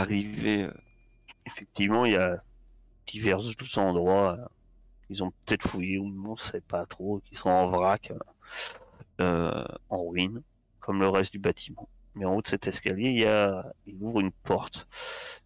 arriver. 0.00 0.64
euh, 0.64 0.72
effectivement, 1.46 2.04
il 2.04 2.12
y 2.12 2.16
a 2.16 2.42
divers 3.06 3.40
endroits. 3.76 4.36
euh, 4.38 4.44
Ils 5.10 5.22
ont 5.22 5.32
peut-être 5.44 5.68
fouillé 5.68 5.98
ou 5.98 6.12
on 6.26 6.36
sait 6.36 6.60
pas 6.60 6.86
trop, 6.86 7.20
qui 7.24 7.36
sont 7.36 7.50
en 7.50 7.68
vrac, 7.68 8.12
euh, 9.20 9.64
en 9.88 10.04
ruine, 10.08 10.42
comme 10.80 11.00
le 11.00 11.08
reste 11.08 11.32
du 11.32 11.38
bâtiment. 11.38 11.88
Mais 12.14 12.24
en 12.24 12.34
haut 12.34 12.42
de 12.42 12.48
cet 12.48 12.66
escalier, 12.66 13.10
il 13.10 13.18
y 13.18 13.26
a, 13.26 13.64
il 13.86 13.96
ouvre 14.00 14.20
une 14.20 14.32
porte 14.32 14.88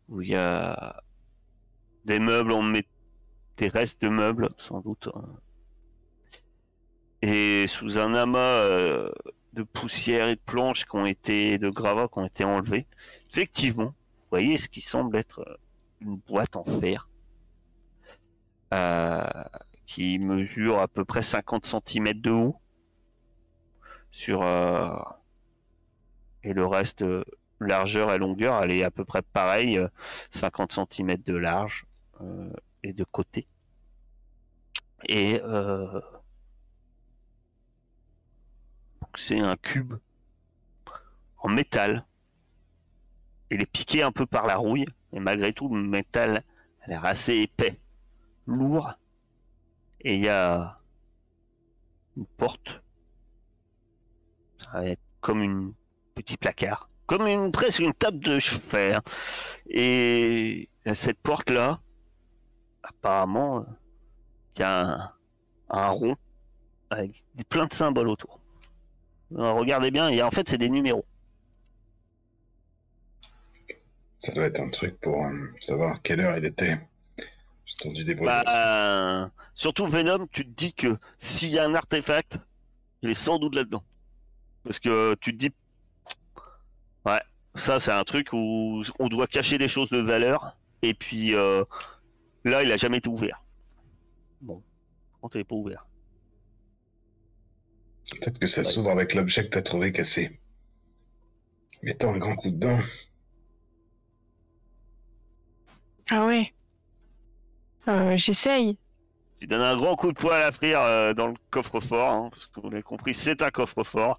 où 0.09 0.23
il 0.23 0.31
y 0.31 0.37
a 0.37 1.03
des 2.05 2.19
meubles 2.19 2.53
en 2.53 2.62
mé- 2.62 2.87
des 3.56 3.69
restes 3.69 4.01
de 4.03 4.09
meubles, 4.09 4.48
sans 4.56 4.81
doute. 4.81 5.09
hein. 5.15 5.37
Et 7.23 7.67
sous 7.67 7.98
un 7.98 8.15
amas 8.15 8.65
de 9.53 9.62
poussière 9.62 10.28
et 10.28 10.37
de 10.37 10.41
planches 10.41 10.84
qui 10.87 10.97
ont 10.97 11.05
été, 11.06 11.59
de 11.59 11.69
gravats 11.69 12.09
qui 12.09 12.19
ont 12.19 12.27
été 12.27 12.45
enlevés, 12.45 12.87
effectivement, 13.31 13.95
voyez 14.31 14.56
ce 14.56 14.69
qui 14.69 14.81
semble 14.81 15.17
être 15.17 15.41
euh, 15.41 15.56
une 16.00 16.17
boîte 16.17 16.56
en 16.56 16.65
fer 16.65 17.09
euh, 18.72 19.25
qui 19.87 20.19
mesure 20.19 20.78
à 20.78 20.88
peu 20.88 21.05
près 21.05 21.22
50 21.22 21.66
cm 21.66 22.12
de 22.21 22.31
haut 22.31 22.60
sur 24.12 24.43
euh, 24.43 24.94
et 26.44 26.53
le 26.53 26.65
reste 26.66 27.05
largeur 27.59 28.12
et 28.12 28.19
longueur 28.19 28.62
elle 28.62 28.71
est 28.72 28.84
à 28.84 28.91
peu 28.91 29.05
près 29.05 29.22
pareil 29.22 29.78
euh, 29.78 29.88
50 30.31 30.72
cm 30.72 31.16
de 31.16 31.34
large 31.34 31.87
et 32.82 32.93
de 32.93 33.05
côté. 33.05 33.49
Et 35.09 35.41
c'est 39.16 39.41
un 39.41 39.56
cube 39.56 39.94
en 41.38 41.49
métal 41.49 42.05
il 43.50 43.61
est 43.61 43.71
piqué 43.71 44.03
un 44.03 44.12
peu 44.12 44.27
par 44.27 44.47
la 44.47 44.56
rouille 44.56 44.87
et 45.12 45.21
malgré 45.21 45.53
tout 45.53 45.75
le 45.75 45.83
métal 45.83 46.43
a 46.83 46.88
l'air 46.88 47.05
assez 47.05 47.37
épais. 47.37 47.78
Lourd. 48.47 48.93
Et 50.00 50.15
il 50.15 50.22
y 50.22 50.28
a 50.28 50.78
une 52.16 52.27
porte. 52.27 52.83
Ça 54.62 54.71
va 54.72 54.87
être 54.87 55.00
comme 55.21 55.43
une 55.43 55.75
petit 56.15 56.37
placard. 56.37 56.88
Comme 57.06 57.27
une 57.27 57.50
presque 57.50 57.81
une 57.81 57.93
table 57.93 58.21
de 58.21 58.38
chevet 58.38 58.94
hein. 58.94 59.03
et 59.69 60.69
cette 60.94 61.19
porte 61.19 61.50
là 61.50 61.81
apparemment 62.84 63.67
il 64.55 64.61
y 64.61 64.62
a 64.62 65.12
un, 65.71 65.88
rond 65.88 66.17
avec 66.91 67.25
plein 67.49 67.67
de 67.67 67.72
symboles 67.72 68.09
autour. 68.09 68.41
Regardez 69.32 69.91
bien 69.91 70.09
et 70.09 70.22
en 70.22 70.31
fait 70.31 70.49
c'est 70.49 70.59
des 70.59 70.71
numéros 70.71 71.05
Ça 74.20 74.32
doit 74.32 74.44
être 74.44 74.60
un 74.60 74.69
truc 74.69 75.00
pour 75.00 75.25
euh, 75.25 75.32
savoir 75.60 76.03
quelle 76.03 76.20
heure 76.20 76.36
il 76.36 76.44
était. 76.44 76.78
J'ai 77.64 77.75
entendu 77.81 78.04
des 78.04 78.14
bruits. 78.14 78.26
Bah, 78.26 78.44
euh, 78.48 79.28
surtout 79.54 79.86
Venom, 79.86 80.26
tu 80.31 80.44
te 80.44 80.50
dis 80.50 80.75
que 80.75 80.98
s'il 81.19 81.50
y 81.50 81.58
a 81.58 81.64
un 81.64 81.75
artefact, 81.75 82.38
il 83.03 83.10
est 83.10 83.14
sans 83.14 83.38
doute 83.38 83.54
là-dedans. 83.54 83.82
Parce 84.62 84.78
que 84.78 85.14
tu 85.22 85.32
te 85.32 85.38
dis, 85.38 85.50
ouais, 87.06 87.20
ça 87.54 87.81
c'est 87.81 87.92
un 87.92 88.04
truc 88.04 88.28
où 88.34 88.82
on 88.98 89.08
doit 89.08 89.26
cacher 89.26 89.56
des 89.56 89.69
choses 89.69 89.88
de 89.88 89.98
valeur. 89.98 90.54
Et 90.82 90.92
puis 90.92 91.34
euh, 91.34 91.64
là, 92.44 92.62
il 92.62 92.70
a 92.70 92.76
jamais 92.76 92.98
été 92.98 93.08
ouvert. 93.08 93.42
Bon, 94.42 94.62
quand 95.22 95.34
il 95.34 95.38
n'est 95.38 95.44
pas 95.44 95.54
ouvert. 95.54 95.87
Peut-être 98.10 98.38
que 98.38 98.47
ça 98.47 98.64
s'ouvre 98.64 98.91
avec 98.91 99.14
l'objet 99.14 99.44
que 99.44 99.50
t'as 99.50 99.62
trouvé 99.62 99.92
cassé. 99.92 100.41
Mettons 101.82 102.12
un 102.12 102.19
grand 102.19 102.37
coup 102.37 102.50
dedans. 102.50 102.81
Ah 106.10 106.26
ouais. 106.26 106.53
Euh, 107.88 108.16
J'essaye. 108.16 108.76
Tu 109.41 109.47
donnes 109.47 109.62
un 109.62 109.76
grand 109.76 109.97
coup 109.97 110.12
de 110.12 110.19
poing 110.19 110.34
à 110.34 110.38
la 110.41 110.53
frire 110.53 110.81
euh, 110.82 111.15
dans 111.15 111.28
le 111.28 111.34
coffre-fort, 111.50 112.10
hein, 112.10 112.28
parce 112.31 112.47
que 112.47 112.60
vous 112.60 112.69
l'avez 112.69 112.82
compris, 112.82 113.15
c'est 113.15 113.43
un 113.43 113.50
coffre-fort. 113.50 114.19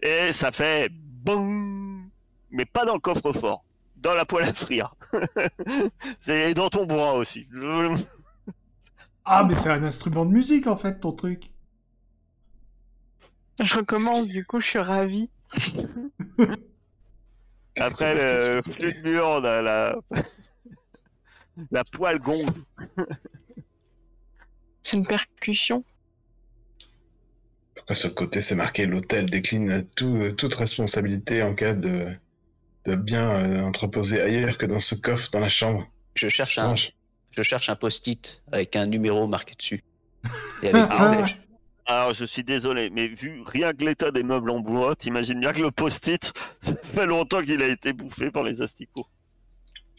Et 0.00 0.30
ça 0.32 0.52
fait 0.52 0.88
BOUM 0.92 2.08
Mais 2.50 2.66
pas 2.66 2.84
dans 2.84 2.94
le 2.94 3.00
coffre-fort, 3.00 3.64
dans 3.96 4.14
la 4.14 4.24
poêle 4.24 4.48
à 4.48 4.54
frire. 4.54 4.94
c'est 6.20 6.54
dans 6.54 6.68
ton 6.68 6.86
bras 6.86 7.14
aussi. 7.14 7.48
Ah, 9.24 9.44
mais 9.44 9.54
c'est 9.54 9.70
un 9.70 9.82
instrument 9.82 10.24
de 10.24 10.30
musique 10.30 10.66
en 10.66 10.76
fait, 10.76 11.00
ton 11.00 11.12
truc. 11.12 11.50
Je 13.62 13.74
recommence, 13.74 14.28
du 14.28 14.44
coup, 14.44 14.60
je 14.60 14.66
suis 14.66 14.78
ravie. 14.78 15.30
Après 17.76 18.14
le 18.14 18.62
flux 18.62 18.94
de 18.94 19.00
mur, 19.00 19.24
on 19.26 19.44
a 19.44 19.62
la... 19.62 19.96
la 21.70 21.84
poêle 21.84 22.18
gong. 22.18 22.46
C'est 24.82 24.96
une 24.96 25.06
percussion. 25.06 25.84
Pourquoi 27.74 27.94
sur 27.94 28.08
le 28.08 28.14
côté 28.14 28.42
c'est 28.42 28.54
marqué 28.54 28.86
l'hôtel 28.86 29.26
décline 29.26 29.86
tout, 29.94 30.16
euh, 30.16 30.32
toute 30.32 30.54
responsabilité 30.54 31.42
en 31.42 31.54
cas 31.54 31.74
de, 31.74 32.08
de 32.86 32.94
bien 32.94 33.30
euh, 33.30 33.62
entreposé 33.62 34.20
ailleurs 34.20 34.58
que 34.58 34.66
dans 34.66 34.78
ce 34.78 34.94
coffre 34.94 35.30
dans 35.30 35.40
la 35.40 35.48
chambre 35.48 35.86
Je 36.14 36.28
cherche 36.28 36.58
un, 36.58 36.74
je 37.30 37.42
cherche 37.42 37.68
un 37.68 37.76
post-it 37.76 38.42
avec 38.52 38.76
un 38.76 38.86
numéro 38.86 39.26
marqué 39.26 39.54
dessus. 39.54 39.82
Et 40.62 40.68
avec 40.68 40.88
des 40.88 40.90
Ah. 40.90 41.26
Alors 41.86 42.12
je 42.12 42.24
suis 42.24 42.44
désolé, 42.44 42.88
mais 42.90 43.08
vu 43.08 43.42
rien 43.44 43.72
que 43.72 43.84
l'état 43.84 44.12
des 44.12 44.22
meubles 44.22 44.50
en 44.50 44.60
bois, 44.60 44.94
t'imagines 44.94 45.40
bien 45.40 45.52
que 45.52 45.60
le 45.60 45.72
post-it, 45.72 46.32
ça 46.60 46.74
fait 46.76 47.06
longtemps 47.06 47.42
qu'il 47.42 47.60
a 47.62 47.66
été 47.66 47.92
bouffé 47.92 48.30
par 48.30 48.44
les 48.44 48.62
asticots. 48.62 49.06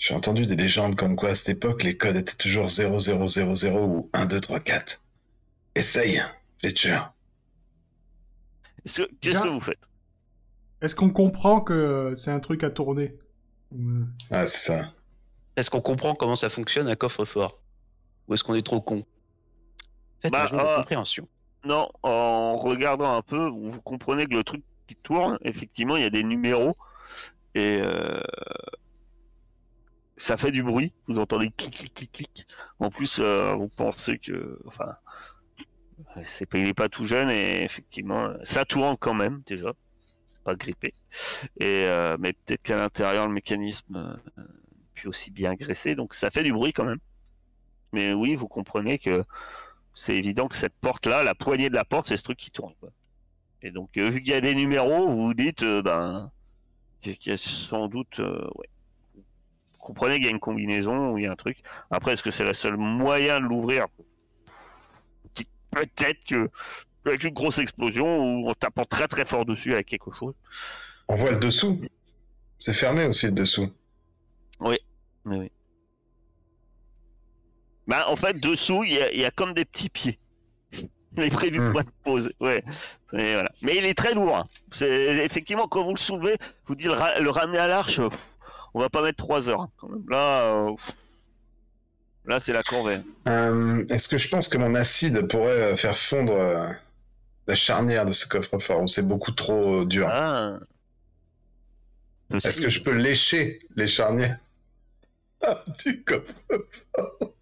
J'ai 0.02 0.16
entendu 0.16 0.48
des 0.48 0.56
légendes 0.56 0.96
comme 0.96 1.16
quoi 1.16 1.30
à 1.30 1.36
cette 1.36 1.50
époque 1.50 1.84
les 1.84 1.96
codes 1.96 2.16
étaient 2.16 2.36
toujours 2.36 2.70
0000 2.70 2.88
ou 2.88 4.10
1234. 4.16 5.00
Essaye, 5.76 6.24
Fletcher. 6.60 7.02
Est-ce 8.84 9.04
que- 9.04 9.10
Qu'est-ce 9.22 9.36
Bien. 9.36 9.44
que 9.44 9.50
vous 9.50 9.60
faites? 9.60 9.80
Est-ce 10.82 10.96
qu'on 10.96 11.12
comprend 11.12 11.62
que 11.62 12.14
c'est 12.16 12.32
un 12.32 12.40
truc 12.40 12.64
à 12.64 12.72
tourner? 12.72 13.16
Ou, 13.72 13.78
euh, 13.92 14.06
Ah, 14.32 14.48
c'est 14.48 14.72
ça. 14.74 14.92
Est-ce 15.56 15.70
qu'on 15.70 15.82
comprend 15.82 16.16
comment 16.16 16.36
ça 16.36 16.50
fonctionne 16.50 16.88
un 16.88 16.96
coffre-fort? 16.96 17.62
Ou 18.28 18.34
est-ce 18.34 18.44
qu'on 18.44 18.56
est 18.56 18.66
trop 18.66 18.82
con? 18.82 19.06
Faites 20.20 20.32
Bah, 20.32 20.46
un 20.46 20.48
jeu 20.48 20.58
de 20.58 20.62
euh, 20.64 20.78
compréhension. 20.78 21.28
Non, 21.64 21.92
en 22.02 22.58
regardant 22.58 23.16
un 23.16 23.22
peu, 23.22 23.50
vous, 23.50 23.70
vous 23.70 23.82
comprenez 23.82 24.26
que 24.26 24.34
le 24.34 24.44
truc 24.44 24.64
qui 24.88 24.96
tourne, 24.96 25.38
effectivement, 25.44 25.96
il 25.96 26.02
y 26.02 26.06
a 26.08 26.10
des 26.10 26.24
numéros 26.24 26.74
et 27.54 27.80
euh, 27.84 28.20
ça 30.22 30.38
fait 30.38 30.52
du 30.52 30.62
bruit. 30.62 30.94
Vous 31.08 31.20
entendez 31.20 31.50
clic, 31.50 31.74
clic, 31.74 31.94
clic, 31.94 32.12
clic. 32.12 32.48
En 32.80 32.90
plus, 32.90 33.20
euh, 33.20 33.54
vous 33.56 33.70
pensez 33.76 34.20
que, 34.20 34.60
enfin, 34.68 34.96
c'est 36.28 36.46
pas, 36.46 36.60
il 36.60 36.68
est 36.68 36.74
pas 36.74 36.90
tout 36.90 37.06
jeune 37.06 37.30
et 37.30 37.64
effectivement, 37.64 38.34
ça 38.44 38.64
tourne 38.64 38.98
quand 38.98 39.16
même 39.16 39.42
déjà. 39.48 39.74
C'est 40.28 40.44
pas 40.44 40.56
grippé. 40.56 40.94
Et 41.60 41.86
euh, 41.86 42.18
mais 42.20 42.34
peut-être 42.34 42.64
qu'à 42.64 42.78
l'intérieur, 42.78 43.28
le 43.28 43.34
mécanisme 43.34 44.20
euh, 44.38 44.44
puis 44.94 45.08
aussi 45.08 45.32
bien 45.32 45.56
graissé, 45.56 45.96
donc 45.96 46.14
ça 46.14 46.30
fait 46.30 46.44
du 46.44 46.54
bruit 46.54 46.74
quand 46.74 46.86
même. 46.86 47.00
Mais 47.92 48.14
oui, 48.14 48.36
vous 48.36 48.48
comprenez 48.48 49.00
que 49.00 49.24
c'est 49.96 50.16
évident 50.16 50.48
que 50.48 50.56
cette 50.56 50.76
porte-là, 50.82 51.24
la 51.24 51.36
poignée 51.36 51.70
de 51.70 51.76
la 51.76 51.84
porte, 51.84 52.08
c'est 52.08 52.18
ce 52.18 52.24
truc 52.24 52.38
qui 52.38 52.52
tourne. 52.52 52.74
Quoi. 52.80 52.90
Et 53.64 53.72
donc, 53.72 53.98
euh, 53.98 54.10
vu 54.10 54.22
qu'il 54.22 54.32
y 54.32 54.36
a 54.36 54.42
des 54.42 54.56
numéros, 54.56 55.08
vous 55.10 55.26
vous 55.26 55.34
dites, 55.34 55.64
ben, 55.64 56.32
qu'il 57.02 57.18
y 57.26 57.32
a 57.32 57.38
sans 57.38 57.88
doute, 57.88 58.20
ouais. 58.20 58.70
Vous 59.82 59.88
comprenez 59.88 60.16
qu'il 60.16 60.26
y 60.26 60.28
a 60.28 60.32
une 60.32 60.40
combinaison 60.40 61.12
ou 61.12 61.18
il 61.18 61.24
y 61.24 61.28
a 61.28 61.32
un 61.32 61.36
truc. 61.36 61.58
Après, 61.90 62.14
est-ce 62.14 62.22
que 62.22 62.30
c'est 62.30 62.44
le 62.44 62.54
seul 62.54 62.78
moyen 62.78 63.40
de 63.40 63.46
l'ouvrir? 63.46 63.88
Peut-être 65.72 66.24
que 66.26 66.50
avec 67.06 67.24
une 67.24 67.34
grosse 67.34 67.58
explosion 67.58 68.06
ou 68.44 68.50
en 68.50 68.54
tapant 68.54 68.86
très 68.86 69.08
très 69.08 69.26
fort 69.26 69.46
dessus 69.46 69.74
avec 69.74 69.88
quelque 69.88 70.12
chose. 70.12 70.36
On 71.08 71.16
voit 71.16 71.32
le 71.32 71.38
dessous. 71.38 71.82
C'est 72.60 72.74
fermé 72.74 73.06
aussi 73.06 73.26
le 73.26 73.32
dessous. 73.32 73.72
Oui, 74.60 74.78
oui. 75.26 75.52
Bah, 77.88 78.06
en 78.10 78.16
fait, 78.16 78.40
dessous, 78.40 78.84
il 78.84 78.94
y 78.94 79.02
a, 79.02 79.12
il 79.12 79.20
y 79.20 79.26
a 79.26 79.32
comme 79.32 79.54
des 79.54 79.66
petits 79.66 79.90
pieds. 79.90 80.20
Il 81.18 81.24
est 81.24 81.30
prévu 81.32 81.60
pour 81.72 81.82
être 81.82 81.92
posé. 82.06 82.34
Ouais. 82.40 82.64
Et 83.14 83.34
voilà. 83.34 83.52
Mais 83.62 83.76
il 83.76 83.86
est 83.86 83.94
très 83.98 84.14
lourd. 84.14 84.34
hein. 84.38 84.48
Effectivement 84.80 85.68
quand 85.68 85.84
vous 85.84 85.92
le 85.94 85.98
soulevez, 86.00 86.38
vous 86.68 86.74
dites 86.76 86.88
le, 86.88 86.94
ra- 86.94 87.20
le 87.20 87.30
ramener 87.30 87.58
à 87.58 87.68
l'arche. 87.68 88.00
On 88.74 88.80
va 88.80 88.90
pas 88.90 89.02
mettre 89.02 89.18
3 89.18 89.50
heures 89.50 89.62
hein, 89.62 89.72
quand 89.78 89.90
même. 89.90 90.04
Là, 90.10 90.44
euh, 90.68 90.72
là 92.26 92.40
c'est 92.40 92.54
la 92.54 92.62
corvée. 92.64 93.00
Euh, 93.28 93.86
Est-ce 93.90 94.08
que 94.08 94.18
je 94.18 94.30
pense 94.30 94.48
que 94.48 94.58
mon 94.58 94.76
acide 94.76 95.28
pourrait 95.28 95.74
euh, 95.74 95.76
faire 95.76 95.98
fondre 95.98 96.76
la 97.48 97.56
charnière 97.56 98.06
de 98.06 98.12
ce 98.14 98.26
coffre-fort 98.28 98.82
ou 98.84 98.88
c'est 98.88 99.06
beaucoup 99.08 99.32
trop 99.32 99.84
dur? 99.86 100.08
Ah. 100.10 100.58
Est-ce 102.34 102.62
que 102.62 102.70
je 102.70 102.82
peux 102.82 102.96
lécher 102.96 103.60
les 103.76 103.88
charnières? 103.88 104.38
Du 105.84 106.04
coffre-fort 106.04 107.34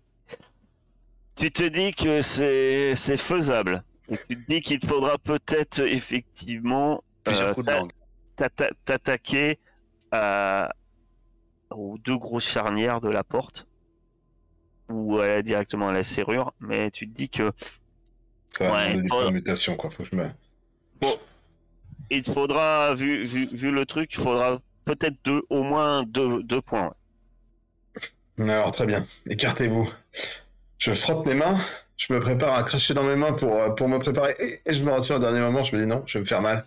Tu 1.35 1.51
te 1.51 1.63
dis 1.63 1.93
que 1.93 2.21
c'est 2.21 2.95
c'est 2.95 3.17
faisable. 3.17 3.83
Tu 4.07 4.35
te 4.37 4.47
dis 4.51 4.61
qu'il 4.61 4.79
te 4.79 4.87
faudra 4.87 5.17
peut-être 5.19 5.79
effectivement 5.81 7.03
Plusieurs 7.23 7.49
euh, 7.49 7.53
coups 7.53 7.67
de 7.67 7.71
ta- 7.71 7.77
langue. 7.79 7.91
t'atta- 8.37 8.71
t'attaquer 8.85 9.59
à- 10.11 10.71
aux 11.71 11.97
deux 11.99 12.17
grosses 12.17 12.47
charnières 12.47 13.01
de 13.01 13.09
la 13.09 13.23
porte 13.23 13.67
ou 14.89 15.19
euh, 15.19 15.41
directement 15.41 15.89
à 15.89 15.93
la 15.93 16.03
serrure, 16.03 16.53
mais 16.59 16.89
tu 16.91 17.07
te 17.07 17.15
dis 17.15 17.29
que 17.29 17.51
Ça 18.57 18.67
va 18.69 18.73
Ouais, 18.73 19.07
faut- 19.07 19.75
quoi. 19.75 19.89
Faut 19.89 20.03
que 20.03 20.09
je 20.09 20.15
me. 20.15 20.29
il 22.09 22.21
te 22.23 22.31
faudra, 22.31 22.93
vu, 22.95 23.23
vu, 23.25 23.45
vu 23.51 23.71
le 23.71 23.85
truc, 23.85 24.09
il 24.13 24.19
faudra 24.19 24.59
peut-être 24.85 25.15
deux, 25.23 25.43
au 25.49 25.61
moins 25.63 26.03
deux, 26.03 26.41
deux 26.43 26.61
points. 26.61 26.91
ouais. 28.39 28.49
Alors, 28.51 28.71
très 28.71 28.85
bien. 28.87 29.05
Écartez-vous. 29.27 29.91
Je 30.79 30.93
frotte 30.93 31.25
mes 31.27 31.35
mains. 31.35 31.57
Je 31.97 32.13
me 32.13 32.19
prépare 32.21 32.55
à 32.55 32.63
cracher 32.63 32.93
dans 32.93 33.03
mes 33.03 33.17
mains 33.17 33.33
pour, 33.33 33.53
euh, 33.53 33.69
pour 33.71 33.89
me 33.89 33.99
préparer. 33.99 34.33
Et, 34.39 34.61
et 34.65 34.73
je 34.73 34.81
me 34.83 34.91
retire 34.91 35.17
au 35.17 35.19
dernier 35.19 35.39
moment. 35.41 35.63
Je 35.63 35.75
me 35.75 35.81
dis 35.81 35.85
non, 35.87 36.01
je 36.07 36.13
vais 36.17 36.21
me 36.21 36.25
faire 36.25 36.41
mal. 36.41 36.65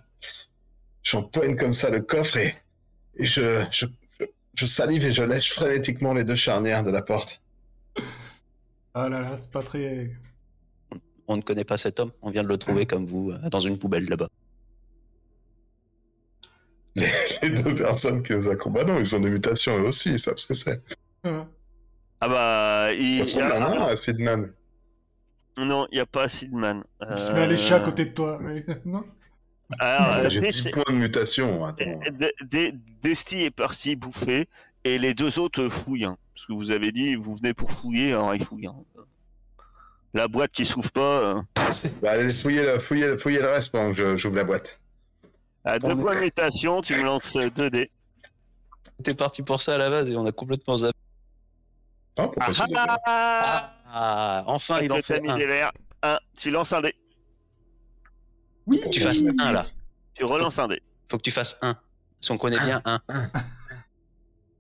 J'empoigne 1.03 1.57
comme 1.57 1.73
ça 1.73 1.89
le 1.91 2.03
coffre 2.03 2.37
et, 2.37 2.55
et 3.17 3.25
je, 3.25 3.65
je, 3.71 3.87
je, 4.55 4.67
salive 4.67 5.05
et 5.07 5.13
je 5.13 5.23
lèche 5.23 5.53
frénétiquement 5.53 6.13
les 6.15 6.25
deux 6.25 6.35
charnières 6.35 6.85
de 6.85 6.91
la 6.91 7.03
porte. 7.03 7.41
Ah 8.95 9.09
là 9.09 9.21
là, 9.23 9.37
c'est 9.37 9.51
pas 9.51 9.63
très. 9.63 10.11
On 11.29 11.37
ne 11.37 11.43
connaît 11.43 11.65
pas 11.65 11.77
cet 11.79 12.01
homme, 12.01 12.13
on 12.21 12.31
vient 12.31 12.43
de 12.43 12.49
le 12.49 12.59
trouver 12.59 12.85
comme 12.85 13.07
vous, 13.07 13.31
euh, 13.31 13.49
dans 13.49 13.61
une 13.61 13.79
poubelle 13.79 14.09
là-bas. 14.09 14.29
Les, 16.95 17.09
les 17.43 17.51
deux 17.51 17.75
personnes 17.75 18.23
qui 18.23 18.35
nous 18.35 18.49
accompagnent, 18.49 18.89
non, 18.89 18.99
ils 18.99 19.17
ont 19.17 19.21
des 19.21 19.31
mutations 19.31 19.79
eux 19.79 19.87
aussi, 19.87 20.11
ils 20.11 20.19
savent 20.19 20.37
ce 20.37 20.47
que 20.49 20.55
c'est. 20.55 20.83
Ah. 21.25 21.47
Ah 22.21 22.29
bah, 22.29 22.93
il 22.93 23.17
Ça 23.17 23.25
se 23.25 23.31
trouve, 23.31 23.43
y 23.43 23.47
a- 23.47 23.59
là, 23.61 23.75
non, 23.89 23.97
Sidman. 23.97 24.53
non, 25.57 25.87
il 25.91 25.95
n'y 25.95 26.01
a 26.01 26.07
pas 26.07 26.29
Sidman. 26.29 26.85
Il 27.11 27.19
se 27.19 27.33
met 27.33 27.41
à 27.43 27.47
lécher 27.47 27.75
à 27.75 27.79
Euh, 27.79 27.85
côté 27.85 28.05
de 28.05 28.11
toi. 28.13 28.39
mais- 28.43 28.65
non 28.85 29.05
alors, 29.79 30.29
J'ai 30.31 30.41
Desti- 30.41 30.65
10 30.65 30.71
points 30.71 30.85
de 30.89 30.93
mutation. 30.99 31.65
Attends. 31.65 32.01
D- 32.43 32.75
Desti 33.03 33.43
est 33.45 33.51
parti 33.51 33.97
bouffer 33.97 34.49
et 34.85 34.99
les 34.99 35.15
deux 35.15 35.39
autres 35.39 35.69
fouillent. 35.69 36.05
hein. 36.05 36.17
Parce 36.35 36.47
que 36.47 36.53
vous 36.53 36.71
avez 36.71 36.93
dit, 36.93 37.15
vous 37.15 37.35
venez 37.37 37.55
pour 37.55 37.71
fouiller, 37.73 38.09
alors 38.13 38.35
ils 38.35 38.45
fouillent. 38.45 38.67
hein. 38.67 38.77
La 40.15 40.29
boîte 40.29 40.51
qui 40.53 40.67
s'ouvre 40.67 40.91
pas, 40.91 41.01
euh, 41.01 41.43
Bah, 42.03 42.11
allez 42.13 42.29
fouiller 42.31 42.65
le, 42.67 42.79
fouiller, 42.79 43.07
le- 43.07 43.17
fouiller 43.17 43.39
le 43.41 43.49
reste 43.51 43.73
pendant 43.73 43.89
que 43.91 43.97
je- 43.97 44.17
j'ouvre 44.17 44.37
la 44.37 44.45
boîte. 44.45 44.79
à 45.65 45.79
deux 45.79 45.97
points 45.97 46.17
de 46.17 46.21
mutation, 46.21 46.83
tu 46.83 46.95
me 46.97 47.03
lances 47.05 47.37
2 47.55 47.71
dés. 47.71 47.91
T'es 49.05 49.15
parti 49.15 49.43
pour 49.43 49.61
ça 49.63 49.77
à 49.77 49.79
la 49.79 49.89
base 49.91 50.09
et 50.09 50.17
on 50.17 50.27
a 50.27 50.33
complètement 50.33 50.77
zappé. 50.79 50.99
Ah, 52.19 52.29
Ah, 52.39 52.99
ah, 53.07 53.73
Ah, 53.95 54.43
enfin 54.47 54.81
il 54.81 54.93
en 54.93 55.01
fait 55.03 55.21
mis 55.21 55.31
un. 55.31 55.71
Un, 56.03 56.19
tu 56.37 56.51
lances 56.51 56.73
un 56.73 56.81
dé. 56.83 56.95
Oui 58.67 58.81
Tu 58.93 59.01
fasses 59.01 59.23
un 59.39 59.53
là. 59.53 59.67
Tu 60.15 60.25
relances 60.25 60.59
un 60.59 60.69
dé. 60.69 60.83
Faut 61.11 61.17
que 61.19 61.23
tu 61.23 61.31
fasses 61.31 61.59
un. 61.63 61.77
Si 62.19 62.31
on 62.31 62.39
connaît 62.39 62.61
bien 62.61 62.81
un. 62.85 63.01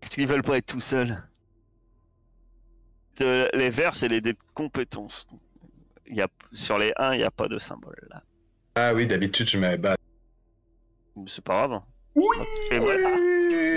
Parce 0.00 0.14
qu'ils 0.14 0.26
veulent 0.26 0.42
pas 0.42 0.58
être 0.58 0.66
tout 0.66 0.80
seuls. 0.80 1.22
De- 3.18 3.48
les 3.54 3.70
verres, 3.70 3.94
c'est 3.94 4.08
les 4.08 4.20
dés 4.20 4.32
de 4.32 4.38
compétences. 4.54 5.26
Il 6.06 6.16
y 6.16 6.22
a, 6.22 6.28
sur 6.52 6.78
les 6.78 6.92
1, 6.96 7.14
il 7.14 7.18
n'y 7.18 7.24
a 7.24 7.30
pas 7.30 7.48
de 7.48 7.58
symbole 7.58 7.96
là. 8.10 8.22
Ah 8.74 8.92
oui, 8.94 9.06
d'habitude, 9.06 9.48
je 9.48 9.58
mets 9.58 9.76
bah. 9.76 9.96
C'est 11.26 11.44
pas 11.44 11.66
grave. 11.66 11.82
Oui 12.14 12.36
Et 12.70 12.78
voilà. 12.78 13.10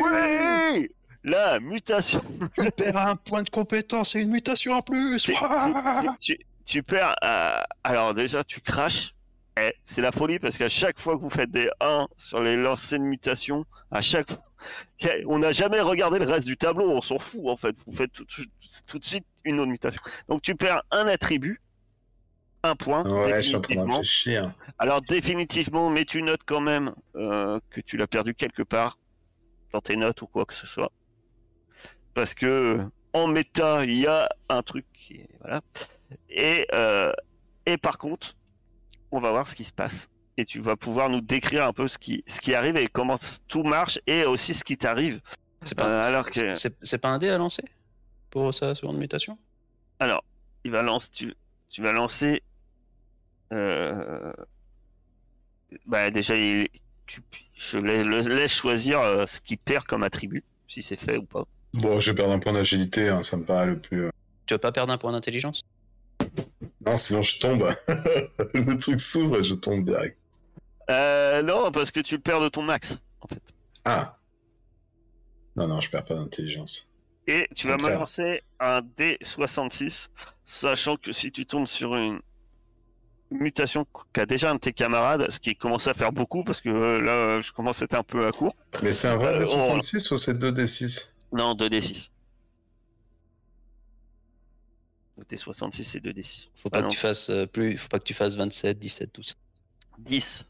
Ouais 0.01 0.89
La 1.23 1.59
mutation. 1.59 2.21
Tu 2.57 2.71
perds 2.71 2.97
un 2.97 3.15
point 3.15 3.43
de 3.43 3.49
compétence 3.49 4.15
et 4.15 4.21
une 4.21 4.31
mutation 4.31 4.73
en 4.73 4.81
plus. 4.81 5.17
Tu, 5.23 5.33
tu- 6.19 6.39
tu 6.65 6.83
perds. 6.83 7.15
euh, 7.23 7.59
alors 7.83 8.13
déjà, 8.13 8.43
tu 8.43 8.61
craches. 8.61 9.14
Eh, 9.57 9.73
c'est 9.85 10.01
la 10.01 10.11
folie 10.11 10.37
parce 10.39 10.57
qu'à 10.57 10.67
chaque 10.69 10.99
fois 10.99 11.15
que 11.15 11.21
vous 11.21 11.29
faites 11.29 11.49
des 11.49 11.69
1 11.79 12.07
sur 12.17 12.41
les 12.41 12.57
lancers 12.57 12.99
de 12.99 13.05
mutation, 13.05 13.65
à 13.89 14.01
chaque 14.01 14.29
fois, 14.29 14.43
on 15.27 15.39
n'a 15.39 15.51
jamais 15.53 15.79
regardé 15.79 16.19
le 16.19 16.25
reste 16.25 16.45
du 16.45 16.57
tableau, 16.57 16.89
on 16.91 17.01
s'en 17.01 17.19
fout 17.19 17.41
en 17.47 17.55
fait. 17.55 17.73
Vous 17.85 17.93
faites 17.93 18.11
tout, 18.11 18.25
tout- 18.25 18.43
tout 18.85 18.99
de 18.99 19.05
suite 19.05 19.25
une 19.45 19.59
autre 19.59 19.71
mutation. 19.71 20.01
Donc 20.27 20.41
tu 20.41 20.55
perds 20.55 20.81
un 20.91 21.07
attribut, 21.07 21.61
un 22.63 22.75
point. 22.75 23.03
Ouais, 23.21 23.41
je 23.41 23.47
suis 23.47 23.55
en 23.55 23.61
train 23.61 23.75
de 23.75 23.79
réfléchir. 23.97 24.53
Alors 24.77 25.01
définitivement, 25.01 25.89
mais 25.89 26.03
tu 26.03 26.21
notes 26.21 26.41
quand 26.45 26.61
même 26.61 26.93
euh, 27.15 27.59
que 27.69 27.79
tu 27.79 27.95
l'as 27.95 28.07
perdu 28.07 28.35
quelque 28.35 28.63
part 28.63 28.97
dans 29.71 29.79
tes 29.81 29.95
notes 29.95 30.21
ou 30.21 30.27
quoi 30.27 30.45
que 30.45 30.53
ce 30.53 30.67
soit. 30.67 30.91
Parce 32.13 32.33
que 32.33 32.45
euh, 32.45 32.83
en 33.13 33.27
méta, 33.27 33.85
il 33.85 33.97
y 33.99 34.07
a 34.07 34.27
un 34.49 34.61
truc 34.63 34.85
qui 34.93 35.13
est- 35.15 35.29
voilà. 35.39 35.61
Et 36.29 36.67
euh, 36.73 37.13
et 37.65 37.77
par 37.77 37.97
contre, 37.97 38.35
on 39.15 39.21
va 39.21 39.31
voir 39.31 39.47
ce 39.47 39.55
qui 39.55 39.63
se 39.63 39.73
passe 39.73 40.07
et 40.37 40.45
tu 40.45 40.59
vas 40.59 40.75
pouvoir 40.75 41.09
nous 41.09 41.21
décrire 41.21 41.65
un 41.65 41.73
peu 41.73 41.87
ce 41.87 41.97
qui 41.97 42.23
ce 42.27 42.39
qui 42.41 42.53
arrive 42.53 42.75
et 42.77 42.87
comment 42.87 43.15
tout 43.47 43.63
marche 43.63 43.99
et 44.07 44.25
aussi 44.25 44.53
ce 44.53 44.63
qui 44.63 44.77
t'arrive. 44.77 45.21
C'est 45.61 45.75
pas, 45.77 45.87
Euh, 45.87 46.01
alors 46.03 46.25
c'est- 46.31 46.31
que- 46.53 46.55
c'est- 46.55 46.77
c'est 46.81 46.97
pas 46.99 47.09
un 47.09 47.17
dé 47.17 47.29
à 47.29 47.37
lancer 47.37 47.63
pour 48.29 48.53
sa 48.53 48.75
seconde 48.75 48.97
mutation? 48.97 49.37
Alors, 49.99 50.23
il 50.63 50.71
va 50.71 50.81
lancer 50.81 51.09
tu 51.11 51.33
tu 51.69 51.81
vas 51.81 51.91
lancer 51.91 52.41
euh, 53.53 54.33
bah 55.85 56.09
déjà 56.11 56.35
il, 56.35 56.67
tu, 57.05 57.21
je 57.55 57.77
laisse 57.77 58.53
choisir 58.53 58.99
euh, 59.01 59.25
ce 59.25 59.39
qu'il 59.41 59.57
perd 59.57 59.85
comme 59.85 60.03
attribut 60.03 60.43
si 60.67 60.81
c'est 60.83 60.95
fait 60.99 61.17
ou 61.17 61.23
pas. 61.25 61.45
Bon, 61.73 61.99
je 61.99 62.11
vais 62.11 62.15
perdre 62.15 62.33
un 62.33 62.39
point 62.39 62.53
d'agilité, 62.53 63.09
hein, 63.09 63.21
ça 63.23 63.37
me 63.37 63.43
paraît 63.43 63.67
le 63.67 63.79
plus. 63.79 64.09
Tu 64.45 64.53
vas 64.53 64.59
pas 64.59 64.71
perdre 64.71 64.93
un 64.93 64.97
point 64.97 65.11
d'intelligence? 65.11 65.61
Non, 66.85 66.97
sinon 66.97 67.21
je 67.21 67.39
tombe. 67.39 67.75
le 68.53 68.77
truc 68.77 68.99
s'ouvre 69.01 69.39
et 69.39 69.43
je 69.43 69.53
tombe 69.55 69.85
direct. 69.85 70.17
Euh, 70.89 71.41
non, 71.41 71.71
parce 71.71 71.91
que 71.91 71.99
tu 71.99 72.19
perds 72.19 72.41
de 72.41 72.49
ton 72.49 72.61
max, 72.61 72.99
en 73.21 73.27
fait. 73.27 73.41
Ah 73.85 74.17
Non, 75.55 75.67
non, 75.67 75.79
je 75.81 75.89
perds 75.89 76.05
pas 76.05 76.15
d'intelligence. 76.15 76.91
Et 77.27 77.47
tu 77.55 77.67
vas 77.67 77.77
me 77.77 77.89
lancer 77.89 78.43
un 78.59 78.81
D66, 78.81 80.09
sachant 80.45 80.95
que 80.95 81.11
si 81.11 81.31
tu 81.31 81.47
tombes 81.47 81.67
sur 81.67 81.95
une 81.95 82.19
mutation 83.31 83.87
qu'a 84.13 84.27
déjà 84.27 84.51
un 84.51 84.55
de 84.55 84.59
tes 84.59 84.73
camarades, 84.73 85.25
ce 85.31 85.39
qui 85.39 85.55
commence 85.55 85.87
à 85.87 85.95
faire 85.95 86.11
beaucoup, 86.11 86.43
parce 86.43 86.61
que 86.61 86.69
euh, 86.69 87.01
là, 87.01 87.41
je 87.41 87.51
commence 87.51 87.81
à 87.81 87.85
être 87.85 87.95
un 87.95 88.03
peu 88.03 88.27
à 88.27 88.31
court. 88.31 88.55
Mais 88.83 88.93
c'est 88.93 89.07
un 89.07 89.17
vrai 89.17 89.33
Euh, 89.39 89.43
D66 89.43 90.13
ou 90.13 90.17
c'est 90.19 90.35
2D6 90.35 91.09
Non, 91.33 91.55
2D6. 91.55 92.09
Le 95.17 95.23
D66, 95.23 95.83
c'est 95.83 95.99
2D6. 96.03 96.49
Faut 96.55 96.69
pas 96.69 96.79
Ah 96.79 96.81
que 96.81 96.85
non. 96.85 96.89
tu 96.89 96.97
fasses 96.97 97.29
euh, 97.29 97.45
plus, 97.45 97.77
faut 97.77 97.87
pas 97.87 97.99
que 97.99 98.03
tu 98.03 98.13
fasses 98.13 98.35
27, 98.35 98.77
17, 98.77 99.13
tout 99.13 99.23
ça. 99.23 99.33
10. 99.99 100.45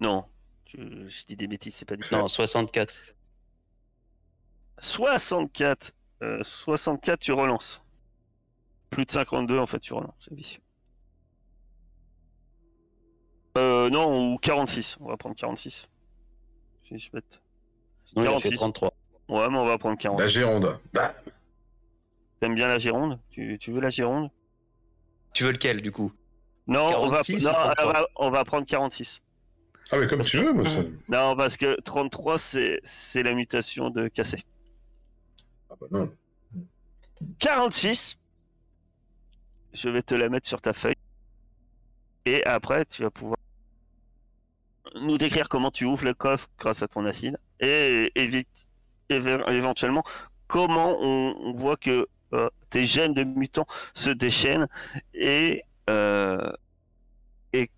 Non, 0.00 0.24
je 0.74 1.24
dis 1.26 1.36
des 1.36 1.46
bêtises, 1.46 1.74
c'est 1.76 1.84
pas 1.84 1.96
10. 1.96 2.10
Non, 2.12 2.26
64. 2.26 2.98
64. 4.78 5.92
Euh, 6.22 6.42
64, 6.42 7.20
tu 7.20 7.32
relances. 7.32 7.82
Plus 8.90 9.04
de 9.04 9.10
52, 9.10 9.58
en 9.58 9.66
fait, 9.66 9.78
tu 9.78 9.92
relances. 9.94 10.14
C'est 10.26 10.34
vicieux. 10.34 10.60
Euh, 13.56 13.88
non, 13.90 14.32
ou 14.34 14.38
46. 14.38 14.96
On 15.00 15.06
va 15.08 15.16
prendre 15.16 15.36
46. 15.36 15.86
Si 16.88 16.98
je 16.98 17.10
bête. 17.10 17.40
Sinon, 18.04 18.22
il 18.22 18.26
a 18.26 18.30
46. 18.30 18.50
fait 18.50 18.56
33. 18.56 18.92
Ouais, 19.28 19.48
mais 19.48 19.58
on 19.58 19.64
va 19.64 19.78
prendre 19.78 19.96
40. 19.98 20.18
La 20.18 20.26
Gironde. 20.28 20.78
Bah, 20.92 21.14
T'aimes 22.40 22.54
bien 22.54 22.68
la 22.68 22.78
Gironde? 22.78 23.20
Tu, 23.30 23.58
tu 23.58 23.70
veux 23.72 23.80
la 23.80 23.90
Gironde? 23.90 24.30
Tu 25.34 25.44
veux 25.44 25.52
lequel 25.52 25.82
du 25.82 25.92
coup? 25.92 26.12
Non, 26.66 26.86
on 26.98 27.08
va, 27.08 27.22
46 27.22 27.44
non 27.44 27.50
ou 27.50 27.54
33? 27.54 27.84
on 27.84 27.92
va, 27.92 28.06
on 28.16 28.30
va 28.30 28.44
prendre 28.44 28.66
46. 28.66 29.20
Ah, 29.92 29.96
mais 29.98 30.06
comme 30.06 30.22
tu 30.22 30.38
veux, 30.38 30.52
moi, 30.52 30.68
ça. 30.68 30.82
Non, 31.08 31.36
parce 31.36 31.56
que 31.56 31.78
33, 31.80 32.38
c'est 32.38 32.80
c'est 32.84 33.22
la 33.22 33.34
mutation 33.34 33.90
de 33.90 34.08
Cassé. 34.08 34.42
Ah, 35.68 35.74
bah 35.80 35.86
non. 35.90 36.12
46. 37.38 38.16
Je 39.72 39.88
vais 39.88 40.02
te 40.02 40.14
la 40.14 40.28
mettre 40.28 40.48
sur 40.48 40.60
ta 40.60 40.72
feuille. 40.72 40.94
Et 42.24 42.44
après, 42.44 42.84
tu 42.86 43.02
vas 43.02 43.10
pouvoir 43.10 43.38
nous 44.94 45.18
décrire 45.18 45.48
comment 45.48 45.70
tu 45.70 45.84
ouvres 45.84 46.04
le 46.04 46.14
coffre 46.14 46.48
grâce 46.58 46.82
à 46.82 46.88
ton 46.88 47.04
acide. 47.04 47.38
Et 47.60 48.10
évite, 48.14 48.48
éve- 49.10 49.48
éventuellement, 49.52 50.02
comment 50.48 50.96
on, 51.00 51.34
on 51.40 51.52
voit 51.52 51.76
que 51.76 52.06
euh, 52.32 52.48
tes 52.70 52.86
gènes 52.86 53.14
de 53.14 53.24
mutants 53.24 53.66
se 53.94 54.10
déchaînent. 54.10 54.68
Et, 55.14 55.62
euh, 55.88 56.52
et 57.52 57.70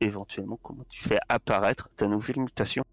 éventuellement, 0.00 0.58
comment 0.62 0.84
tu 0.88 1.02
fais 1.02 1.18
apparaître 1.28 1.88
ta 1.96 2.06
nouvelle 2.08 2.40
mutation. 2.40 2.84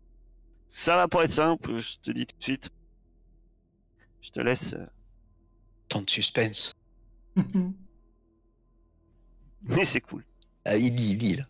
Ça 0.67 0.95
va 0.95 1.07
pas 1.07 1.23
être 1.25 1.31
simple, 1.31 1.79
je 1.79 1.97
te 1.97 2.11
dis 2.11 2.25
tout 2.27 2.37
de 2.37 2.43
suite. 2.43 2.69
Je 4.21 4.29
te 4.31 4.39
laisse. 4.39 4.73
euh, 4.73 4.85
Tant 5.87 6.01
de 6.03 6.09
suspense. 6.09 6.73
Mais 9.63 9.83
c'est 9.85 10.01
cool. 10.01 10.23
Ah, 10.65 10.77
il 10.77 10.93
lit, 10.95 11.11
il 11.11 11.17
lit 11.17 11.35
là. 11.35 11.43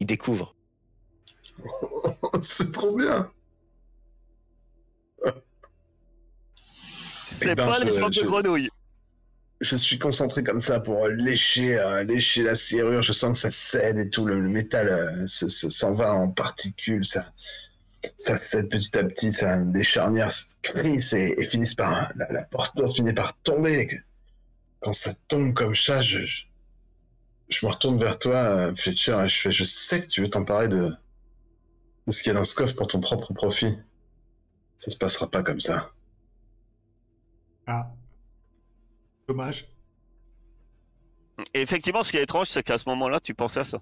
Il 0.00 0.06
découvre. 0.06 0.54
c'est 2.42 2.70
trop 2.72 2.96
bien. 2.96 3.30
C'est 7.30 7.54
ben, 7.54 7.66
pas 7.66 7.78
je- 7.80 7.84
les 7.84 7.92
jambes 7.92 8.12
je- 8.12 8.20
de 8.22 8.26
grenouille. 8.26 8.68
je 9.60 9.76
suis 9.76 9.98
concentré 9.98 10.42
comme 10.42 10.60
ça 10.60 10.80
pour 10.80 11.08
lécher, 11.08 11.78
euh, 11.78 12.02
lécher 12.04 12.42
la 12.42 12.54
serrure. 12.54 13.02
Je 13.02 13.12
sens 13.12 13.32
que 13.32 13.38
ça 13.38 13.50
cède 13.50 13.98
et 13.98 14.08
tout. 14.10 14.24
Le, 14.26 14.40
le 14.40 14.48
métal 14.48 14.88
euh, 14.88 15.26
se- 15.26 15.48
se- 15.48 15.68
s'en 15.70 15.94
va 15.94 16.12
en 16.14 16.28
particules. 16.30 17.04
Ça, 17.04 17.26
ça 18.16 18.36
cède 18.36 18.68
petit 18.70 18.96
à 18.96 19.04
petit. 19.04 19.32
Ça, 19.32 19.58
des 19.58 19.84
charnières 19.84 20.32
se 20.32 20.44
crissent 20.62 21.12
et, 21.12 21.34
et 21.38 21.44
finissent 21.44 21.74
par. 21.74 22.10
La, 22.16 22.30
la 22.32 22.42
porte 22.42 22.76
doit 22.76 22.88
finir 22.90 23.14
par 23.14 23.36
tomber. 23.42 23.88
Quand 24.80 24.92
ça 24.92 25.12
tombe 25.26 25.54
comme 25.54 25.74
ça, 25.74 26.00
je, 26.02 26.24
je, 26.24 26.44
je 27.48 27.66
me 27.66 27.70
retourne 27.72 27.98
vers 27.98 28.18
toi, 28.18 28.36
euh, 28.36 28.74
Fletcher, 28.74 29.20
et 29.24 29.28
je 29.28 29.38
fais 29.40 29.50
Je 29.52 29.64
sais 29.64 30.00
que 30.00 30.06
tu 30.06 30.20
veux 30.22 30.30
t'emparer 30.30 30.68
de, 30.68 30.92
de 32.06 32.12
ce 32.12 32.22
qu'il 32.22 32.32
y 32.32 32.36
a 32.36 32.38
dans 32.38 32.44
ce 32.44 32.54
coffre 32.54 32.76
pour 32.76 32.86
ton 32.86 33.00
propre 33.00 33.32
profit. 33.34 33.76
Ça 34.76 34.90
se 34.92 34.96
passera 34.96 35.28
pas 35.28 35.42
comme 35.42 35.60
ça. 35.60 35.90
Ah. 37.70 37.86
Dommage. 39.28 39.68
Et 41.54 41.60
effectivement, 41.60 42.02
ce 42.02 42.10
qui 42.10 42.16
est 42.16 42.22
étrange, 42.22 42.48
c'est 42.48 42.62
qu'à 42.62 42.78
ce 42.78 42.88
moment-là, 42.88 43.20
tu 43.20 43.34
pensais 43.34 43.60
à 43.60 43.64
ça. 43.64 43.78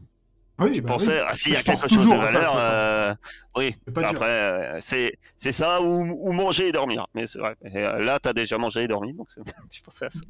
Oui, 0.59 0.73
Tu 0.75 0.81
bah 0.83 0.95
pensais, 0.95 1.21
oui. 1.21 1.27
ah, 1.29 1.35
s'il 1.35 1.53
y 1.53 1.57
a 1.57 1.63
quelque 1.63 1.89
chose 1.89 2.07
de 2.09 2.13
de 2.13 2.17
valeur, 2.19 2.59
euh, 2.61 3.15
oui. 3.57 3.77
Pas. 3.95 4.09
Après, 4.09 4.25
euh, 4.31 4.79
c'est 4.81 5.19
c'est 5.37 5.53
ça 5.53 5.81
ou, 5.83 6.03
ou 6.29 6.33
manger 6.33 6.69
et 6.69 6.73
dormir. 6.73 7.07
Mais 7.15 7.27
c'est 7.27 7.39
vrai. 7.39 7.57
Et, 7.63 7.77
euh, 7.79 7.99
là, 8.03 8.19
t'as 8.19 8.33
déjà 8.33 8.57
mangé 8.59 8.83
et 8.85 8.89
dormi, 8.89 9.13
donc 9.15 9.29
tu 9.71 9.83
pensais 9.83 10.07
à 10.07 10.11
ça. 10.11 10.21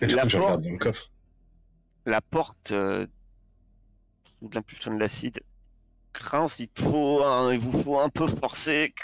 Et 0.00 0.06
du 0.06 0.14
La 0.14 0.22
coup, 0.22 0.28
je 0.30 0.36
porte- 0.38 0.46
regarde 0.48 0.62
dans 0.64 0.70
le 0.72 0.78
coffre. 0.78 1.10
La 2.06 2.20
porte, 2.20 2.72
euh, 2.72 3.06
sous 4.40 4.50
l'impulsion 4.52 4.94
de 4.94 4.98
l'acide, 5.00 5.40
grince. 6.14 6.58
Il 6.60 6.68
faut, 6.78 7.22
un- 7.24 7.52
il 7.52 7.58
vous 7.60 7.82
faut 7.82 7.98
un 7.98 8.08
peu 8.08 8.26
forcer. 8.26 8.94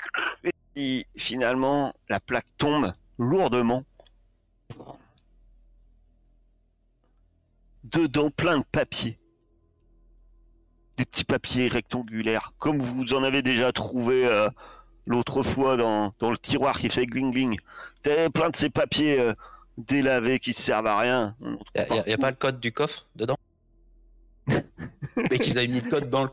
Et 0.76 1.06
finalement, 1.16 1.94
la 2.08 2.20
plaque 2.20 2.46
tombe 2.56 2.92
lourdement. 3.18 3.84
Dedans, 7.84 8.30
plein 8.30 8.58
de 8.58 8.64
papiers. 8.70 9.18
Des 10.96 11.04
petits 11.04 11.24
papiers 11.24 11.68
rectangulaires, 11.68 12.52
comme 12.58 12.78
vous 12.80 13.12
en 13.14 13.22
avez 13.24 13.42
déjà 13.42 13.72
trouvé 13.72 14.26
euh, 14.26 14.48
l'autre 15.06 15.42
fois 15.42 15.76
dans, 15.76 16.14
dans 16.20 16.30
le 16.30 16.38
tiroir 16.38 16.78
qui 16.78 16.88
fait 16.88 17.06
gling 17.06 17.32
gling. 17.32 17.58
T'avais 18.02 18.30
plein 18.30 18.50
de 18.50 18.56
ces 18.56 18.70
papiers 18.70 19.18
euh, 19.18 19.34
délavés 19.78 20.38
qui 20.38 20.52
servent 20.52 20.86
à 20.86 20.98
rien. 20.98 21.36
On 21.40 21.54
en 21.54 21.56
trouve 21.56 22.02
Y 22.06 22.12
a, 22.12 22.14
a 22.14 22.18
pas 22.18 22.30
le 22.30 22.36
code 22.36 22.60
du 22.60 22.72
coffre 22.72 23.06
dedans? 23.16 23.36
Mais 24.46 25.38
qu'ils 25.38 25.58
avaient 25.58 25.68
mis 25.68 25.80
le 25.80 25.90
code 25.90 26.10
dans 26.10 26.24
le. 26.24 26.30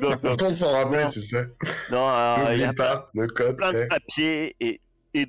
Non, 0.00 0.18
On 0.24 0.36
non, 0.36 0.48
s'en 0.50 0.72
rappeler, 0.72 1.04
Non. 1.04 1.10
tu 1.10 1.20
sais. 1.20 1.46
non, 1.90 2.08
alors, 2.08 2.52
il 2.52 2.60
y 2.60 2.64
N'oublie 2.64 2.64
a 2.64 2.72
pas 2.72 3.10
le 3.14 3.26
code. 3.28 3.56
plein 3.56 3.72
de 3.72 3.86
papiers 3.86 4.56
et, 4.60 4.80
et 5.14 5.26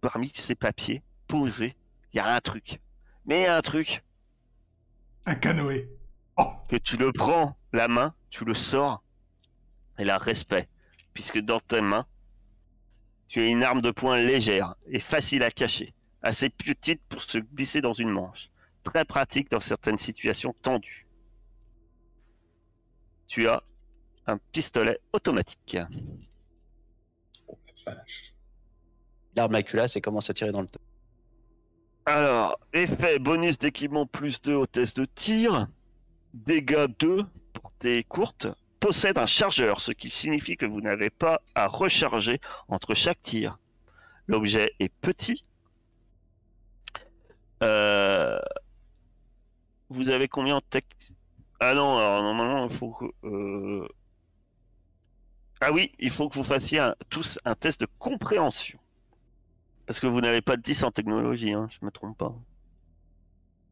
parmi 0.00 0.30
ces 0.34 0.54
papiers 0.54 1.02
posés, 1.26 1.76
il 2.12 2.16
y 2.16 2.20
a 2.20 2.34
un 2.34 2.40
truc. 2.40 2.80
Mais 3.26 3.40
il 3.40 3.42
y 3.44 3.46
a 3.46 3.56
un 3.56 3.62
truc 3.62 4.02
Un 5.26 5.34
canoë. 5.34 5.88
Oh, 6.36 6.52
que 6.68 6.76
tu 6.76 6.96
le 6.96 7.12
prends 7.12 7.56
la 7.72 7.88
main, 7.88 8.14
tu 8.30 8.44
le 8.44 8.54
sors 8.54 9.02
et 9.98 10.04
là 10.04 10.16
respect, 10.16 10.68
puisque 11.12 11.38
dans 11.40 11.58
tes 11.60 11.80
mains, 11.80 12.06
tu 13.26 13.40
as 13.40 13.46
une 13.46 13.64
arme 13.64 13.82
de 13.82 13.90
poing 13.90 14.16
légère 14.22 14.76
et 14.86 15.00
facile 15.00 15.42
à 15.42 15.50
cacher, 15.50 15.92
assez 16.22 16.48
petite 16.48 17.02
pour 17.08 17.20
se 17.22 17.38
glisser 17.38 17.80
dans 17.80 17.92
une 17.92 18.10
manche, 18.10 18.50
très 18.84 19.04
pratique 19.04 19.50
dans 19.50 19.58
certaines 19.60 19.98
situations 19.98 20.54
tendues. 20.62 21.07
Tu 23.28 23.46
as 23.46 23.62
un 24.26 24.38
pistolet 24.52 24.98
automatique. 25.12 25.78
Vache. 27.86 28.34
L'arme 29.36 29.54
à 29.54 29.62
culasse 29.62 29.96
et 29.96 30.00
commence 30.00 30.28
à 30.30 30.34
tirer 30.34 30.50
dans 30.50 30.62
le 30.62 30.68
tas. 30.68 30.80
Alors, 32.06 32.58
effet 32.72 33.18
bonus 33.18 33.58
d'équipement 33.58 34.06
plus 34.06 34.40
2 34.42 34.54
au 34.54 34.66
test 34.66 34.96
de 34.98 35.04
tir. 35.04 35.68
Dégâts 36.34 36.88
2, 36.98 37.24
portée 37.52 38.02
courte. 38.04 38.48
Possède 38.80 39.18
un 39.18 39.26
chargeur, 39.26 39.80
ce 39.80 39.92
qui 39.92 40.08
signifie 40.10 40.56
que 40.56 40.66
vous 40.66 40.80
n'avez 40.80 41.10
pas 41.10 41.42
à 41.54 41.66
recharger 41.66 42.40
entre 42.68 42.94
chaque 42.94 43.20
tir. 43.20 43.58
L'objet 44.26 44.72
est 44.78 44.88
petit. 44.88 45.44
Euh, 47.62 48.38
Vous 49.90 50.10
avez 50.10 50.28
combien 50.28 50.56
en 50.56 50.60
tech 50.60 50.84
Ah 51.60 51.74
non, 51.74 51.98
alors 51.98 52.22
normalement, 52.22 52.64
il 52.66 52.70
faut 52.72 52.90
que... 52.92 53.04
euh, 53.24 53.86
Ah 55.60 55.70
oui, 55.72 55.92
il 56.00 56.10
faut 56.10 56.28
que 56.28 56.34
vous 56.34 56.42
fassiez 56.42 56.80
un- 56.80 56.96
tous 57.10 57.38
un 57.44 57.54
test 57.54 57.80
de 57.80 57.86
compréhension. 58.00 58.80
Parce 59.86 59.98
que 59.98 60.06
vous 60.06 60.20
n'avez 60.20 60.40
pas 60.40 60.56
de 60.56 60.62
10 60.62 60.84
en 60.84 60.92
technologie, 60.92 61.52
hein, 61.52 61.66
je 61.70 61.84
me 61.84 61.90
trompe 61.90 62.16
pas, 62.16 62.32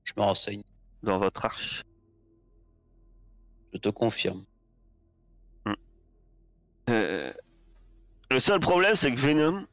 Je 0.04 0.14
me 0.16 0.22
renseigne. 0.22 0.62
dans 1.02 1.18
votre 1.18 1.44
arche. 1.44 1.84
Je 3.72 3.78
te 3.78 3.90
confirme. 3.90 4.44
Euh, 6.90 7.32
Le 8.30 8.40
seul 8.40 8.60
problème, 8.60 8.96
c'est 8.96 9.14
que 9.14 9.20
Venom, 9.20 9.66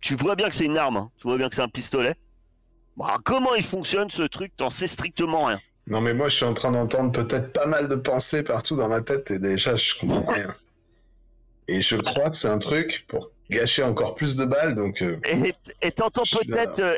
tu 0.00 0.16
vois 0.16 0.36
bien 0.36 0.48
que 0.48 0.54
c'est 0.54 0.66
une 0.66 0.78
arme, 0.78 0.96
hein, 0.98 1.12
tu 1.18 1.24
vois 1.28 1.38
bien 1.38 1.48
que 1.48 1.54
c'est 1.56 1.62
un 1.62 1.68
pistolet. 1.68 2.14
Alors, 3.00 3.22
comment 3.24 3.54
il 3.56 3.64
fonctionne 3.64 4.10
ce 4.10 4.22
truc 4.22 4.56
T'en 4.56 4.70
sais 4.70 4.86
strictement 4.88 5.46
rien. 5.46 5.60
Non, 5.88 6.00
mais 6.00 6.14
moi, 6.14 6.28
je 6.28 6.36
suis 6.36 6.44
en 6.44 6.54
train 6.54 6.70
d'entendre 6.72 7.12
peut-être 7.12 7.52
pas 7.52 7.66
mal 7.66 7.88
de 7.88 7.96
pensées 7.96 8.42
partout 8.44 8.76
dans 8.76 8.88
ma 8.88 9.00
tête 9.00 9.30
et 9.30 9.38
déjà, 9.38 9.76
je 9.76 9.94
comprends 9.98 10.32
rien. 10.32 10.54
Et 11.68 11.80
je 11.82 11.96
crois 11.96 12.30
que 12.30 12.36
c'est 12.36 12.48
un 12.48 12.58
truc 12.58 13.04
pour 13.08 13.30
gâcher 13.50 13.82
encore 13.82 14.14
plus 14.14 14.36
de 14.36 14.44
balles, 14.44 14.74
donc 14.74 15.02
euh, 15.02 15.18
Et 15.24 15.54
et 15.82 15.92
t'entends 15.92 16.22
peut-être 16.22 16.78
là. 16.78 16.86
euh, 16.86 16.96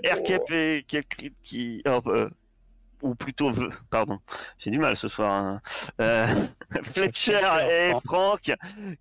et 0.53 0.83
quelqu'un 0.87 1.29
qui. 1.43 1.83
oh, 1.87 2.00
euh, 2.07 2.29
ou 3.03 3.14
plutôt, 3.14 3.53
pardon, 3.91 4.19
j'ai 4.59 4.71
du 4.71 4.79
mal 4.79 4.97
ce 4.97 5.09
soir. 5.09 5.31
hein. 5.31 5.61
Euh, 6.00 6.26
Fletcher 6.85 7.41
et 7.71 7.93
Frank 8.05 8.53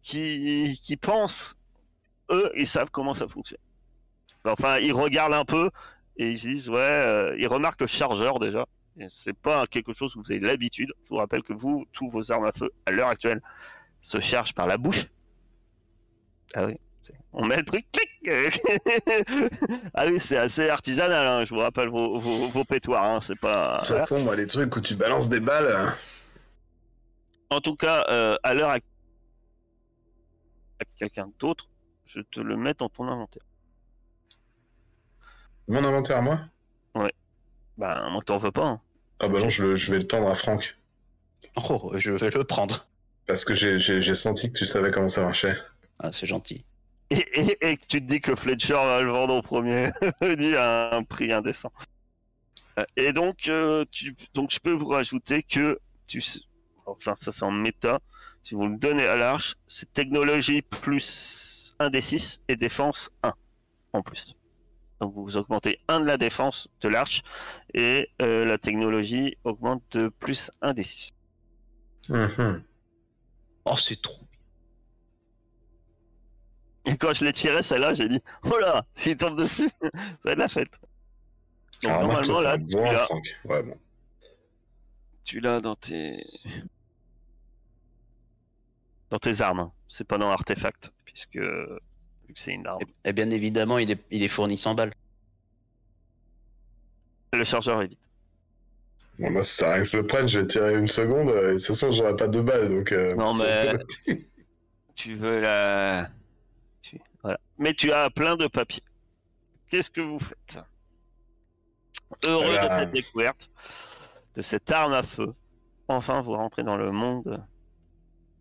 qui, 0.01 0.79
qui 0.83 0.97
pensent, 0.97 1.55
eux, 2.31 2.51
ils 2.57 2.67
savent 2.67 2.91
comment 2.91 3.13
ça 3.13 3.27
fonctionne. 3.27 3.59
Enfin, 4.45 4.79
ils 4.79 4.91
regardent 4.93 5.33
un 5.33 5.45
peu 5.45 5.69
et 6.17 6.31
ils 6.31 6.39
se 6.39 6.47
disent, 6.47 6.69
ouais, 6.69 6.77
euh, 6.79 7.35
ils 7.39 7.47
remarquent 7.47 7.81
le 7.81 7.87
chargeur 7.87 8.39
déjà. 8.39 8.65
C'est 9.09 9.33
pas 9.33 9.65
quelque 9.67 9.93
chose 9.93 10.15
où 10.15 10.21
vous 10.23 10.31
avez 10.31 10.39
l'habitude. 10.39 10.91
Je 11.03 11.09
vous 11.09 11.17
rappelle 11.17 11.43
que 11.43 11.53
vous, 11.53 11.85
tous 11.91 12.09
vos 12.09 12.31
armes 12.31 12.45
à 12.45 12.51
feu, 12.51 12.71
à 12.85 12.91
l'heure 12.91 13.07
actuelle, 13.07 13.41
se 14.01 14.19
chargent 14.19 14.53
par 14.53 14.67
la 14.67 14.77
bouche. 14.77 15.07
Ah 16.53 16.65
oui. 16.65 16.77
On 17.33 17.45
met 17.45 17.57
le 17.57 17.65
truc, 17.65 17.85
clic 17.91 18.61
Ah 19.93 20.05
oui, 20.05 20.19
c'est 20.19 20.37
assez 20.37 20.69
artisanal, 20.69 21.27
hein, 21.27 21.43
je 21.43 21.53
vous 21.53 21.59
rappelle 21.59 21.89
vos, 21.89 22.19
vos, 22.19 22.47
vos 22.47 22.63
pétoires, 22.63 23.03
hein, 23.03 23.19
c'est 23.21 23.39
pas... 23.39 23.81
de 23.81 23.87
toute 23.87 23.97
façon, 23.97 24.23
moi, 24.23 24.35
les 24.35 24.47
trucs 24.47 24.73
où 24.75 24.79
tu 24.79 24.95
balances 24.95 25.29
des 25.29 25.39
balles, 25.39 25.65
euh, 25.65 25.89
En 27.49 27.59
tout 27.59 27.75
cas, 27.75 28.05
euh, 28.09 28.37
à 28.43 28.53
l'heure 28.53 28.69
actuelle, 28.69 28.91
avec 30.79 30.95
quelqu'un 30.95 31.29
d'autre, 31.39 31.67
je 32.05 32.21
te 32.21 32.39
le 32.39 32.55
mets 32.55 32.75
dans 32.75 32.89
ton 32.89 33.07
inventaire. 33.07 33.43
mon 35.67 35.83
inventaire 35.83 36.17
à 36.17 36.21
moi? 36.21 36.39
Bah, 37.77 38.07
moi, 38.11 38.21
t'en 38.25 38.37
veux 38.37 38.51
pas. 38.51 38.65
hein. 38.65 38.81
Ah 39.19 39.27
bah 39.27 39.39
non, 39.39 39.49
je, 39.49 39.63
vais 39.91 39.97
le 39.97 40.03
tendre 40.07 40.29
à 40.29 40.35
Franck. 40.35 40.77
Oh, 41.69 41.91
je 41.95 42.11
vais 42.11 42.29
le 42.29 42.43
prendre. 42.43 42.87
Parce 43.25 43.45
que 43.45 43.53
j'ai- 43.53 43.79
j'ai 43.79 44.01
j'ai 44.01 44.15
senti 44.15 44.51
que 44.51 44.57
tu 44.57 44.65
savais 44.65 44.91
comment 44.91 45.07
ça 45.09 45.23
marchait. 45.23 45.55
Ah, 45.99 46.11
c'est 46.11 46.25
gentil. 46.25 46.65
Et, 47.09 47.17
et, 47.39 47.69
et 47.71 47.77
que 47.77 47.85
tu 47.87 48.01
te 48.01 48.05
dis 48.07 48.19
que 48.21 48.35
Fletcher 48.35 48.73
va 48.73 49.01
le 49.01 49.11
vendre 49.11 49.35
au 49.35 49.41
premier, 49.41 49.91
dit 50.37 50.55
à 50.55 50.95
un 50.95 51.03
prix 51.03 51.31
indécent. 51.31 51.71
Euh, 52.79 52.85
Et 52.97 53.13
donc, 53.13 53.47
euh, 53.47 53.85
tu, 53.91 54.15
donc, 54.33 54.51
je 54.51 54.59
peux 54.59 54.71
vous 54.71 54.87
rajouter 54.87 55.43
que, 55.43 55.79
tu, 56.07 56.21
enfin, 56.85 57.13
ça 57.15 57.31
c'est 57.31 57.43
en 57.43 57.51
méta, 57.51 57.99
si 58.43 58.55
vous 58.55 58.67
le 58.67 58.77
donnez 58.77 59.05
à 59.05 59.15
l'arche, 59.15 59.55
c'est 59.67 59.91
technologie 59.93 60.63
plus 60.63 61.75
1 61.79 61.89
des 61.91 62.01
6 62.01 62.39
et 62.47 62.55
défense 62.55 63.09
1 63.21 63.33
en 63.93 64.01
plus. 64.01 64.35
Donc 65.03 65.15
vous 65.15 65.35
augmentez 65.35 65.81
1 65.89 65.99
de 65.99 66.05
la 66.05 66.15
défense 66.15 66.69
de 66.79 66.87
l'arche 66.87 67.23
et 67.73 68.09
euh, 68.21 68.45
la 68.45 68.57
technologie 68.57 69.35
augmente 69.43 69.83
de 69.91 70.07
plus 70.07 70.49
1 70.61 70.73
des 70.73 70.83
6. 70.83 71.11
Mhm. 72.07 72.63
Oh, 73.65 73.75
c'est 73.75 74.01
trop. 74.01 74.23
Et 76.85 76.95
quand 76.95 77.13
je 77.13 77.25
l'ai 77.25 77.33
tiré, 77.33 77.61
celle-là, 77.61 77.93
j'ai 77.93 78.07
dit, 78.07 78.21
oh 78.45 78.57
là, 78.59 78.85
s'il 78.93 79.17
tombe 79.17 79.37
dessus, 79.37 79.69
ça 79.81 79.89
va 80.23 80.31
être 80.31 80.37
la 80.37 80.47
fête. 80.47 80.79
Donc 81.81 81.91
normalement, 81.91 82.39
là, 82.39 82.57
tu 82.57 82.75
bon, 82.75 82.83
l'as, 82.89 83.05
Franck. 83.05 83.27
Ouais, 83.43 83.63
bon. 83.63 83.77
tu 85.25 85.41
l'as 85.41 85.59
dans 85.59 85.75
tes... 85.75 86.25
Dans 89.09 89.19
tes 89.19 89.41
armes, 89.41 89.59
hein. 89.59 89.71
c'est 89.89 90.07
pas 90.07 90.17
dans 90.17 90.29
l'artefact, 90.29 90.93
puisque 91.03 91.39
vu 92.33 92.35
que 92.35 92.39
c'est 92.39 92.53
une 92.53 92.65
arme. 92.67 92.79
Et, 93.05 93.09
et 93.09 93.13
bien 93.13 93.29
évidemment, 93.29 93.77
il 93.77 93.91
est, 93.91 93.99
il 94.11 94.23
est 94.23 94.27
fourni 94.27 94.57
100 94.57 94.75
balles. 94.75 94.91
Le 97.33 97.43
chargeur 97.43 97.81
est 97.81 97.87
vide. 97.87 97.97
Bon, 99.19 99.29
moi, 99.31 99.43
si 99.43 99.55
ça 99.57 99.71
arrive 99.71 99.83
que 99.83 99.89
je 99.89 99.97
le 99.97 100.07
prenne, 100.07 100.27
je 100.27 100.39
vais 100.39 100.47
tirer 100.47 100.75
une 100.75 100.87
seconde, 100.87 101.29
euh, 101.29 101.51
et 101.51 101.53
de 101.53 101.57
toute 101.57 101.67
façon, 101.67 101.91
j'aurai 101.91 102.15
pas 102.15 102.27
deux 102.27 102.41
balles, 102.41 102.69
donc... 102.69 102.91
euh, 102.91 103.15
Non, 103.15 103.33
mais-. 103.35 103.77
Tu 104.95 105.15
veux 105.15 105.39
la... 105.41 106.09
tu- 106.81 106.99
Voilà. 107.21 107.39
mais 107.57 107.73
tu 107.73 107.91
as 107.91 108.09
plein 108.09 108.35
de 108.37 108.47
papiers. 108.47 108.83
Qu'est-ce 109.69 109.89
que 109.89 110.01
vous 110.01 110.19
faites? 110.19 110.59
Heureux 112.25 112.45
Eh 112.55 112.63
de 112.63 112.69
cette 112.79 112.91
découverte, 112.91 113.49
de 114.35 114.41
cette 114.43 114.69
arme 114.71 114.93
à 114.93 115.01
feu, 115.01 115.33
enfin 115.87 116.21
vous 116.21 116.33
rentrez 116.33 116.63
dans 116.63 116.77
le 116.77 116.91
monde 116.91 117.43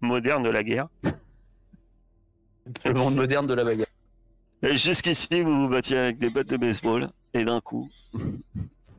moderne 0.02 0.42
de 0.42 0.50
la 0.50 0.62
guerre. 0.62 0.88
Le 2.84 2.92
monde 2.94 3.14
moderne 3.16 3.46
de 3.46 3.54
la 3.54 3.64
bagarre. 3.64 3.86
Et 4.62 4.76
jusqu'ici, 4.76 5.40
vous 5.42 5.62
vous 5.62 5.68
battiez 5.68 5.98
avec 5.98 6.18
des 6.18 6.30
battes 6.30 6.46
de 6.48 6.56
baseball, 6.56 7.10
et 7.34 7.44
d'un 7.44 7.60
coup, 7.60 7.90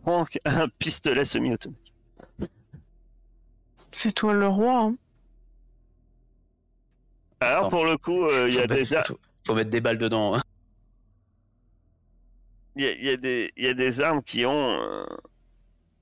Franck 0.02 0.38
a 0.44 0.64
un 0.64 0.68
pistolet 0.68 1.24
semi-automatique. 1.24 1.94
C'est 3.92 4.12
toi 4.12 4.34
le 4.34 4.48
roi. 4.48 4.82
Hein. 4.84 4.96
Alors, 7.40 7.60
Attends. 7.60 7.70
pour 7.70 7.86
le 7.86 7.98
coup, 7.98 8.26
euh, 8.26 8.50
il 8.50 8.56
y, 8.56 8.60
a 8.60 8.68
des 8.68 8.76
mettre- 8.76 8.96
ar- 8.98 9.06
faut, 9.08 9.20
faut 9.46 9.56
mettre 9.56 9.70
des 9.70 9.82
balles 9.82 9.98
dedans. 9.98 10.36
hein. 10.36 10.42
il 12.76 12.84
y, 12.84 12.88
a, 12.88 12.92
il 12.94 13.04
y 13.06 13.10
a 13.10 13.18
des- 13.18 13.54
il 13.56 13.64
y 13.66 13.68
a 13.68 13.74
des 13.74 14.02
armes 14.02 14.24
qui 14.24 14.46
ont. 14.46 14.70
euh, 14.82 15.06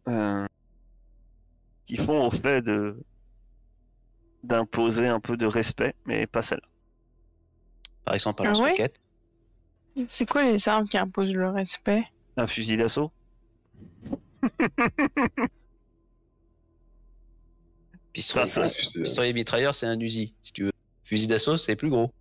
euh, 0.07 0.47
qui 1.85 1.97
font 1.97 2.25
au 2.27 2.31
fait 2.31 2.61
de 2.61 2.95
d'imposer 4.43 5.07
un 5.07 5.19
peu 5.19 5.35
de 5.37 5.45
respect, 5.45 5.93
mais 6.05 6.25
pas 6.25 6.41
celle-là. 6.41 6.67
Par 8.05 8.13
exemple, 8.15 8.41
un 8.41 8.45
Ah 8.45 8.49
ouais 8.53 8.59
lance-roquette. 8.59 8.95
C'est 10.07 10.27
quoi 10.29 10.43
les 10.43 10.67
armes 10.69 10.87
qui 10.87 10.97
imposent 10.97 11.33
le 11.33 11.49
respect? 11.49 12.03
Un 12.37 12.47
fusil 12.47 12.77
d'assaut 12.77 13.11
Pistolet, 18.13 19.33
mitrailleur, 19.33 19.73
c'est 19.75 19.85
un 19.85 19.99
Uzi, 19.99 20.33
si 20.41 20.53
tu 20.53 20.63
veux. 20.65 20.71
Fusil 21.03 21.27
d'assaut, 21.27 21.57
c'est 21.57 21.75
plus 21.75 21.89
gros. 21.89 22.11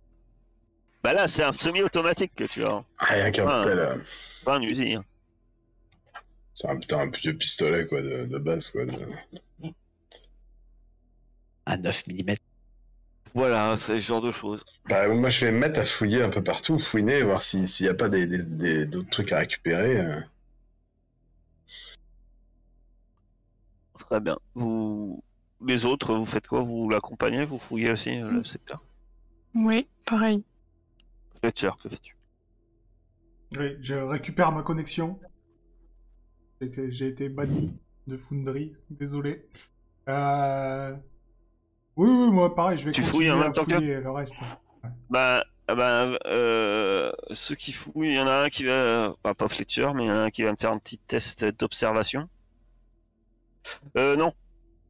Bah 1.03 1.13
là, 1.13 1.27
c'est 1.27 1.43
un 1.43 1.51
semi-automatique 1.51 2.33
que 2.35 2.43
tu 2.45 2.63
as, 2.63 2.83
Rien 2.99 3.31
qu'un 3.31 3.47
Ah. 3.47 3.61
tel, 3.63 3.79
euh, 3.79 3.97
pas 4.45 4.55
un 4.57 4.61
Uzi. 4.61 4.93
hein. 4.93 5.03
C'est 6.53 6.67
un 6.69 6.77
putain 6.77 6.99
un 6.99 7.09
vieux 7.09 7.35
pistolet 7.35 7.87
quoi 7.87 8.01
de, 8.01 8.25
de 8.25 8.37
base 8.37 8.69
quoi. 8.69 8.85
de- 8.85 8.93
Un 11.65 11.77
9 11.77 12.05
mm. 12.07 12.35
Voilà, 13.33 13.75
c'est 13.77 13.99
ce 13.99 14.05
genre 14.07 14.21
de 14.21 14.31
choses. 14.31 14.63
Bah, 14.89 15.07
moi 15.07 15.29
je 15.29 15.45
vais 15.45 15.51
me 15.51 15.59
mettre 15.59 15.79
à 15.79 15.85
fouiller 15.85 16.21
un 16.21 16.29
peu 16.29 16.43
partout, 16.43 16.77
fouiner, 16.79 17.21
voir 17.23 17.41
si- 17.41 17.67
s'il 17.67 17.85
n'y 17.85 17.89
a 17.89 17.93
pas 17.93 18.09
des, 18.09 18.27
des- 18.27 18.45
des- 18.45 18.85
d'autres 18.85 19.09
trucs 19.09 19.31
à 19.31 19.39
récupérer. 19.39 19.97
euh. 19.99 20.19
Très 23.99 24.19
bien. 24.19 24.37
Vous, 24.55 25.23
les 25.65 25.85
autres, 25.85 26.15
vous 26.15 26.25
faites 26.25 26.47
quoi? 26.47 26.61
Vous 26.61 26.89
l'accompagnez? 26.89 27.45
Vous 27.45 27.59
fouillez 27.59 27.91
aussi 27.91 28.09
euh, 28.09 28.29
le 28.29 28.43
secteur? 28.43 28.81
Oui, 29.53 29.87
pareil. 30.05 30.43
Fletcher, 31.39 31.71
que 31.81 31.89
fais-tu? 31.89 32.15
Oui, 33.57 33.77
je 33.81 33.95
récupère 33.95 34.51
ma 34.51 34.63
connexion. 34.63 35.19
J'ai 36.61 37.07
été 37.07 37.29
banni 37.29 37.71
de 38.07 38.17
Foundry, 38.17 38.75
désolé. 38.89 39.45
Euh... 40.07 40.95
Oui, 42.01 42.09
oui, 42.09 42.31
moi 42.31 42.55
pareil, 42.55 42.77
je 42.79 42.85
vais 42.85 42.91
Tu 42.93 43.01
continuer 43.01 43.25
fouilles 43.25 43.31
en 43.31 43.39
à 43.39 43.43
même 43.43 43.53
temps 43.53 43.63
que- 43.65 43.75
fouiller 43.75 43.99
le 43.99 44.09
reste. 44.11 44.35
Bah, 45.11 45.43
ah 45.67 45.75
bah 45.75 46.17
euh, 46.25 47.11
ceux 47.31 47.53
qui 47.55 47.71
fouillent, 47.71 48.09
il 48.09 48.15
y 48.15 48.19
en 48.19 48.25
a 48.27 48.43
un 48.45 48.49
qui 48.49 48.63
va, 48.63 49.13
bah, 49.23 49.35
pas 49.35 49.47
Fletcher, 49.47 49.91
mais 49.93 50.05
il 50.05 50.07
y 50.07 50.11
en 50.11 50.15
a 50.15 50.21
un 50.21 50.29
qui 50.31 50.41
va 50.41 50.51
me 50.51 50.55
faire 50.57 50.71
un 50.71 50.79
petit 50.79 50.97
test 50.97 51.45
d'observation. 51.45 52.27
Euh, 53.97 54.15
non. 54.15 54.33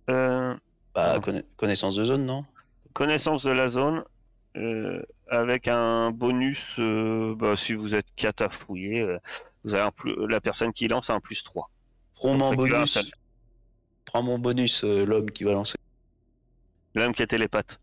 Euh, 0.10 0.56
Bah, 0.96 1.14
Ah. 1.16 1.20
conna- 1.20 1.44
connaissance 1.58 1.96
de 1.96 2.04
zone, 2.04 2.26
non? 2.26 2.46
Connaissance 2.94 3.44
de 3.44 3.52
la 3.52 3.68
zone, 3.70 4.04
euh, 4.58 5.02
avec 5.30 5.68
un 5.70 6.12
bonus, 6.12 6.62
euh, 6.80 7.34
bah, 7.36 7.56
si 7.58 7.74
vous 7.74 7.94
êtes 7.96 8.08
4 8.18 8.42
à 8.42 8.50
fouiller, 8.50 9.00
euh, 9.02 9.18
vous 9.64 9.74
avez 9.74 9.84
un 9.84 9.92
plus, 9.92 10.14
la 10.28 10.40
personne 10.42 10.72
qui 10.74 10.88
lance 10.90 11.10
a 11.10 11.14
un 11.16 11.20
plus 11.22 11.44
3. 11.44 11.70
Prends 12.16 12.34
mon 12.36 12.52
fait 12.52 12.56
que 12.58 12.62
un 12.64 12.66
bonus. 12.80 13.12
Prends 14.06 14.24
mon 14.24 14.40
bonus, 14.40 14.84
euh, 14.86 15.06
l'homme 15.06 15.32
qui 15.32 15.44
va 15.46 15.54
lancer. 15.54 15.78
L'homme 16.96 17.14
qui 17.14 17.24
a 17.24 17.28
télépathie. 17.28 17.78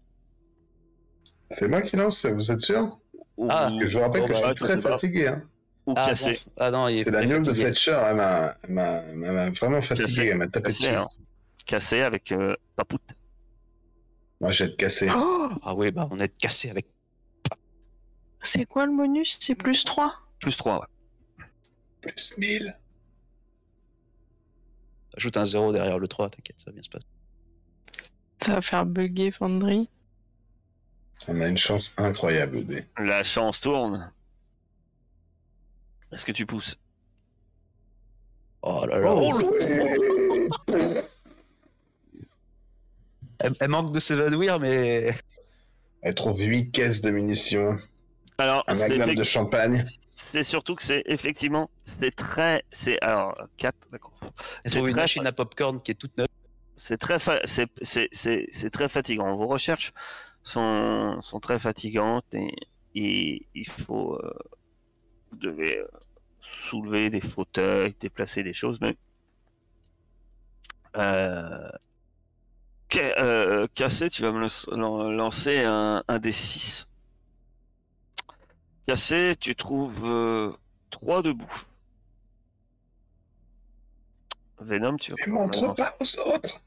C'est 1.51 1.67
moi 1.69 1.81
qui 1.83 1.97
lance, 1.97 2.27
vous 2.27 2.53
êtes 2.53 2.61
sûr 2.61 2.99
Ou, 3.37 3.47
Ah, 3.49 3.61
Parce 3.61 3.73
que 3.73 3.87
je 3.87 3.97
vous 3.97 4.05
rappelle 4.05 4.23
Bon, 4.23 4.27
que 4.29 4.33
bah, 4.33 4.39
je 4.41 4.45
suis 4.47 4.55
je 4.57 4.65
très 4.65 4.81
fatigué. 4.81 5.27
Hein. 5.29 5.43
ou 5.87 5.95
Ah, 5.97 6.09
cassé. 6.09 6.33
bon. 6.33 6.53
ah 6.59 6.71
non, 6.71 6.89
il 6.89 6.99
est 6.99 7.05
C'est 7.05 7.11
la 7.11 7.25
de. 7.27 7.55
Fletcher, 7.55 8.03
elle 8.07 8.17
m'a- 8.17 8.57
elle 8.65 8.73
m'a 8.75 9.51
vraiment 9.51 9.81
fatigué, 9.81 10.07
Cassé. 10.09 10.27
elle 10.27 10.37
m'a 10.39 10.49
tapé 10.49 10.65
Cassé, 10.69 10.85
dessus. 10.87 10.97
hein. 10.97 11.09
Cassé 11.67 12.03
avec 12.03 12.33
euh, 12.33 12.55
Papout. 12.77 13.01
Moi 14.41 14.51
j'ai 14.53 14.65
être 14.67 14.77
cassé. 14.77 15.09
Ah 15.11 15.75
oui, 15.75 15.91
bah 15.91 16.07
on 16.11 16.21
est 16.21 16.29
cassé 16.37 16.71
avec. 16.71 16.87
C'est 18.43 18.67
quoi 18.67 18.87
le 18.87 18.95
bonus? 18.97 19.39
C'est 19.41 19.55
plus 19.57 19.85
3 19.85 20.15
Plus 20.41 20.57
3, 20.57 20.81
ouais. 20.81 21.45
Plus 22.03 22.39
1000. 22.39 22.77
Ajoute 25.17 25.37
un 25.37 25.45
0 25.45 25.73
derrière 25.73 25.99
le 25.99 26.07
3, 26.07 26.31
t'inquiète, 26.31 26.57
ça 26.61 26.67
va 26.67 26.73
bien 26.73 26.83
se 26.83 26.89
passer. 26.91 27.07
Ça 28.45 28.55
va 28.55 28.61
faire 28.61 28.87
bugger 28.87 29.31
Fandry. 29.31 29.89
On 31.27 31.41
a 31.41 31.49
une 31.49 31.59
chance 31.59 31.95
incroyable, 31.99 32.65
D. 32.65 32.85
La 32.99 33.23
chance 33.25 33.61
tourne. 33.61 34.11
Est-ce 36.13 36.25
que 36.25 36.33
tu 36.33 36.47
pousses? 36.47 36.79
Oh 38.63 38.85
là 38.89 38.99
là. 38.99 39.13
Oh, 39.15 39.39
le- 39.39 41.03
elle, 43.41 43.55
elle 43.61 43.69
manque 43.69 43.93
de 43.93 44.01
s'évanouir, 44.01 44.59
mais. 44.59 45.13
Elle 46.01 46.15
trouve 46.15 46.39
8 46.41 46.71
caisses 46.71 47.01
de 47.01 47.11
munitions, 47.11 47.77
Alors, 48.39 48.63
un 48.69 48.75
c'est 48.77 48.89
magnum 48.89 49.09
effect- 49.09 49.19
de 49.19 49.23
champagne. 49.25 49.85
c'est 50.15 50.45
surtout 50.45 50.77
que 50.77 50.85
c'est 50.85 51.03
effectivement, 51.07 51.69
c'est 51.87 52.15
très, 52.15 52.63
c'est 52.71 53.03
alors 53.03 53.37
4, 53.57 53.75
d'accord. 53.91 54.13
Elle 54.63 54.71
C'est 54.71 54.79
une 54.79 54.95
machine 54.95 55.27
à 55.27 55.33
popcorn 55.33 55.83
qui 55.83 55.91
est 55.91 55.95
toute 55.97 56.17
neuve. 56.17 56.29
C'est 56.79 56.99
très, 56.99 57.19
fa- 57.19 57.41
c'est, 57.45 57.69
c'est, 57.83 58.09
c'est, 58.13 58.47
c'est 58.53 58.71
très 58.71 58.89
fatigant. 58.89 59.35
Vos 59.37 59.47
recherches 59.49 59.93
sont, 60.43 61.21
sont 61.23 61.41
très 61.41 61.59
fatigantes 61.59 62.27
et, 62.35 62.55
et 62.95 63.47
il 63.55 63.69
faut, 63.69 64.15
euh, 64.17 64.33
vous 65.31 65.39
devez 65.39 65.79
euh, 65.79 65.89
soulever 66.71 67.11
des 67.11 67.21
fauteuils, 67.21 67.95
déplacer 68.01 68.43
des 68.43 68.55
choses, 68.55 68.81
mais 68.81 68.97
euh, 70.97 71.69
Ca- 72.91 73.19
euh, 73.19 73.67
Cassé, 73.75 74.09
tu 74.09 74.23
vas 74.23 74.33
me 74.33 74.41
lancer 75.17 75.65
un, 75.65 76.03
un 76.09 76.19
des 76.19 76.33
6. 76.33 76.87
Cassé, 78.87 79.35
tu 79.39 79.55
trouves 79.55 80.57
3 80.91 81.23
de 81.23 81.33
bouffe. 81.33 81.69
Venom, 84.61 84.97
tu 84.97 85.13
vas 85.13 85.17
montre 85.29 85.75
pas 85.75 85.95
aux 86.01 86.19
autres. 86.21 86.61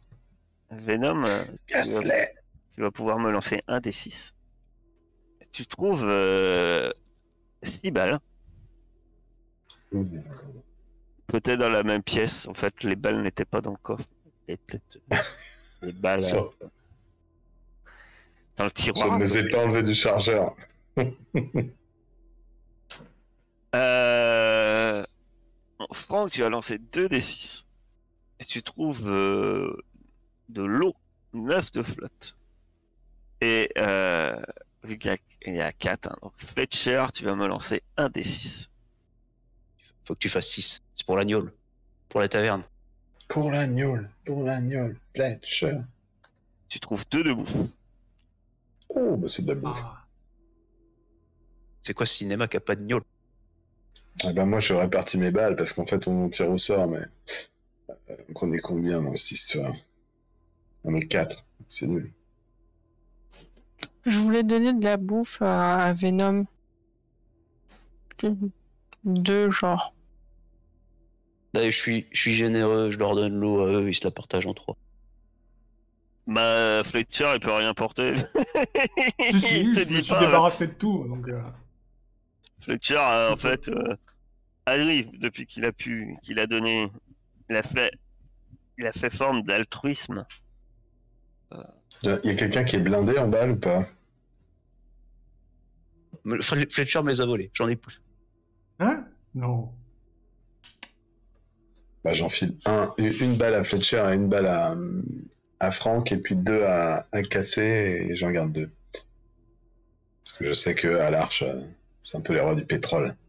Venom, 0.71 1.23
euh, 1.25 1.43
tu 1.67 2.81
vas 2.81 2.91
pouvoir 2.91 3.19
me 3.19 3.29
lancer 3.31 3.62
un 3.67 3.79
des 3.79 3.91
6. 3.91 4.34
Tu 5.51 5.65
trouves 5.65 6.10
6 7.62 7.91
balles, 7.91 8.19
peut-être 11.27 11.60
dans 11.60 11.69
la 11.69 11.84
même 11.84 12.03
pièce. 12.03 12.47
En 12.47 12.53
fait, 12.53 12.84
les 12.84 12.95
balles 12.95 13.21
n'étaient 13.21 13.45
pas 13.45 13.62
dans 13.62 13.71
le 13.71 13.77
coffre. 13.77 14.05
Et 14.47 14.57
euh, 14.73 14.77
les 15.81 15.91
balles 15.91 16.21
Ça. 16.21 16.38
euh, 16.38 16.49
dans 18.57 18.63
le 18.65 18.69
Je 18.69 18.73
tiroir. 18.73 19.17
ne 19.17 19.23
les 19.23 19.38
ai 19.38 19.49
pas 19.49 19.65
enlevés 19.65 19.84
du 19.84 19.93
chargeur. 19.93 20.55
Euh... 23.73 25.03
Franck, 25.93 26.31
tu 26.31 26.43
as 26.43 26.49
lancé 26.49 26.77
2 26.77 27.07
des 27.07 27.21
6. 27.21 27.65
Et 28.41 28.43
tu 28.45 28.62
trouves 28.63 29.07
euh, 29.10 29.73
de 30.52 30.62
l'eau, 30.64 30.96
9 31.34 31.72
de 31.72 31.84
flotte. 31.84 32.36
Et 33.42 33.72
euh, 33.78 34.40
vu 34.84 34.98
qu'il 34.98 35.12
y 35.12 35.14
a- 35.14 35.18
il 35.48 35.56
y 35.56 35.62
a 35.62 35.72
4, 35.72 36.20
donc 36.22 36.34
Fletcher, 36.38 37.08
tu 37.14 37.24
vas 37.26 37.36
me 37.36 37.48
lancer 37.48 37.82
un 37.98 38.10
des 38.10 38.24
6. 38.24 38.70
Faut 40.06 40.14
que 40.14 40.20
tu 40.20 40.30
fasses 40.30 40.50
6. 40.50 40.80
C'est 40.94 41.06
pour 41.06 41.18
l'agnole. 41.18 41.52
Pour 42.10 42.20
la 42.20 42.28
taverne. 42.28 42.64
Pour 43.28 43.50
l'agneau, 43.52 43.98
pour 44.26 44.44
l'agneau, 44.44 44.94
Fletcher. 45.16 45.78
Tu 46.70 46.80
trouves 46.80 47.06
2 47.10 47.24
de 47.24 47.34
bouffe. 47.34 47.56
Oh, 48.90 49.16
bah 49.18 49.28
c'est 49.28 49.44
de 49.44 49.48
la 49.54 49.56
bouffe. 49.56 49.82
Ah. 49.84 50.06
C'est 51.82 51.94
quoi 51.94 52.06
ce 52.06 52.14
cinéma 52.16 52.48
qui 52.48 52.58
a 52.58 52.60
pas 52.60 52.76
de 52.76 52.84
gnôle? 52.84 53.04
Ah 54.24 54.34
bah 54.34 54.46
moi 54.46 54.60
je 54.60 54.74
répartis 54.74 55.18
mes 55.18 55.32
balles 55.32 55.56
parce 55.56 55.74
qu'en 55.74 55.86
fait 55.88 56.08
on 56.08 56.30
tire 56.30 56.50
au 56.52 56.58
sort, 56.58 56.88
mais. 56.88 57.02
Euh, 58.10 58.16
on 58.36 58.52
est 58.52 58.60
combien 58.60 59.02
dans 59.02 59.16
cette 59.16 59.32
histoire? 59.32 59.74
On 60.84 60.94
est 60.96 61.08
4, 61.08 61.46
c'est 61.67 61.88
nul. 61.88 62.12
Je 64.06 64.20
voulais 64.20 64.44
donner 64.44 64.74
de 64.74 64.84
la 64.84 64.98
bouffe 64.98 65.41
à, 65.41 65.94
Venom. 65.94 66.46
Deux, 69.04 69.50
genre. 69.50 69.94
Là, 71.54 71.65
je 71.70 71.78
suis, 71.78 72.08
je 72.12 72.20
suis 72.20 72.34
généreux, 72.34 72.89
je 72.91 72.98
leur 72.98 73.15
donne 73.15 73.36
l'eau 73.39 73.60
à 73.62 73.72
eux, 73.72 73.89
ils 73.89 73.94
se 73.94 74.04
la 74.04 74.12
partagent 74.12 74.46
en 74.48 74.54
trois. 74.54 74.78
Bah, 76.28 76.82
Fletcher, 76.84 77.32
il 77.36 77.39
peut 77.39 77.52
rien 77.52 77.74
porter. 77.74 78.15
Si, 79.32 79.39
si, 79.39 79.60
il 79.62 79.72
te 79.72 79.80
je 79.82 79.86
me 79.86 79.91
dit 79.91 80.04
suis 80.04 80.13
pas. 80.13 80.22
euh, 80.22 80.26
débarrassé 80.26 80.67
de 80.67 80.74
tout, 80.74 81.06
donc... 81.08 81.28
euh, 81.28 81.41
Fletcher, 82.62 82.98
euh, 82.98 83.34
en 83.34 83.38
fait, 83.38 83.70
euh, 83.70 83.96
arrive 84.65 85.10
depuis 85.20 85.46
qu'il 85.46 85.65
a 85.65 85.72
pu, 85.72 86.15
qu'il 86.24 86.39
a 86.39 86.48
donné, 86.48 86.89
il 87.50 87.56
a 87.56 87.63
fait, 87.63 87.91
il 88.78 88.86
a 88.86 88.94
fait 88.94 89.10
forme 89.10 89.41
d'altruisme. 89.44 90.26
Il 92.04 92.20
y 92.24 92.30
a 92.30 92.36
quelqu'un 92.36 92.64
qui 92.64 92.76
est 92.78 92.80
blindé 92.80 93.18
en 93.18 93.28
balle 93.28 93.52
ou 93.52 93.56
pas 93.56 93.86
Fletcher 96.42 97.02
me 97.02 97.10
les 97.10 97.22
a 97.22 97.26
volés, 97.26 97.52
j'en 97.54 97.68
ai 97.68 97.76
plus. 97.76 98.02
Hein? 98.80 99.06
Non. 99.34 99.72
Bah, 102.04 102.14
j'enfile 102.14 102.58
un, 102.66 102.94
une 102.98 103.38
balle 103.38 103.56
à 103.56 103.64
Fletcher 103.64 104.04
et 104.12 104.16
une 104.16 104.30
balle 104.30 104.48
à, 104.48 104.76
à 105.60 105.72
Franck, 105.72 106.12
et 106.12 106.18
puis 106.18 106.36
deux 106.36 106.64
à, 106.64 107.08
à 107.12 107.22
Cassé, 107.24 108.08
et 108.10 108.16
j'en 108.16 108.32
garde 108.32 108.52
deux. 108.52 108.72
Parce 110.24 110.38
que 110.38 110.46
je 110.46 110.54
sais 110.54 110.76
que 110.76 110.88
à 110.98 111.12
l'Arche, 111.12 111.44
euh, 111.44 111.62
c'est 112.02 112.18
un 112.18 112.22
peu 112.22 112.34
les 112.34 112.40
rois 112.40 112.56
du 112.56 112.66
pétrole. 112.66 113.16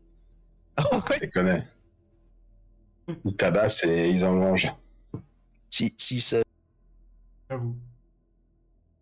Ah 0.76 0.84
Je 1.14 1.20
les 1.20 1.30
connais. 1.30 1.66
Ils 3.26 3.36
tabassent 3.36 3.84
et 3.84 4.08
ils 4.08 4.24
en 4.24 4.32
mangent. 4.32 4.72
Si, 5.68 5.94
si 5.98 6.18
ça. 6.18 6.42
J'avoue. 7.50 7.76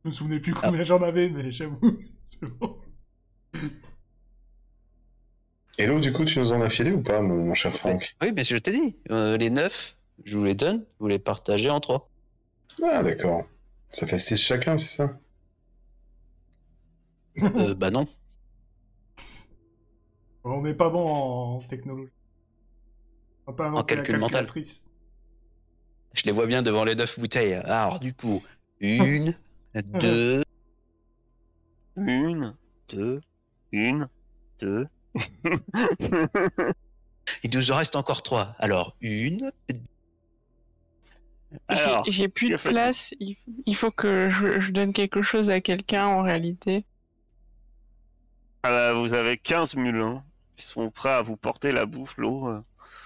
Je 0.02 0.08
me 0.08 0.12
souvenais 0.12 0.40
plus 0.40 0.54
combien 0.54 0.82
j'en 0.84 1.02
avais, 1.02 1.28
mais 1.28 1.52
j'avoue, 1.52 1.98
c'est 2.22 2.44
bon. 2.58 2.78
Hello, 5.76 6.00
du 6.00 6.12
coup, 6.12 6.24
tu 6.24 6.38
nous 6.38 6.52
en 6.52 6.60
as 6.62 6.70
filé 6.70 6.90
ou 6.90 7.02
pas, 7.02 7.20
mon, 7.20 7.46
mon 7.46 7.54
cher 7.54 7.74
Franck 7.74 8.14
Oui, 8.22 8.32
mais 8.34 8.44
je 8.44 8.56
t'ai 8.56 8.72
dit, 8.72 8.96
euh, 9.10 9.36
les 9.36 9.50
9, 9.50 9.96
je 10.24 10.38
vous 10.38 10.44
les 10.44 10.54
donne, 10.54 10.84
vous 10.98 11.08
les 11.08 11.18
partagez 11.18 11.70
en 11.70 11.80
3. 11.80 12.08
Ah, 12.82 13.02
d'accord. 13.02 13.44
Ça 13.90 14.06
fait 14.06 14.18
6 14.18 14.36
chacun, 14.36 14.78
c'est 14.78 14.88
ça? 14.88 15.18
Euh, 17.38 17.74
bah 17.74 17.90
non. 17.90 18.04
On 20.44 20.62
n'est 20.62 20.74
pas 20.74 20.90
bon 20.90 21.06
en 21.06 21.58
technologie. 21.60 22.12
On 23.46 23.52
va 23.52 23.56
pas 23.56 23.70
la 23.70 23.82
calcul 23.82 24.18
mental. 24.18 24.46
Je 26.12 26.22
les 26.24 26.32
vois 26.32 26.46
bien 26.46 26.62
devant 26.62 26.84
les 26.84 26.94
9 26.94 27.20
bouteilles. 27.20 27.54
Alors, 27.54 28.00
du 28.00 28.14
coup, 28.14 28.42
une, 28.80 29.34
deux. 29.74 30.42
Une, 31.96 32.54
deux, 32.88 33.20
une, 33.72 34.08
deux. 34.60 34.86
Il 37.44 37.50
nous 37.54 37.70
en 37.70 37.76
reste 37.76 37.96
encore 37.96 38.22
3. 38.22 38.54
Alors, 38.58 38.96
une, 39.00 39.50
J'ai- 41.68 41.80
Alors, 41.80 42.04
J'ai 42.08 42.28
plus 42.28 42.48
de 42.50 42.56
place. 42.56 43.14
Il, 43.20 43.74
faut 43.76 43.90
que 43.90 44.28
je, 44.30 44.60
je 44.60 44.72
donne 44.72 44.92
quelque 44.92 45.22
chose 45.22 45.50
à 45.50 45.60
quelqu'un 45.60 46.06
en 46.06 46.22
réalité. 46.22 46.84
ah 48.62 48.70
bah, 48.70 48.92
vous 48.94 49.12
avez 49.12 49.36
15 49.36 49.76
mulins 49.76 50.24
qui 50.56 50.64
sont 50.66 50.90
prêts 50.90 51.10
à 51.12 51.22
vous 51.22 51.36
porter 51.36 51.72
la 51.72 51.86
bouffe, 51.86 52.16
l'eau, 52.18 52.48
euh, 52.48 52.60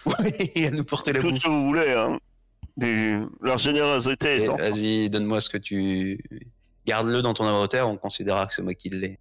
Oui, 0.06 0.64
à 0.66 0.70
nous 0.70 0.84
porter 0.84 1.12
la 1.12 1.20
tout 1.20 1.30
bouffe. 1.30 1.38
ce 1.40 1.44
que 1.44 1.50
vous 1.50 1.66
voulez. 1.66 1.92
Hein. 1.92 2.18
Des- 2.76 3.20
Leur 3.40 3.58
générosité 3.58 4.36
est 4.36 4.46
fin. 4.46 4.56
Vas-y, 4.56 5.08
donne-moi 5.10 5.40
ce 5.40 5.48
que 5.48 5.58
tu. 5.58 6.20
Garde-le 6.86 7.22
dans 7.22 7.34
ton 7.34 7.46
inventaire, 7.46 7.88
on 7.88 7.96
considérera 7.96 8.46
que 8.46 8.54
c'est 8.54 8.62
moi 8.62 8.74
qui 8.74 8.90
l'ai. 8.90 9.18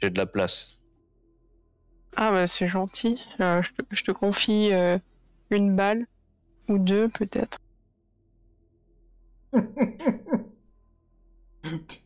J'ai 0.00 0.10
de 0.10 0.18
la 0.18 0.26
place. 0.26 0.78
Ah 2.16 2.30
bah 2.30 2.46
c'est 2.46 2.68
gentil. 2.68 3.20
Euh, 3.40 3.62
je, 3.62 3.72
te, 3.72 3.82
je 3.90 4.04
te 4.04 4.12
confie 4.12 4.72
euh, 4.72 4.98
une 5.50 5.74
balle 5.74 6.06
ou 6.68 6.78
deux 6.78 7.08
peut-être. 7.08 7.58
tu, 9.52 9.60
tu 11.88 12.00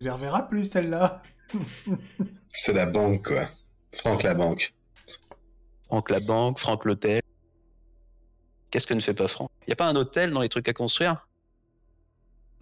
les 0.00 0.10
reverras 0.10 0.42
plus, 0.42 0.64
celle-là. 0.64 1.22
C'est 2.50 2.72
la 2.72 2.86
banque, 2.86 3.26
quoi. 3.26 3.48
Franck, 3.92 4.22
la 4.22 4.34
banque. 4.34 4.74
Franck 5.86 6.10
la 6.10 6.20
banque, 6.20 6.58
Franck 6.58 6.84
l'hôtel. 6.84 7.20
Qu'est-ce 8.70 8.86
que 8.86 8.94
ne 8.94 9.00
fait 9.00 9.14
pas 9.14 9.28
Franck? 9.28 9.50
Y 9.68 9.72
a 9.72 9.76
pas 9.76 9.88
un 9.88 9.96
hôtel 9.96 10.30
dans 10.30 10.40
les 10.40 10.48
trucs 10.48 10.68
à 10.68 10.72
construire? 10.72 11.28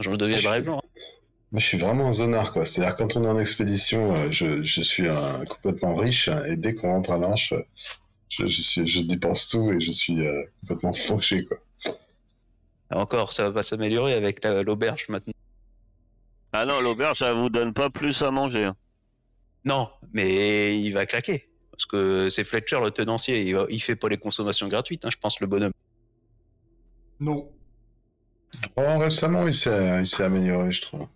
Je 0.03 0.11
me 0.11 0.17
deviendrai 0.17 0.61
blanc. 0.61 0.81
hein. 0.85 0.89
Moi, 1.53 1.61
je 1.61 1.67
suis 1.67 1.79
vraiment 1.79 2.09
un 2.09 2.13
zonard, 2.13 2.53
quoi. 2.53 2.65
C'est-à-dire, 2.65 2.95
quand 2.97 3.17
on 3.17 3.25
est 3.25 3.29
en 3.29 3.39
expédition, 3.39 4.15
euh, 4.15 4.31
je, 4.31 4.63
je 4.63 4.81
suis 4.83 5.07
euh, 5.07 5.45
complètement 5.45 5.95
riche, 5.95 6.29
et 6.49 6.57
dès 6.57 6.75
qu'on 6.75 6.89
rentre 6.93 7.11
à 7.11 7.19
l'Anche, 7.19 7.53
je, 8.31 8.47
je, 8.47 8.63
suis- 8.63 8.87
je 8.87 9.01
dépense 9.03 9.49
tout 9.51 9.71
et 9.71 9.79
je 9.81 9.91
suis 9.91 10.27
euh, 10.27 10.43
complètement 10.61 10.95
fauché, 10.95 11.45
quoi. 11.45 11.59
Encore, 12.95 13.33
ça 13.33 13.45
va 13.45 13.53
pas 13.53 13.63
s'améliorer 13.63 14.15
avec 14.15 14.43
la- 14.45 14.63
l'auberge 14.63 15.07
maintenant. 15.11 15.33
Ah 16.55 16.65
non, 16.67 16.81
l'auberge, 16.81 17.19
ça 17.19 17.33
vous 17.35 17.49
donne 17.51 17.73
pas 17.75 17.91
plus 17.91 18.23
à 18.23 18.31
manger. 18.31 18.65
hein. 18.65 18.77
Non, 19.65 19.89
mais 20.13 20.79
il 20.81 20.91
va 20.93 21.07
claquer. 21.07 21.49
Parce 21.71 21.87
que 21.87 22.29
c'est 22.31 22.45
Fletcher 22.45 22.81
le 22.83 22.91
tenancier, 22.91 23.43
il, 23.43 23.55
va- 23.55 23.67
il 23.69 23.81
fait 23.83 23.97
pas 23.97 24.09
les 24.09 24.19
consommations 24.19 24.69
gratuites, 24.69 25.05
hein, 25.05 25.11
je 25.11 25.17
pense, 25.19 25.39
le 25.41 25.47
bonhomme. 25.47 25.73
Non. 27.21 27.51
Oh, 28.77 28.99
récemment, 28.99 29.47
il 29.47 29.55
s'est 29.55 30.03
il 30.03 30.23
amélioré, 30.23 30.73
je 30.73 30.83
trouve. 30.83 31.07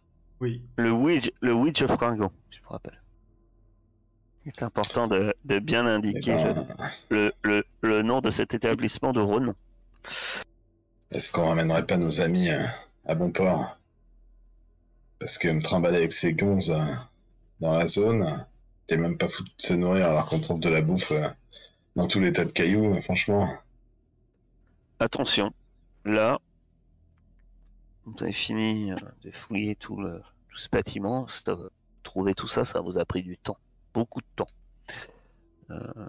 Oui. 0.40 0.62
Le 0.76 0.92
Witch, 0.92 1.30
le 1.40 1.52
Witch 1.54 1.82
of 1.82 1.96
Ringo, 1.96 2.30
je 2.50 2.58
me 2.60 2.68
rappelle. 2.68 3.00
C'est 4.44 4.62
important 4.62 5.08
de, 5.08 5.34
de 5.44 5.58
bien 5.58 5.86
Eh 5.86 5.90
indiquer 5.90 6.34
ben, 6.34 6.66
le, 7.10 7.32
le, 7.42 7.64
le 7.82 8.02
nom 8.02 8.20
de 8.20 8.30
cet 8.30 8.54
établissement 8.54 9.12
de 9.12 9.20
Rhône. 9.20 9.54
Est-ce 11.10 11.32
qu'on 11.32 11.46
ramènerait 11.46 11.86
pas 11.86 11.96
nos 11.96 12.20
amis 12.20 12.50
euh, 12.50 12.64
à 13.06 13.14
bon 13.14 13.32
port? 13.32 13.76
Parce 15.18 15.38
que 15.38 15.48
me 15.48 15.62
trimballer 15.62 15.96
avec 15.96 16.12
ces 16.12 16.34
gonzes 16.34 16.70
euh, 16.70 16.94
dans 17.60 17.72
la 17.72 17.86
zone, 17.86 18.46
t'es 18.86 18.96
même 18.96 19.18
pas 19.18 19.28
foutu 19.28 19.50
de 19.50 19.62
se 19.62 19.74
nourrir 19.74 20.10
alors 20.10 20.26
qu'on 20.26 20.40
trouve 20.40 20.60
de 20.60 20.68
la 20.68 20.80
bouffe 20.80 21.10
euh, 21.12 21.28
dans 21.96 22.06
tous 22.06 22.20
les 22.20 22.32
tas 22.32 22.44
de 22.44 22.52
cailloux, 22.52 23.00
franchement. 23.02 23.48
Attention, 25.00 25.52
là, 26.04 26.38
vous 28.06 28.14
avez 28.22 28.32
fini 28.32 28.92
euh, 28.92 28.96
de 29.22 29.30
fouiller 29.30 29.76
tout, 29.76 30.00
le, 30.00 30.22
tout 30.48 30.56
ce 30.58 30.68
bâtiment. 30.70 31.26
ça- 31.28 31.56
trouver 32.02 32.34
tout 32.34 32.48
ça, 32.48 32.64
ça 32.64 32.80
vous 32.80 32.98
a 32.98 33.04
pris 33.04 33.22
du 33.22 33.36
temps, 33.36 33.58
beaucoup 33.92 34.20
de 34.20 34.26
temps. 34.36 34.48
Euh, 35.70 36.08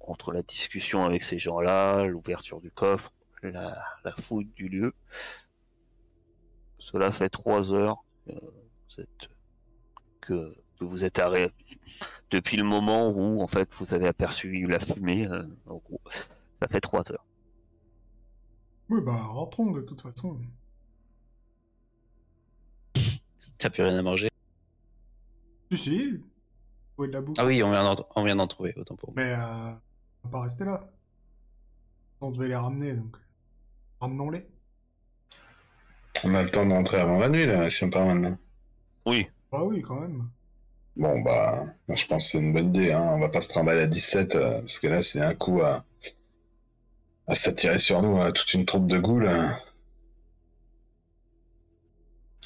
entre 0.00 0.32
la 0.32 0.42
discussion 0.42 1.04
avec 1.04 1.24
ces 1.24 1.38
gens-là, 1.38 2.04
l'ouverture 2.04 2.60
du 2.60 2.70
coffre, 2.70 3.12
la, 3.42 3.84
la 4.04 4.12
fouille 4.12 4.50
du 4.54 4.68
lieu. 4.68 4.94
Cela 6.78 7.10
fait 7.12 7.28
trois 7.28 7.72
heures 7.72 8.04
que 10.20 10.54
vous 10.80 11.04
êtes, 11.04 11.18
arrêté 11.18 11.54
depuis 12.30 12.56
le 12.56 12.64
moment 12.64 13.10
où 13.10 13.42
en 13.42 13.46
fait 13.46 13.68
vous 13.74 13.92
avez 13.94 14.06
aperçu 14.06 14.66
la 14.66 14.78
fumée. 14.80 15.26
euh, 15.26 15.42
ça 16.60 16.68
fait 16.68 16.80
trois 16.80 17.10
heures. 17.12 17.24
Oui, 18.88 19.00
bah, 19.00 19.16
rentrons 19.16 19.70
de 19.72 19.80
toute 19.80 20.00
façon. 20.00 20.38
T'as 23.62 23.70
plus 23.70 23.84
rien 23.84 23.96
à 23.96 24.02
manger 24.02 24.28
Si, 25.70 25.78
si. 25.78 26.20
De 26.98 27.06
la 27.06 27.20
bouffe. 27.20 27.36
Ah 27.38 27.46
oui, 27.46 27.62
on 27.62 27.70
vient 27.70 28.36
d'en, 28.36 28.46
trouver, 28.48 28.74
autant 28.76 28.96
pour 28.96 29.12
moi. 29.12 29.22
Mais, 29.22 29.32
euh, 29.32 29.72
on 30.24 30.28
va 30.28 30.30
pas 30.30 30.40
rester 30.42 30.64
là. 30.64 30.88
On 32.20 32.30
devait 32.32 32.48
les 32.48 32.56
ramener, 32.56 32.94
donc. 32.94 33.16
Ramenons-les. 34.00 34.46
On 36.24 36.34
a 36.34 36.42
le 36.42 36.50
temps 36.50 36.66
d'entrer 36.66 36.98
avant 36.98 37.18
la 37.18 37.28
nuit, 37.28 37.46
là, 37.46 37.70
si 37.70 37.84
on 37.84 37.90
part 37.90 38.04
maintenant. 38.06 38.36
Oui, 39.06 39.28
Bah 39.52 39.62
oui, 39.64 39.80
quand 39.80 40.00
même. 40.00 40.28
Bon, 40.96 41.20
bah, 41.22 41.64
moi, 41.86 41.96
je 41.96 42.06
pense 42.06 42.24
que 42.24 42.30
c'est 42.32 42.38
une 42.38 42.52
bonne 42.52 42.68
idée, 42.74 42.92
hein. 42.92 43.12
On 43.14 43.20
va 43.20 43.28
pas 43.28 43.40
se 43.40 43.48
trimballer 43.48 43.82
à 43.82 43.86
17, 43.86 44.34
euh, 44.34 44.58
parce 44.60 44.78
que 44.80 44.88
là, 44.88 45.02
c'est 45.02 45.20
un 45.20 45.34
coup 45.34 45.60
à, 45.62 45.84
à 47.28 47.34
s'attirer 47.36 47.78
sur 47.78 48.02
nous, 48.02 48.16
hein, 48.20 48.32
toute 48.32 48.54
une 48.54 48.66
troupe 48.66 48.88
de 48.88 48.98
ghouls. 48.98 49.26
hein. 49.28 49.58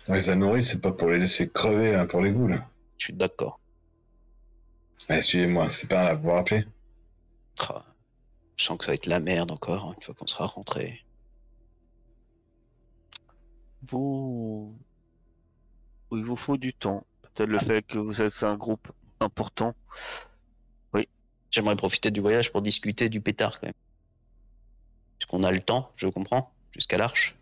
On 0.09 0.14
les 0.14 0.31
a 0.31 0.37
nourris, 0.37 0.62
c'est 0.62 0.81
pas 0.81 0.92
pour 0.92 1.09
les 1.11 1.19
laisser 1.19 1.49
crever 1.49 1.95
hein, 1.95 2.07
pour 2.07 2.23
les 2.23 2.33
ghouls. 2.33 2.61
Je 2.99 3.05
suis 3.07 3.12
d'accord. 3.12 3.61
Allez, 5.09 5.23
suivez-moi, 5.23 5.69
c'est 5.71 5.88
pas 5.88 6.05
là, 6.05 6.14
vous 6.14 6.23
vous 6.23 6.33
rappelez? 6.33 6.64
Ah, 7.59 7.83
Je 8.57 8.64
sens 8.64 8.79
que 8.79 8.85
ça 8.85 8.92
va 8.92 8.95
être 8.95 9.07
la 9.07 9.21
merde 9.21 9.51
encore, 9.51 9.92
une 9.97 10.03
fois 10.03 10.14
qu'on 10.14 10.27
sera 10.27 10.47
rentré. 10.47 11.03
vous, 13.88 14.77
il 16.12 16.25
vous 16.25 16.37
faut 16.37 16.57
du 16.57 16.73
temps. 16.73 17.07
Peut-être 17.23 17.51
le 17.51 17.59
fait 17.59 17.83
que 17.83 17.99
vous 17.99 18.23
êtes 18.23 18.42
un 18.42 18.57
groupe 18.57 18.90
important. 19.21 19.75
J'aimerais 21.53 21.77
profiter 21.77 22.11
du 22.11 22.21
voyage 22.21 22.51
pour 22.51 22.61
discuter 22.61 23.09
du 23.09 23.21
pétard 23.21 23.61
quand 23.61 23.69
même. 23.69 23.75
Est-ce 25.19 25.27
qu'on 25.27 25.45
a 25.45 25.51
le 25.51 25.61
temps, 25.61 25.90
je 25.97 26.09
comprends, 26.09 26.53
jusqu'à 26.73 26.99
l'arche 26.99 27.36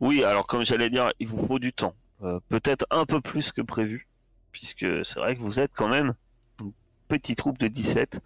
Oui, 0.00 0.24
alors 0.24 0.46
comme 0.46 0.64
j'allais 0.64 0.90
dire, 0.90 1.10
il 1.18 1.28
vous 1.28 1.46
faut 1.46 1.58
du 1.58 1.72
temps. 1.72 1.94
Euh, 2.22 2.40
Peut-être 2.48 2.86
un 2.90 3.06
peu 3.06 3.20
plus 3.20 3.52
que 3.52 3.62
prévu, 3.62 4.08
puisque 4.52 5.04
c'est 5.04 5.18
vrai 5.18 5.36
que 5.36 5.40
vous 5.40 5.60
êtes 5.60 5.72
quand 5.74 5.88
même 5.88 6.14
une 6.60 6.72
petite 7.08 7.38
troupe 7.38 7.58
de 7.58 7.68
17, 7.68 8.20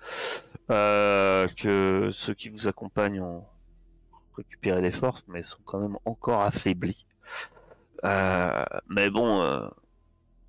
euh, 0.70 1.46
que 1.56 2.10
ceux 2.12 2.34
qui 2.34 2.48
vous 2.48 2.68
accompagnent 2.68 3.20
ont 3.20 3.44
récupéré 4.36 4.80
des 4.82 4.90
forces, 4.90 5.24
mais 5.28 5.42
sont 5.42 5.58
quand 5.64 5.78
même 5.78 5.96
encore 6.04 6.42
affaiblis. 6.42 7.06
Euh, 8.04 8.64
mais 8.88 9.10
bon, 9.10 9.40
euh, 9.40 9.68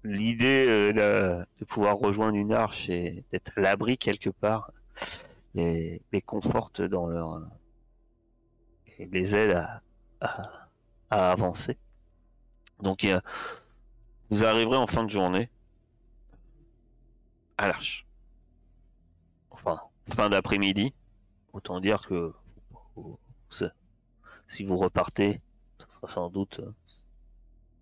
l'idée 0.03 0.65
euh, 0.67 1.45
de, 1.59 1.65
pouvoir 1.65 1.97
rejoindre 1.97 2.35
une 2.37 2.53
arche 2.53 2.89
et 2.89 3.23
d'être 3.31 3.51
à 3.57 3.61
l'abri 3.61 3.97
quelque 3.97 4.29
part 4.29 4.71
les, 5.53 6.01
les 6.11 6.21
conforte 6.21 6.81
dans 6.81 7.07
leur 7.07 7.41
et 8.99 9.05
les 9.05 9.35
aide 9.35 9.51
à, 9.51 9.81
à, 10.21 10.64
à 11.09 11.31
avancer. 11.31 11.77
Donc 12.81 13.03
a- 13.05 13.21
vous 14.29 14.43
arriverez 14.43 14.77
en 14.77 14.87
fin 14.87 15.03
de 15.03 15.09
journée 15.09 15.49
à 17.57 17.67
l'arche. 17.67 18.05
Enfin, 19.51 19.79
fin 20.09 20.29
d'après-midi. 20.29 20.93
Autant 21.53 21.79
dire 21.79 22.05
que 22.07 22.33
ça- 23.49 23.71
si 24.47 24.63
vous 24.65 24.77
repartez, 24.77 25.39
ça 25.79 25.85
sera 25.93 26.07
sans 26.09 26.29
doute 26.29 26.59
euh, 26.59 26.73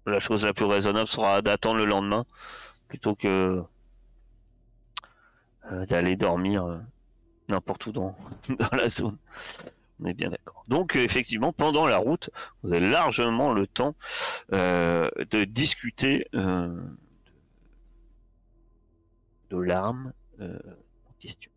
la 0.06 0.20
chose 0.20 0.44
la 0.44 0.54
plus 0.54 0.66
raisonnable 0.66 1.08
sera 1.08 1.42
d'attendre 1.42 1.78
le 1.80 1.86
lendemain 1.86 2.26
plutôt 2.88 3.16
que 3.16 3.64
euh, 5.72 5.86
d'aller 5.86 6.16
dormir 6.16 6.66
euh, 6.66 6.78
n'importe 7.48 7.88
où 7.88 7.92
dans 7.92 8.16
la 8.74 8.88
zone. 8.88 9.18
On 10.04 10.08
est 10.08 10.14
bien 10.14 10.30
d'accord. 10.30 10.66
Donc 10.68 10.96
effectivement, 10.98 11.54
pendant 11.54 11.88
la 11.88 11.98
route, 11.98 12.30
vous 12.62 12.74
avez 12.74 12.90
largement 12.90 13.54
le 13.54 13.68
temps 13.68 13.96
euh, 14.52 15.10
de 15.32 15.46
discuter 15.46 16.28
euh, 16.36 16.78
de 19.50 19.58
l'arme 19.58 20.12
euh, 20.42 20.60
en 21.10 21.14
question, 21.20 21.52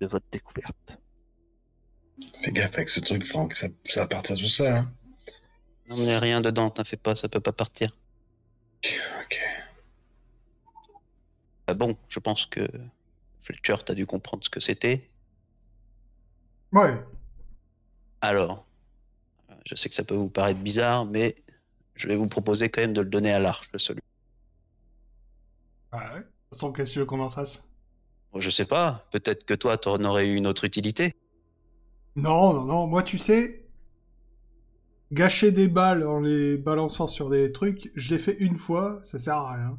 de 0.00 0.06
votre 0.06 0.26
découverte. 0.32 0.98
Fais 2.42 2.50
gaffe 2.50 2.74
avec 2.74 2.88
ce 2.88 2.98
truc, 2.98 3.24
Franck, 3.24 3.54
ça, 3.54 3.68
ça 3.84 4.00
va 4.00 4.08
partir 4.08 4.36
tout 4.36 4.48
seul. 4.48 4.72
Hein. 4.72 4.92
Non, 5.88 5.96
mais 5.96 6.18
rien 6.18 6.40
dedans, 6.40 6.70
t'en 6.70 6.82
fais 6.82 6.96
pas, 6.96 7.14
ça 7.14 7.28
peut 7.28 7.40
pas 7.40 7.52
partir. 7.52 7.92
Ok. 8.84 9.38
Ah 11.68 11.74
bon, 11.74 11.96
je 12.08 12.18
pense 12.18 12.46
que 12.46 12.68
Fletcher, 13.42 13.76
t'as 13.84 13.94
dû 13.94 14.06
comprendre 14.06 14.44
ce 14.44 14.50
que 14.50 14.60
c'était. 14.60 15.08
Ouais. 16.72 17.00
Alors, 18.20 18.66
je 19.64 19.74
sais 19.74 19.88
que 19.88 19.94
ça 19.94 20.04
peut 20.04 20.14
vous 20.14 20.28
paraître 20.28 20.60
bizarre, 20.60 21.06
mais 21.06 21.34
je 21.94 22.08
vais 22.08 22.16
vous 22.16 22.28
proposer 22.28 22.68
quand 22.68 22.80
même 22.80 22.92
de 22.92 23.00
le 23.00 23.08
donner 23.08 23.32
à 23.32 23.38
l'arche, 23.38 23.70
le 23.72 23.78
celui. 23.78 24.00
Ah 25.92 26.14
ouais? 26.14 26.20
De 26.20 26.24
toute 26.24 26.30
façon, 26.50 26.72
qu'est-ce 26.72 26.98
que 27.00 27.04
qu'on 27.04 27.20
en 27.20 27.30
fasse? 27.30 27.64
Bon, 28.32 28.40
Je 28.40 28.50
sais 28.50 28.64
pas, 28.66 29.06
peut-être 29.10 29.44
que 29.44 29.54
toi, 29.54 29.78
t'en 29.78 30.02
aurais 30.04 30.28
eu 30.28 30.36
une 30.36 30.46
autre 30.46 30.64
utilité. 30.64 31.14
Non, 32.16 32.52
non, 32.54 32.64
non. 32.64 32.86
Moi, 32.86 33.02
tu 33.02 33.18
sais, 33.18 33.66
gâcher 35.12 35.52
des 35.52 35.68
balles 35.68 36.06
en 36.06 36.20
les 36.20 36.56
balançant 36.56 37.06
sur 37.06 37.30
des 37.30 37.52
trucs, 37.52 37.90
je 37.94 38.10
l'ai 38.14 38.18
fait 38.20 38.36
une 38.38 38.58
fois, 38.58 39.00
ça 39.02 39.18
sert 39.18 39.36
à 39.36 39.54
rien. 39.54 39.78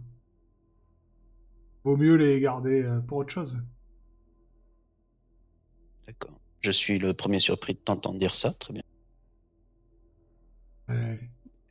Vaut 1.83 1.97
mieux 1.97 2.15
les 2.15 2.39
garder 2.39 2.83
euh, 2.83 2.99
pour 2.99 3.17
autre 3.19 3.31
chose. 3.31 3.57
D'accord. 6.07 6.39
Je 6.67 6.73
suis 6.73 6.99
le 6.99 7.13
premier 7.13 7.39
surpris 7.39 7.75
de 7.75 7.79
t'entendre 7.79 8.19
dire 8.19 8.35
ça, 8.35 8.51
très 8.51 8.73
bien. 8.73 8.83
Ouais. 10.89 11.17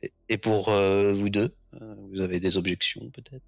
Et, 0.01 0.11
et 0.29 0.37
pour 0.39 0.69
euh, 0.69 1.13
vous 1.13 1.29
deux, 1.29 1.55
euh, 1.75 1.95
vous 2.09 2.19
avez 2.19 2.39
des 2.39 2.57
objections 2.57 3.07
peut-être? 3.11 3.45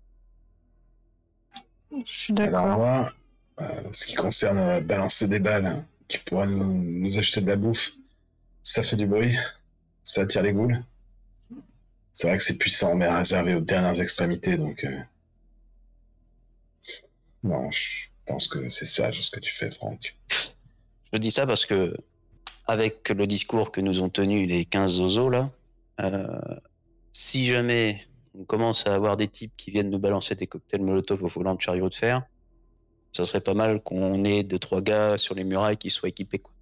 Je 2.06 2.12
suis 2.12 2.34
Alors 2.38 2.52
d'accord. 2.52 2.78
moi, 2.78 3.14
euh, 3.62 3.82
ce 3.94 4.06
qui 4.06 4.14
concerne 4.14 4.60
euh, 4.60 4.80
balancer 4.80 5.28
des 5.28 5.40
balles 5.40 5.66
hein, 5.66 5.88
qui 6.08 6.20
pourraient 6.20 6.46
nous, 6.46 6.72
nous 6.84 7.18
acheter 7.18 7.42
de 7.42 7.48
la 7.48 7.56
bouffe, 7.56 7.94
ça 8.62 8.84
fait 8.84 8.96
du 8.96 9.08
bruit, 9.08 9.36
ça 10.04 10.22
attire 10.22 10.44
les 10.44 10.54
ghouls. 10.54 10.78
C'est 12.12 12.28
vrai 12.28 12.38
que 12.38 12.44
c'est 12.44 12.60
puissant, 12.60 12.94
mais 12.94 13.10
réservé 13.10 13.56
aux 13.56 13.62
dernières 13.62 14.00
extrémités, 14.00 14.56
donc... 14.56 14.84
euh, 14.84 15.02
Non, 17.42 17.72
je 17.72 18.10
pense 18.28 18.48
que 18.48 18.70
c'est 18.70 18.86
sage 18.86 19.20
ce 19.24 19.32
que 19.32 19.40
tu 19.40 19.52
fais, 19.52 19.72
Franck. 19.72 20.16
Je 21.12 21.18
dis 21.18 21.32
ça 21.32 21.48
parce 21.48 21.66
que, 21.66 21.96
avec 22.66 23.10
le 23.10 23.26
discours 23.26 23.72
que 23.72 23.82
nous 23.82 24.02
ont 24.02 24.10
tenu 24.10 24.46
les 24.46 24.66
15 24.66 24.92
zozos 24.92 25.30
là, 25.30 25.50
euh, 26.00 26.40
si 27.12 27.46
jamais 27.46 28.06
on 28.38 28.44
commence 28.44 28.86
à 28.86 28.94
avoir 28.94 29.18
des 29.18 29.28
types 29.28 29.54
qui 29.58 29.72
viennent 29.72 29.90
nous 29.90 30.00
balancer 30.00 30.36
des 30.36 30.48
cocktails 30.48 30.82
molotov 30.82 31.24
au 31.24 31.28
volant 31.28 31.56
de 31.56 31.62
chariot 31.62 31.90
de 31.90 31.96
fer, 31.96 32.24
ça 33.12 33.26
serait 33.26 33.42
pas 33.42 33.56
mal 33.56 33.82
qu'on 33.82 34.24
ait 34.24 34.44
deux 34.44 34.60
trois 34.60 34.82
gars 34.82 35.18
sur 35.18 35.34
les 35.34 35.44
murailles 35.44 35.78
qui 35.78 35.90
soient 35.90 36.10
équipés. 36.10 36.40
Quoi. 36.40 36.54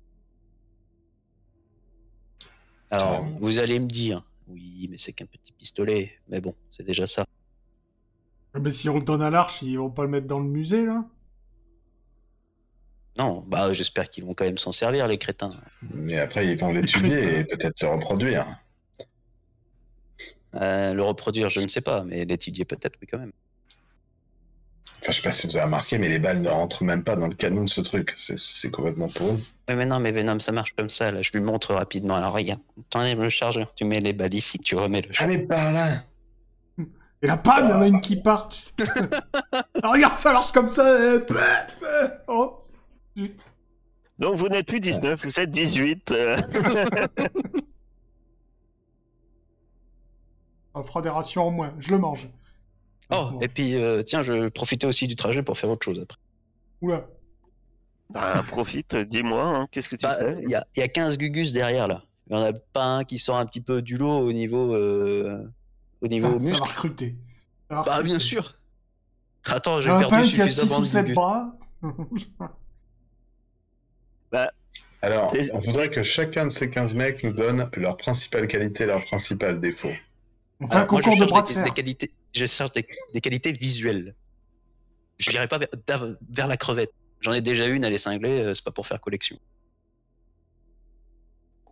Alors, 2.89 3.19
Carrément. 3.19 3.37
vous 3.41 3.59
allez 3.59 3.79
me 3.79 3.87
dire, 3.87 4.23
oui, 4.47 4.87
mais 4.89 4.97
c'est 4.97 5.11
qu'un 5.11 5.25
petit 5.25 5.51
pistolet, 5.51 6.13
mais 6.29 6.39
bon, 6.39 6.55
c'est 6.71 6.83
déjà 6.83 7.05
ça. 7.05 7.25
Ah, 8.53 8.59
Mais 8.59 8.71
si 8.71 8.87
on 8.87 8.97
le 8.97 9.03
donne 9.03 9.21
à 9.21 9.29
l'arche, 9.29 9.61
ils 9.61 9.77
vont 9.77 9.89
pas 9.89 10.03
le 10.03 10.09
mettre 10.09 10.27
dans 10.27 10.39
le 10.39 10.47
musée, 10.47 10.85
là? 10.85 11.05
Non, 13.17 13.43
bah 13.47 13.73
j'espère 13.73 14.09
qu'ils 14.09 14.25
vont 14.25 14.33
quand 14.33 14.45
même 14.45 14.57
s'en 14.57 14.71
servir, 14.71 15.07
les 15.07 15.17
crétins. 15.17 15.49
Mais 15.93 16.19
après, 16.19 16.47
ils 16.47 16.57
vont 16.57 16.71
l'étudier 16.71 17.39
et 17.39 17.43
peut-être 17.43 17.81
le 17.81 17.89
reproduire. 17.89 18.45
Euh, 20.55 20.93
le 20.93 21.03
reproduire, 21.03 21.49
je 21.49 21.59
ne 21.59 21.67
sais 21.67 21.81
pas, 21.81 22.03
mais 22.03 22.25
l'étudier 22.25 22.65
peut-être, 22.65 22.95
oui, 23.01 23.07
quand 23.09 23.17
même. 23.19 23.31
Enfin, 24.99 25.11
je 25.11 25.17
sais 25.17 25.21
pas 25.21 25.31
si 25.31 25.45
vous 25.47 25.55
avez 25.57 25.65
remarqué, 25.65 25.97
mais 25.99 26.09
les 26.09 26.17
balles 26.19 26.41
ne 26.41 26.49
rentrent 26.49 26.83
même 26.83 27.03
pas 27.03 27.15
dans 27.15 27.27
le 27.27 27.35
canon 27.35 27.63
de 27.63 27.69
ce 27.69 27.81
truc. 27.81 28.13
C'est- 28.17 28.37
C'est 28.37 28.71
complètement 28.71 29.07
pour 29.09 29.27
eux. 29.29 29.39
Oui, 29.69 29.75
mais 29.75 29.85
non, 29.85 29.99
mais 29.99 30.11
Venom, 30.11 30.39
ça 30.39 30.51
marche 30.51 30.73
comme 30.73 30.89
ça, 30.89 31.11
là. 31.11 31.21
Je 31.21 31.31
lui 31.33 31.39
montre 31.41 31.73
rapidement. 31.75 32.15
Alors, 32.15 32.33
regarde, 32.33 32.61
t'enlèves 32.89 33.21
le 33.21 33.29
chargeur, 33.29 33.73
tu 33.75 33.83
mets 33.85 33.99
les 33.99 34.13
balles 34.13 34.33
ici, 34.33 34.57
tu 34.59 34.75
remets 34.75 35.01
le 35.01 35.13
chargeur. 35.13 35.35
Allez 35.35 35.45
par 35.45 35.71
là 35.71 36.03
Et 37.21 37.27
là, 37.27 37.37
pam, 37.37 37.65
il 37.65 37.69
y 37.69 37.73
en 37.73 37.81
a 37.81 37.87
une 37.87 38.01
qui 38.01 38.15
part, 38.15 38.49
tu 38.49 38.59
sais. 38.59 38.73
Ah, 39.83 39.91
regarde, 39.91 40.17
ça 40.19 40.33
marche 40.33 40.51
comme 40.51 40.69
ça. 40.69 40.85
euh, 40.87 41.19
euh, 41.31 42.07
Oh, 42.27 42.63
zut. 43.17 43.45
Donc 44.19 44.35
vous 44.35 44.47
n'êtes 44.49 44.67
plus 44.67 44.79
19, 44.79 45.23
vous 45.25 45.39
êtes 45.39 45.49
18. 45.51 46.11
euh. 46.11 46.37
On 50.73 50.83
fera 50.83 51.01
des 51.01 51.09
rations 51.09 51.47
en 51.47 51.51
moins, 51.51 51.73
je 51.79 51.89
le 51.89 51.97
mange. 51.97 52.29
Oh, 53.11 53.29
Bon. 53.31 53.39
et 53.39 53.47
puis, 53.47 53.75
euh, 53.75 54.03
tiens, 54.03 54.21
je 54.21 54.49
profitais 54.49 54.85
aussi 54.85 55.07
du 55.07 55.15
trajet 55.15 55.41
pour 55.41 55.57
faire 55.57 55.69
autre 55.69 55.83
chose 55.85 55.99
après. 56.01 56.17
Oula. 56.81 57.07
Bah, 58.09 58.43
profite, 58.47 58.95
dis-moi, 58.95 59.43
hein, 59.43 59.67
qu'est-ce 59.71 59.89
que 59.89 59.95
tu 59.95 60.03
Bah, 60.03 60.17
fais? 60.19 60.39
Il 60.43 60.49
y, 60.49 60.79
y 60.79 60.83
a 60.83 60.87
15 60.87 61.17
gugus 61.17 61.51
derrière, 61.53 61.87
là. 61.87 62.03
Il 62.29 62.35
y 62.35 62.39
en 62.39 62.43
a 62.43 62.53
pas 62.53 62.97
un 62.97 63.03
qui 63.05 63.17
sort 63.17 63.37
un 63.37 63.45
petit 63.45 63.61
peu 63.61 63.81
du 63.81 63.97
lot 63.97 64.19
au 64.19 64.33
niveau, 64.33 64.73
euh, 64.75 65.49
au 66.01 66.07
niveau 66.07 66.27
Ah, 66.37 66.41
ça 66.41 66.57
va 66.59 66.65
recruter. 66.65 67.15
Ça 67.69 67.75
va 67.77 67.83
Bah, 67.83 67.91
recruter. 67.93 68.03
bien 68.09 68.19
sûr. 68.19 68.59
Attends, 69.45 69.79
Il 69.79 69.83
j'ai 69.83 69.89
y 69.89 69.91
en 69.93 69.97
a 69.99 70.01
pas 70.03 70.09
perdu 70.09 70.27
un 70.27 70.31
qui 70.31 70.41
a 70.41 70.47
6 70.47 70.53
suffisamment 70.55 70.79
ou 70.79 70.81
de 70.83 70.87
7 70.87 71.01
gugus. 71.03 71.15
bras. 71.15 71.57
Alors, 75.01 75.33
on 75.53 75.59
voudrait 75.59 75.89
que 75.89 76.01
chacun 76.03 76.45
de 76.45 76.51
ces 76.51 76.69
15 76.69 76.95
mecs 76.95 77.23
nous 77.23 77.33
donne 77.33 77.69
leur 77.75 77.97
principale 77.97 78.47
qualité 78.47 78.83
et 78.83 78.87
leur 78.87 79.03
principal 79.05 79.59
défaut. 79.59 79.91
On 80.59 80.67
fait 80.67 80.73
un 80.73 80.77
Alors, 80.79 80.91
moi, 80.91 81.01
je 81.01 81.05
concours 81.05 81.19
de 81.19 81.29
bras 81.29 81.41
de 81.43 81.47
des, 81.47 81.53
fer. 81.53 81.63
des 81.63 81.71
qualités, 81.71 82.11
je 82.33 82.45
cherche 82.45 82.71
des, 82.71 82.87
des 83.13 83.21
qualités 83.21 83.51
visuelles. 83.51 84.15
Je 85.19 85.29
n'irai 85.29 85.47
pas 85.47 85.59
vers, 85.59 86.47
la 86.47 86.57
crevette. 86.57 86.93
J'en 87.21 87.33
ai 87.33 87.41
déjà 87.41 87.65
une, 87.67 87.83
elle 87.83 87.93
est 87.93 87.99
cinglée, 87.99 88.41
euh, 88.41 88.53
c'est 88.53 88.63
pas 88.63 88.71
pour 88.71 88.87
faire 88.87 88.99
collection. 88.99 89.37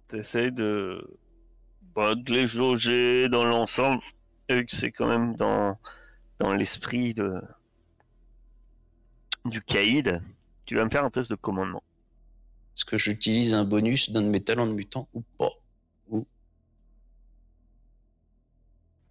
T'essayes 0.08 0.52
de... 0.52 1.18
bah, 1.96 2.16
de 2.16 2.32
les 2.32 2.48
jauger 2.48 3.28
dans 3.30 3.44
l'ensemble, 3.44 4.02
vu 4.50 4.66
que 4.66 4.76
c'est 4.76 4.92
quand 4.92 5.08
même 5.08 5.36
dans, 5.36 5.78
dans 6.40 6.54
l'esprit 6.54 7.14
de... 7.16 7.42
du 9.46 9.62
caïd. 9.62 10.22
Tu 10.66 10.76
vas 10.76 10.86
me 10.86 10.90
faire 10.90 11.06
un 11.06 11.12
test 11.12 11.30
de 11.30 11.36
commandement. 11.36 11.84
Est-ce 12.76 12.86
que 12.86 12.98
j'utilise 12.98 13.54
un 13.54 13.64
bonus 13.64 14.10
d'un 14.10 14.22
de 14.22 14.28
mes 14.28 14.42
talents 14.42 14.68
de 14.68 14.74
mutant 14.74 15.08
ou 15.14 15.22
pas? 15.38 15.50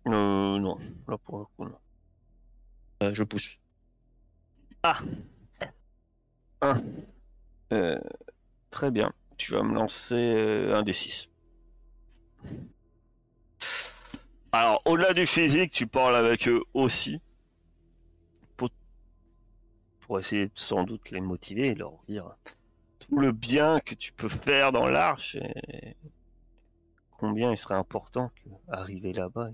Euh, 0.06 0.58
non, 0.58 0.76
là 1.08 1.16
pour 1.16 1.38
le 1.38 1.44
coup, 1.46 1.64
non. 1.64 1.78
Euh, 3.02 3.14
Je 3.14 3.22
pousse. 3.22 3.56
Euh, 7.72 7.98
très 8.70 8.90
bien. 8.90 9.12
Tu 9.38 9.52
vas 9.52 9.62
me 9.62 9.74
lancer 9.74 10.14
euh, 10.14 10.76
un 10.76 10.82
des 10.82 10.92
6. 10.92 11.28
Alors, 14.52 14.82
au-delà 14.84 15.14
du 15.14 15.26
physique, 15.26 15.72
tu 15.72 15.86
parles 15.86 16.16
avec 16.16 16.48
eux 16.48 16.62
aussi. 16.74 17.20
Pour, 18.56 18.68
pour 20.00 20.18
essayer 20.18 20.46
de, 20.46 20.52
sans 20.54 20.84
doute 20.84 21.10
les 21.10 21.20
motiver 21.20 21.68
et 21.68 21.74
leur 21.74 21.94
dire 22.08 22.36
tout 23.06 23.18
le 23.18 23.32
bien 23.32 23.80
que 23.80 23.94
tu 23.94 24.12
peux 24.12 24.28
faire 24.28 24.72
dans 24.72 24.86
l'arche 24.86 25.36
et 25.36 25.96
combien 27.18 27.50
il 27.50 27.58
serait 27.58 27.74
important 27.74 28.30
qu'arriver 28.34 29.12
là-bas, 29.12 29.50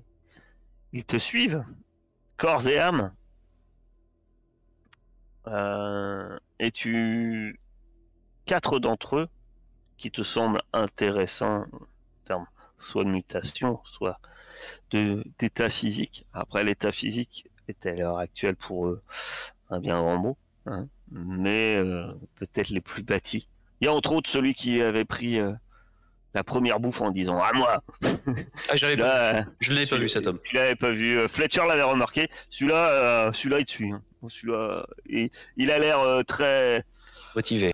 ils 0.92 1.04
te 1.04 1.18
suivent, 1.18 1.64
corps 2.36 2.66
et 2.66 2.78
âme. 2.78 3.14
Euh, 5.46 6.38
et 6.58 6.70
tu 6.70 7.60
quatre 8.44 8.78
d'entre 8.78 9.16
eux 9.16 9.28
qui 9.96 10.10
te 10.10 10.22
semblent 10.22 10.62
intéressants 10.72 11.62
en 11.72 11.86
termes 12.26 12.46
soit 12.78 13.04
de 13.04 13.10
mutation, 13.10 13.80
soit 13.84 14.20
d'état 14.90 15.70
physique. 15.70 16.26
Après 16.32 16.64
l'état 16.64 16.92
physique 16.92 17.48
est 17.68 17.86
à 17.86 17.92
l'heure 17.92 18.18
actuelle 18.18 18.56
pour 18.56 18.86
eux 18.86 19.02
un 19.70 19.80
bien 19.80 20.00
grand 20.00 20.18
mot, 20.18 20.36
hein, 20.66 20.88
mais 21.11 21.77
euh, 21.77 22.12
peut-être 22.37 22.68
les 22.70 22.81
plus 22.81 23.03
bâtis. 23.03 23.49
Il 23.81 23.87
y 23.87 23.88
a 23.88 23.92
entre 23.92 24.12
autres 24.12 24.29
celui 24.31 24.55
qui 24.55 24.81
avait 24.83 25.05
pris 25.05 25.38
euh, 25.40 25.53
la 26.35 26.44
première 26.44 26.79
bouffe 26.81 27.01
en 27.01 27.11
disant 27.11 27.40
à 27.40 27.53
moi. 27.53 27.83
Ah, 28.68 28.77
j'avais 28.77 28.96
pas- 28.96 29.03
Là, 29.03 29.37
euh, 29.38 29.42
je 29.61 29.73
l'avais 29.73 29.87
pas 29.87 29.96
vu 29.96 30.09
cet 30.09 30.27
homme. 30.27 30.38
Tu 30.44 30.55
l'avais 30.55 30.77
pas 30.77 30.90
vu. 30.92 31.18
Euh, 31.18 31.29
Fletcher 31.29 31.62
l'avait 31.66 31.83
remarqué. 31.83 32.29
Celui-là, 32.51 32.88
euh, 32.90 33.33
celui-là 33.33 33.61
il 33.61 33.64
te 33.64 33.70
suit. 33.70 33.90
hein. 33.92 34.03
Celui-là, 34.29 34.87
il, 35.07 35.31
il 35.57 35.70
a 35.70 35.79
l'air 35.79 35.99
euh, 36.01 36.23
très 36.23 36.85
Motivé. 37.35 37.73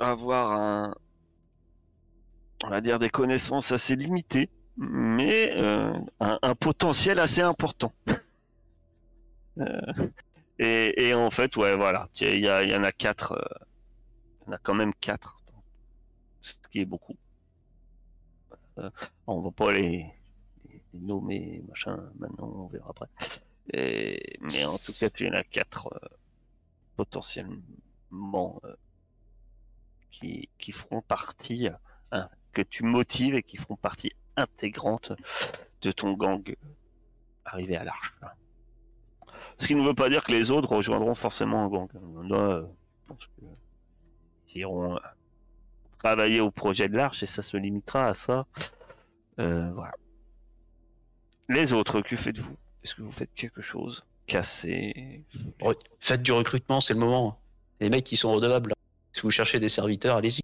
avoir 0.00 0.52
un, 0.52 0.94
on 2.64 2.68
va 2.70 2.80
dire 2.80 2.98
des 3.00 3.10
connaissances 3.10 3.72
assez 3.72 3.96
limitées, 3.96 4.48
mais 4.76 5.52
euh, 5.56 5.92
un, 6.20 6.38
un 6.42 6.54
potentiel 6.54 7.18
assez 7.18 7.40
important. 7.42 7.92
Et, 10.64 11.14
en 11.14 11.30
fait, 11.30 11.56
ouais, 11.56 11.76
voilà, 11.76 12.08
il 12.20 12.38
y, 12.38 12.76
en 12.76 12.84
a 12.84 12.92
quatre, 12.92 13.32
euh, 13.32 13.64
il 14.42 14.46
y 14.46 14.50
en 14.50 14.52
a 14.52 14.58
quand 14.58 14.74
même 14.74 14.94
quatre, 14.94 15.38
ce 16.40 16.54
qui 16.70 16.80
est 16.80 16.84
beaucoup. 16.84 17.16
Euh, 18.78 18.90
on 19.26 19.40
va 19.40 19.50
pas 19.50 19.72
les, 19.72 20.06
nommer, 20.94 21.62
machin, 21.68 22.10
maintenant, 22.18 22.52
on 22.54 22.66
verra 22.66 22.90
après. 22.90 23.08
Mais 23.72 24.64
en 24.64 24.78
tout 24.78 24.92
cas, 24.92 25.08
il 25.18 25.26
y 25.26 25.28
en 25.28 25.34
a 25.34 25.44
quatre 25.44 25.88
euh, 25.92 26.08
potentiellement 26.96 28.60
euh, 28.64 28.74
qui, 30.10 30.48
feront 30.72 31.02
partie, 31.02 31.68
hein, 32.12 32.28
que 32.52 32.62
tu 32.62 32.84
motives 32.84 33.34
et 33.34 33.42
qui 33.42 33.56
feront 33.56 33.76
partie 33.76 34.12
intégrante 34.36 35.12
de 35.82 35.92
ton 35.92 36.12
gang 36.14 36.56
arrivé 37.44 37.76
à 37.76 37.84
l'arche. 37.84 38.14
Ce 39.58 39.66
qui 39.66 39.74
ne 39.74 39.82
veut 39.82 39.94
pas 39.94 40.08
dire 40.08 40.24
que 40.24 40.32
les 40.32 40.50
autres 40.50 40.68
rejoindront 40.74 41.14
forcément 41.14 41.64
un 41.64 41.68
gang. 41.68 41.88
Euh, 42.32 42.66
je 43.02 43.08
pense 43.08 43.18
que 43.26 43.42
ils 44.54 44.58
iront 44.60 44.94
euh, 44.96 44.98
travailler 45.98 46.40
au 46.40 46.50
projet 46.50 46.88
de 46.88 46.96
l'arche 46.96 47.22
et 47.22 47.26
ça 47.26 47.42
se 47.42 47.56
limitera 47.56 48.06
à 48.08 48.14
ça. 48.14 48.46
Euh, 49.40 49.70
voilà. 49.72 49.94
Les 51.48 51.72
autres, 51.72 52.00
que 52.00 52.16
faites-vous? 52.16 52.56
Est-ce 52.82 52.94
que 52.94 53.02
vous 53.02 53.12
faites 53.12 53.32
quelque 53.34 53.62
chose? 53.62 54.04
Casser 54.26 55.22
Re- 55.60 55.78
Faites 56.00 56.22
du 56.22 56.32
recrutement, 56.32 56.80
c'est 56.80 56.94
le 56.94 57.00
moment. 57.00 57.38
Les 57.80 57.90
mecs 57.90 58.04
qui 58.04 58.16
sont 58.16 58.32
redevables. 58.32 58.70
là. 58.70 58.74
Si 59.12 59.20
vous 59.22 59.30
cherchez 59.30 59.60
des 59.60 59.68
serviteurs, 59.68 60.16
allez-y. 60.16 60.40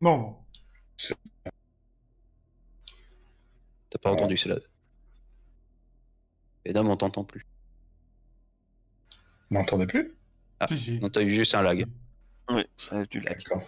Non. 0.00 0.36
T'as 3.90 3.98
pas 3.98 4.12
entendu 4.12 4.36
cela. 4.36 4.56
Mesdames, 6.66 6.88
on 6.88 6.96
t'entend 6.96 7.24
plus. 7.24 7.46
Vous 9.50 9.56
m'entendez 9.56 9.86
plus? 9.86 10.12
Ah. 10.60 10.66
Si, 10.66 10.78
si. 10.78 10.98
Non, 11.00 11.08
t'as 11.08 11.22
eu 11.22 11.30
juste 11.30 11.54
un 11.54 11.62
lag. 11.62 11.84
Oui, 12.50 12.62
ça 12.76 13.00
a 13.00 13.04
du 13.06 13.20
lag. 13.20 13.38
D'accord. 13.38 13.62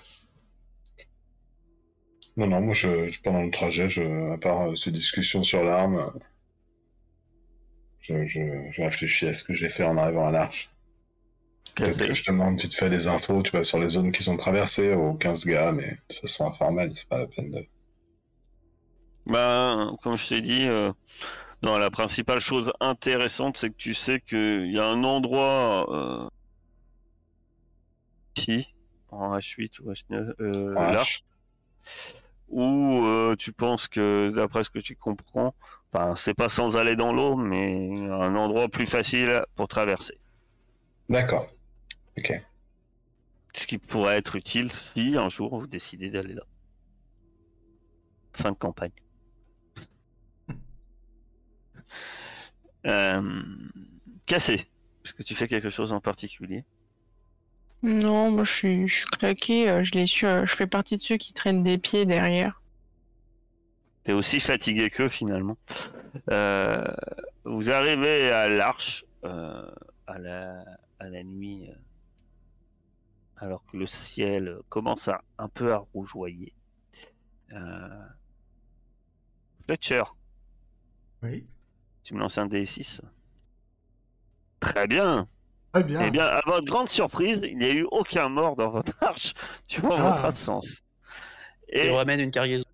Non, 2.37 2.47
non, 2.47 2.61
moi, 2.63 2.75
je, 2.75 3.09
je- 3.09 3.21
pendant 3.23 3.43
le 3.43 3.51
trajet, 3.51 3.89
je, 3.89 4.33
à 4.33 4.39
part 4.39 4.71
euh, 4.71 4.77
ces 4.77 4.91
discussions 4.91 5.43
sur 5.43 5.63
l'arme, 5.65 6.13
je, 8.01 8.27
je, 8.27 8.41
je 8.71 8.83
réfléchis 8.83 9.27
à 9.29 9.35
ce 9.35 9.45
que 9.45 9.55
j'ai 9.55 9.71
fait 9.71 9.85
en 9.85 9.97
arrivant 9.97 10.27
à 10.29 10.31
l'arche. 10.33 10.71
Peut-être 11.77 12.07
que 12.07 12.13
je 12.13 12.25
demande 12.31 12.61
vite 12.61 12.75
fait 12.75 12.91
des 12.91 13.09
infos, 13.09 13.43
tu 13.43 13.51
vois, 13.53 13.65
sur 13.65 13.79
les 13.79 13.89
zones 13.89 14.13
qui 14.13 14.23
sont 14.23 14.37
traversées 14.37 14.93
aux 14.93 15.15
15 15.15 15.47
gars, 15.47 15.73
mais 15.73 15.97
de 16.11 16.15
façon 16.17 16.47
informelle, 16.47 16.93
c'est 16.95 17.09
pas 17.09 17.19
la 17.19 17.27
peine 17.27 17.51
de... 17.51 17.67
Ben, 19.27 19.97
comme 20.03 20.17
je 20.19 20.29
t'ai 20.29 20.43
dit, 20.43 20.65
euh, 20.67 20.93
non, 21.63 21.79
la 21.79 21.91
principale 21.91 22.41
chose 22.41 22.73
intéressante, 22.81 23.57
c'est 23.57 23.71
que 23.71 23.77
tu 23.77 23.95
sais 23.95 24.21
qu'il 24.21 24.73
y 24.73 24.81
a 24.81 24.87
un 24.87 25.05
endroit 25.05 25.87
euh, 25.93 26.29
ici, 28.37 28.75
en 29.11 29.37
H8 29.37 29.81
ou 29.81 29.93
H9, 29.93 30.35
euh, 30.41 30.75
là, 30.75 31.03
H. 31.03 31.23
où 32.49 33.05
euh, 33.05 33.37
tu 33.37 33.53
penses 33.53 33.87
que, 33.87 34.33
d'après 34.35 34.65
ce 34.65 34.71
que 34.71 34.81
tu 34.81 34.97
comprends, 34.97 35.55
enfin, 35.93 36.17
c'est 36.17 36.35
pas 36.35 36.49
sans 36.49 36.77
aller 36.77 36.97
dans 36.97 37.13
l'eau, 37.13 37.37
mais 37.37 37.93
un 38.11 38.35
endroit 38.35 38.69
plus 38.69 38.87
facile 38.87 39.45
pour 39.55 39.69
traverser. 39.69 40.19
D'accord. 41.09 41.47
Ok. 42.19 42.43
Ce 43.55 43.67
qui 43.69 43.79
pourrait 43.79 44.17
être 44.17 44.35
utile 44.35 44.73
si 44.73 45.17
un 45.17 45.29
jour 45.29 45.61
vous 45.61 45.67
décidez 45.69 46.11
d'aller 46.11 46.35
là. 46.35 46.43
Fin 48.33 48.51
de 48.51 48.57
campagne. 48.57 48.91
Euh, 52.87 53.43
Cassé. 54.27 54.67
Est-ce 55.05 55.15
que 55.15 55.23
tu 55.23 55.35
fais 55.35 55.49
quelque 55.49 55.71
chose 55.71 55.93
en 55.93 56.01
particulier? 56.01 56.65
Non, 57.83 58.31
moi 58.31 58.45
je 58.45 58.53
suis, 58.53 58.87
je 58.89 58.95
suis 58.99 59.07
claqué, 59.07 59.69
euh, 59.69 59.83
je 59.83 59.93
les 59.93 60.07
suis, 60.07 60.27
euh, 60.27 60.47
je 60.47 60.55
fais 60.55 60.69
partie 60.69 60.97
de 60.97 61.03
ceux 61.03 61.17
qui 61.17 61.33
traînent 61.33 61.65
des 61.65 61.79
pieds 61.79 62.07
derrière. 62.07 62.63
T'es 64.05 64.13
aussi 64.13 64.39
fatigué 64.41 64.91
qu'eux 64.91 65.09
finalement. 65.09 65.57
Euh, 66.31 66.85
vous 67.45 67.71
arrivez 67.71 68.31
à 68.31 68.49
l'arche 68.49 69.05
euh, 69.25 69.69
à, 70.07 70.19
la, 70.19 70.65
à 71.01 71.09
la 71.09 71.23
nuit, 71.25 71.69
euh, 71.69 71.75
alors 73.37 73.65
que 73.67 73.77
le 73.77 73.87
ciel 73.87 74.59
commence 74.69 75.09
à 75.09 75.23
un 75.39 75.49
peu 75.49 75.73
à 75.73 75.79
rougeoyer. 75.95 76.53
Euh, 77.53 78.07
Fletcher, 79.65 80.05
Oui. 81.23 81.47
Tu 82.05 82.15
me 82.15 82.21
lances 82.21 82.39
un 82.39 82.47
D6 82.47 83.01
Très 84.61 84.87
bien. 84.87 85.29
Très 85.73 85.85
bien. 85.85 86.03
Eh 86.03 86.11
bien, 86.11 86.25
à 86.27 86.41
votre 86.47 86.67
grande 86.67 86.89
surprise, 86.89 87.41
il 87.45 87.59
n'y 87.59 87.65
a 87.65 87.73
eu 87.73 87.87
aucun 87.91 88.29
mort 88.29 88.57
dans 88.57 88.71
votre 88.71 88.93
arche 89.03 89.33
durant 89.69 89.97
Ah. 89.99 90.11
votre 90.13 90.25
absence. 90.27 90.83
Et 91.69 91.91
on 91.91 91.95
ramène 91.97 92.21
une 92.21 92.31
cargaison. 92.31 92.65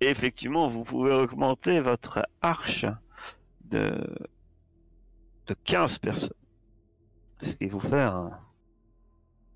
effectivement, 0.00 0.68
vous 0.68 0.84
pouvez 0.84 1.12
augmenter 1.12 1.80
votre 1.80 2.26
arche 2.42 2.84
de, 3.64 4.06
de 5.46 5.54
15 5.64 5.98
personnes. 5.98 6.30
Ce 7.42 7.52
qui 7.54 7.66
vous 7.66 7.80
fait 7.80 8.00
un... 8.02 8.30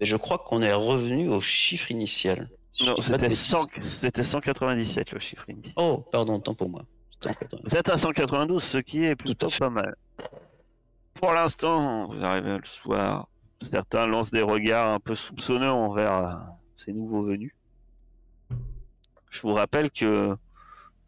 Et 0.01 0.05
je 0.07 0.17
crois 0.17 0.39
qu'on 0.39 0.63
est 0.63 0.73
revenu 0.73 1.29
au 1.29 1.41
chiffre 1.41 1.91
initial. 1.91 2.49
Si 2.73 2.85
Non, 2.87 2.95
dis 2.95 2.97
pas 2.97 3.01
de 3.01 3.03
c'était 3.03 3.19
bêtises. 3.29 3.41
100 3.41 3.67
c'était 3.81 4.23
197 4.23 5.13
le 5.13 5.19
chiffre 5.21 5.49
initial. 5.51 5.75
Oh, 5.77 5.99
pardon, 6.11 6.41
tant 6.41 6.55
pour 6.55 6.71
moi. 6.71 6.85
180. 7.21 7.63
Vous 7.65 7.77
êtes 7.77 7.89
à 7.89 7.97
192, 7.97 8.63
ce 8.63 8.79
qui 8.79 9.05
est 9.05 9.17
plutôt 9.17 9.49
pas 9.59 9.71
mal. 9.71 9.97
Pour 11.15 11.33
l'instant, 11.33 12.07
vous 12.07 12.25
arrivez 12.25 12.59
le 12.59 12.65
soir. 12.65 13.29
Certains 13.61 14.07
lancent 14.07 14.31
des 14.31 14.43
regards 14.43 14.95
un 14.95 15.01
peu 15.01 15.17
soupçonneux 15.17 15.71
envers 15.71 16.13
euh, 16.13 16.35
ces 16.77 16.93
nouveaux 16.93 17.25
venus. 17.25 17.53
Je 19.31 19.41
vous 19.43 19.53
rappelle 19.53 19.91
que, 19.91 20.37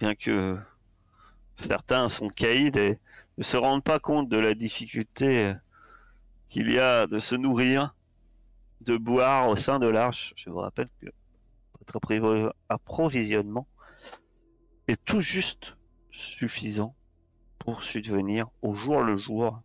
bien 0.00 0.14
que 0.16 0.58
certains 1.56 2.08
sont 2.08 2.28
caïds 2.28 2.76
et 2.76 2.98
ne 3.38 3.44
se 3.44 3.56
rendent 3.56 3.84
pas 3.84 4.00
compte 4.00 4.28
de 4.28 4.36
la 4.36 4.54
difficulté 4.54 5.46
euh, 5.46 5.54
qu'il 6.48 6.72
y 6.72 6.78
a 6.80 7.06
de 7.06 7.20
se 7.20 7.36
nourrir, 7.36 7.94
de 8.80 8.96
boire 8.96 9.48
au 9.48 9.54
sein 9.54 9.78
de 9.78 9.86
l'arche, 9.86 10.32
je 10.36 10.50
vous 10.50 10.58
rappelle 10.58 10.88
que 11.00 11.06
votre 11.94 12.54
approvisionnement 12.68 13.66
est 14.88 15.02
tout 15.04 15.20
juste 15.20 15.76
suffisant 16.12 16.94
pour 17.58 17.82
subvenir 17.82 18.48
au 18.62 18.74
jour 18.74 19.02
le 19.02 19.16
jour 19.16 19.60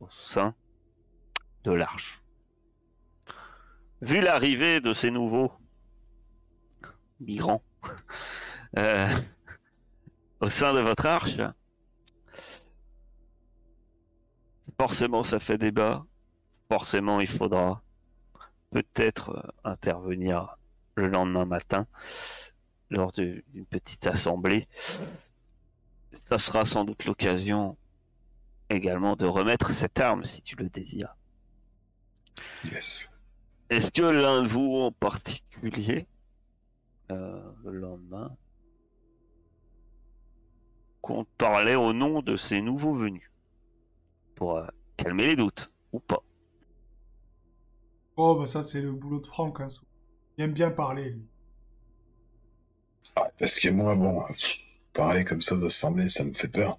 au 0.00 0.08
sein 0.10 0.54
de 1.64 1.72
l'arche. 1.72 2.22
Vu 4.02 4.20
l'arrivée 4.20 4.80
de 4.80 4.92
ces 4.92 5.10
nouveaux 5.10 5.52
migrants 7.20 7.62
euh, 8.78 9.08
au 10.40 10.48
sein 10.48 10.74
de 10.74 10.80
votre 10.80 11.06
arche, 11.06 11.38
forcément 14.78 15.22
ça 15.22 15.40
fait 15.40 15.58
débat, 15.58 16.04
forcément 16.70 17.20
il 17.20 17.28
faudra 17.28 17.82
peut-être 18.70 19.54
intervenir 19.64 20.56
le 20.96 21.08
lendemain 21.08 21.46
matin 21.46 21.86
lors 22.90 23.12
d'une 23.12 23.66
petite 23.70 24.06
assemblée. 24.06 24.68
Ça 26.20 26.38
sera 26.38 26.64
sans 26.64 26.84
doute 26.84 27.04
l'occasion 27.04 27.76
également 28.68 29.16
de 29.16 29.26
remettre 29.26 29.70
cette 29.70 30.00
arme 30.00 30.24
si 30.24 30.42
tu 30.42 30.56
le 30.56 30.68
désires. 30.68 31.16
Yes. 32.64 33.10
Est-ce 33.70 33.90
que 33.90 34.02
l'un 34.02 34.42
de 34.42 34.48
vous 34.48 34.74
en 34.76 34.92
particulier, 34.92 36.06
euh, 37.10 37.42
le 37.64 37.78
lendemain, 37.78 38.36
compte 41.00 41.28
parler 41.38 41.76
au 41.76 41.92
nom 41.92 42.22
de 42.22 42.36
ces 42.36 42.60
nouveaux 42.60 42.94
venus 42.94 43.30
pour 44.34 44.56
euh, 44.56 44.66
calmer 44.96 45.26
les 45.26 45.36
doutes 45.36 45.70
ou 45.92 46.00
pas? 46.00 46.22
Oh, 48.16 48.36
bah 48.36 48.46
ça, 48.46 48.62
c'est 48.62 48.80
le 48.80 48.92
boulot 48.92 49.20
de 49.20 49.26
Franck. 49.26 49.60
Hein. 49.60 49.68
Il 50.36 50.44
aime 50.44 50.52
bien 50.52 50.70
parler, 50.70 51.10
lui. 51.10 51.26
Ah, 53.16 53.28
parce 53.38 53.58
que 53.58 53.68
moi, 53.70 53.94
bon, 53.94 54.22
Parler 54.92 55.24
comme 55.24 55.42
ça 55.42 55.56
d'assemblée, 55.56 56.08
ça 56.08 56.24
me 56.24 56.32
fait 56.32 56.48
peur. 56.48 56.78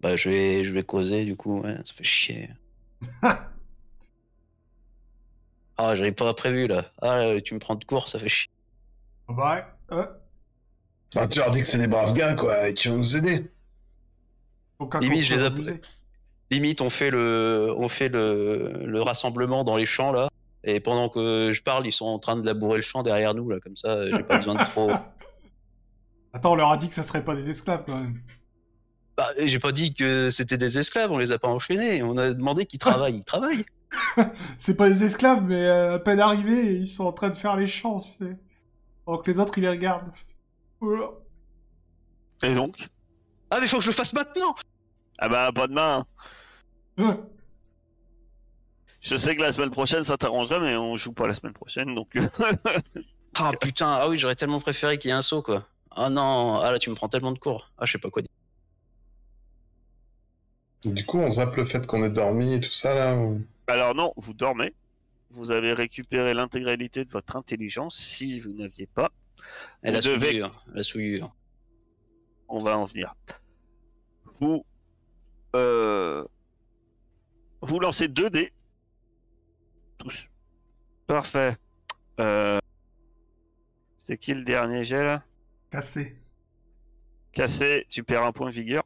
Bah, 0.00 0.16
je 0.16 0.28
vais, 0.28 0.64
je 0.64 0.72
vais 0.72 0.82
causer, 0.82 1.24
du 1.24 1.36
coup, 1.36 1.60
ouais, 1.62 1.76
ça 1.84 1.94
fait 1.94 2.04
chier. 2.04 2.50
ah, 3.22 3.48
j'avais 5.94 6.12
pas 6.12 6.32
prévu, 6.34 6.66
là. 6.66 6.84
Ah, 7.00 7.34
tu 7.44 7.54
me 7.54 7.58
prends 7.58 7.74
de 7.76 7.84
court, 7.84 8.08
ça 8.08 8.18
fait 8.18 8.28
chier. 8.28 8.50
Ouais. 9.28 9.64
Euh, 9.92 10.06
Bah, 11.14 11.28
tu 11.28 11.38
leur 11.38 11.50
dis 11.50 11.60
que 11.60 11.66
c'est 11.66 11.78
des 11.78 11.86
braves 11.86 12.14
gars, 12.14 12.34
quoi, 12.34 12.68
et 12.68 12.74
qui 12.74 12.88
vont 12.88 12.96
nous 12.98 13.16
aider. 13.16 13.50
Limite, 15.00 15.22
je 15.22 15.34
les 15.34 15.42
appelle. 15.42 15.80
Limite, 16.50 16.80
on 16.80 16.90
fait 16.90 17.10
le, 17.10 17.72
on 17.76 17.88
fait 17.88 18.08
le, 18.08 18.82
le 18.84 19.02
rassemblement 19.02 19.64
dans 19.64 19.76
les 19.76 19.86
champs, 19.86 20.12
là. 20.12 20.28
Et 20.64 20.80
pendant 20.80 21.08
que 21.08 21.50
je 21.52 21.62
parle, 21.62 21.86
ils 21.86 21.92
sont 21.92 22.06
en 22.06 22.18
train 22.18 22.36
de 22.36 22.46
labourer 22.46 22.76
le 22.76 22.82
champ 22.82 23.02
derrière 23.02 23.34
nous, 23.34 23.48
là. 23.50 23.58
Comme 23.60 23.76
ça, 23.76 24.10
j'ai 24.10 24.22
pas 24.22 24.38
besoin 24.38 24.54
de 24.54 24.64
trop. 24.64 24.90
Attends, 26.32 26.52
on 26.52 26.54
leur 26.54 26.70
a 26.70 26.76
dit 26.76 26.88
que 26.88 26.94
ça 26.94 27.02
serait 27.02 27.24
pas 27.24 27.34
des 27.34 27.50
esclaves 27.50 27.84
quand 27.84 27.98
même. 27.98 28.20
Bah, 29.16 29.26
j'ai 29.38 29.58
pas 29.58 29.72
dit 29.72 29.92
que 29.92 30.30
c'était 30.30 30.56
des 30.56 30.78
esclaves, 30.78 31.12
on 31.12 31.18
les 31.18 31.32
a 31.32 31.38
pas 31.38 31.48
enchaînés. 31.48 32.02
On 32.02 32.16
a 32.16 32.32
demandé 32.32 32.64
qu'ils 32.64 32.78
travaillent. 32.78 33.16
Ils 33.16 33.24
travaillent. 33.24 33.64
C'est 34.56 34.76
pas 34.76 34.88
des 34.88 35.04
esclaves, 35.04 35.42
mais 35.42 35.66
euh, 35.66 35.96
à 35.96 35.98
peine 35.98 36.20
arrivés, 36.20 36.76
ils 36.76 36.86
sont 36.86 37.04
en 37.04 37.12
train 37.12 37.28
de 37.28 37.36
faire 37.36 37.56
les 37.56 37.66
champs, 37.66 38.00
tu 38.00 38.10
sais. 38.18 38.38
Alors 39.06 39.22
que 39.22 39.30
les 39.30 39.38
autres, 39.38 39.58
ils 39.58 39.62
les 39.62 39.68
regardent. 39.68 40.10
Voilà. 40.80 41.10
Et 42.42 42.54
donc? 42.54 42.76
Ah, 43.50 43.58
mais 43.60 43.68
faut 43.68 43.78
que 43.78 43.82
je 43.82 43.90
le 43.90 43.94
fasse 43.94 44.14
maintenant! 44.14 44.54
Ah 45.18 45.28
bah, 45.28 45.52
pas 45.54 45.66
demain. 45.66 46.06
Ouais. 46.96 47.18
Je 49.02 49.16
sais 49.16 49.36
que 49.36 49.42
la 49.42 49.52
semaine 49.52 49.70
prochaine, 49.70 50.04
ça 50.04 50.16
t'arrangerait, 50.16 50.60
mais 50.60 50.76
on 50.76 50.96
joue 50.96 51.12
pas 51.12 51.26
la 51.26 51.34
semaine 51.34 51.52
prochaine, 51.52 51.94
donc... 51.94 52.16
euh, 52.16 52.28
Ah 53.34 53.52
putain, 53.60 53.88
ah 53.92 54.08
oui, 54.08 54.16
j'aurais 54.18 54.36
tellement 54.36 54.60
préféré 54.60 54.98
qu'il 54.98 55.08
y 55.08 55.12
ait 55.12 55.16
un 55.16 55.22
saut, 55.22 55.42
quoi. 55.42 55.66
Ah 55.90 56.08
non, 56.08 56.56
ah 56.58 56.70
là, 56.70 56.78
tu 56.78 56.88
me 56.90 56.94
prends 56.94 57.08
tellement 57.08 57.32
de 57.32 57.38
cours. 57.38 57.70
Ah, 57.78 57.84
je 57.86 57.92
sais 57.92 57.98
pas 57.98 58.10
quoi 58.10 58.22
dire. 58.22 58.30
Du 60.94 61.04
coup, 61.06 61.18
on 61.18 61.30
zappe 61.30 61.56
le 61.56 61.64
fait 61.64 61.86
qu'on 61.86 62.02
ait 62.04 62.10
dormi 62.10 62.54
et 62.54 62.60
tout 62.60 62.72
ça, 62.72 62.94
là. 62.94 63.16
ou- 63.16 63.42
Alors 63.66 63.94
non, 63.94 64.12
vous 64.16 64.34
dormez. 64.34 64.74
Vous 65.30 65.50
avez 65.50 65.72
récupéré 65.72 66.34
l'intégralité 66.34 67.04
de 67.04 67.10
votre 67.10 67.36
intelligence. 67.36 67.96
Si 67.96 68.38
vous 68.40 68.52
n'aviez 68.52 68.86
pas, 68.86 69.10
Et 69.82 69.88
Vous 69.88 69.94
la 69.94 70.00
devez- 70.00 70.26
souillure, 70.28 70.64
la 70.74 70.82
souillure. 70.82 71.34
on 72.48 72.58
va 72.58 72.76
en 72.78 72.84
venir. 72.84 73.14
Vous, 74.40 74.64
euh, 75.56 76.24
vous 77.62 77.80
lancez 77.80 78.08
2 78.08 78.28
dés. 78.30 78.52
Tous. 80.02 80.26
Parfait. 81.06 81.56
Euh, 82.20 82.58
C'est 83.98 84.18
qui 84.18 84.34
le 84.34 84.42
dernier 84.44 84.84
jet 84.84 85.04
là? 85.04 85.22
Cassé. 85.70 86.18
Cassé, 87.32 87.86
tu 87.88 88.02
perds 88.02 88.24
un 88.24 88.32
point 88.32 88.48
de 88.50 88.54
vigueur. 88.54 88.82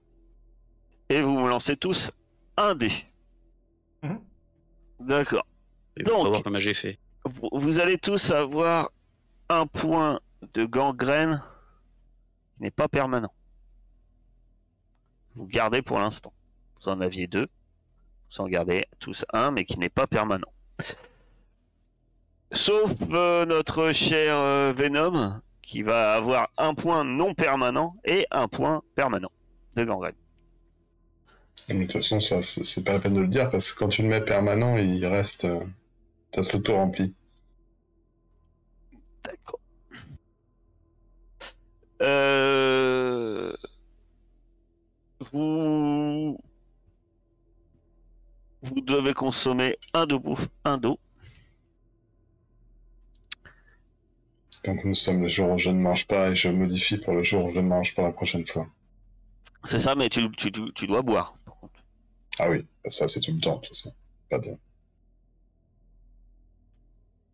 Et 1.08 1.22
vous 1.22 1.32
me 1.38 1.48
lancez 1.48 1.76
tous 1.76 2.10
un 2.56 2.74
dé. 2.74 2.90
Mhm. 4.02 4.20
D'accord. 5.00 5.46
Donc- 6.04 6.28
voir 6.28 6.42
comment 6.42 6.58
j'ai 6.58 6.74
fait. 6.74 6.98
Vous, 7.24 7.48
vous 7.52 7.78
allez 7.80 7.98
tous 7.98 8.30
avoir 8.30 8.90
un 9.48 9.66
point 9.66 10.20
de 10.54 10.64
gangrène 10.64 11.42
qui 12.54 12.62
n'est 12.62 12.70
pas 12.70 12.88
permanent. 12.88 13.32
Vous 15.34 15.46
gardez 15.46 15.82
pour 15.82 15.98
l'instant. 15.98 16.32
Vous 16.80 16.88
en 16.88 17.00
aviez 17.00 17.26
deux. 17.26 17.48
Vous 18.30 18.40
en 18.42 18.48
gardez 18.48 18.84
tous 18.98 19.24
un, 19.32 19.50
mais 19.50 19.64
qui 19.64 19.78
n'est 19.78 19.88
pas 19.88 20.06
permanent. 20.06 20.52
Sauf 22.56 22.94
euh, 23.10 23.44
notre 23.44 23.92
cher 23.92 24.34
euh, 24.34 24.72
Venom, 24.74 25.40
qui 25.62 25.82
va 25.82 26.14
avoir 26.14 26.48
un 26.56 26.74
point 26.74 27.04
non 27.04 27.34
permanent 27.34 27.94
et 28.04 28.26
un 28.30 28.48
point 28.48 28.82
permanent 28.94 29.30
de 29.74 29.84
gangrène. 29.84 30.14
De 31.68 31.82
toute 31.82 31.92
façon, 31.92 32.18
ça, 32.18 32.42
c'est 32.42 32.82
pas 32.82 32.94
la 32.94 32.98
peine 33.00 33.12
de 33.14 33.20
le 33.20 33.28
dire, 33.28 33.50
parce 33.50 33.70
que 33.70 33.78
quand 33.78 33.88
tu 33.88 34.02
le 34.02 34.08
mets 34.08 34.22
permanent, 34.22 34.78
il 34.78 35.04
reste. 35.06 35.44
euh, 35.44 35.60
Ça 36.34 36.42
s'auto-remplit. 36.42 37.14
D'accord. 39.22 39.60
Euh... 42.02 43.54
Vous... 45.32 46.38
Vous 48.62 48.80
devez 48.80 49.12
consommer 49.14 49.76
un 49.92 50.06
de 50.06 50.16
bouffe, 50.16 50.48
un 50.64 50.78
d'eau. 50.78 50.98
Donc 54.64 54.84
nous 54.84 54.94
sommes 54.94 55.22
le 55.22 55.28
jour 55.28 55.50
où 55.50 55.58
je 55.58 55.70
ne 55.70 55.80
mange 55.80 56.06
pas, 56.06 56.30
et 56.30 56.34
je 56.34 56.48
modifie 56.48 56.96
pour 56.98 57.14
le 57.14 57.22
jour 57.22 57.44
où 57.46 57.50
je 57.50 57.60
mange 57.60 57.94
pour 57.94 58.04
la 58.04 58.12
prochaine 58.12 58.44
fois. 58.46 58.66
C'est 59.64 59.78
ça, 59.80 59.94
mais 59.94 60.08
tu, 60.08 60.30
tu, 60.32 60.50
tu- 60.52 60.72
tu 60.74 60.86
dois 60.86 61.02
boire. 61.02 61.36
par 61.44 61.56
contre. 61.58 61.80
Ah 62.38 62.50
oui, 62.50 62.64
ça 62.86 63.06
c'est 63.08 63.20
tout 63.20 63.32
le 63.32 63.40
temps, 63.40 63.56
de 63.56 63.60
toute 63.60 63.68
façon. 63.68 63.92
Pas 64.30 64.38
de... 64.38 64.50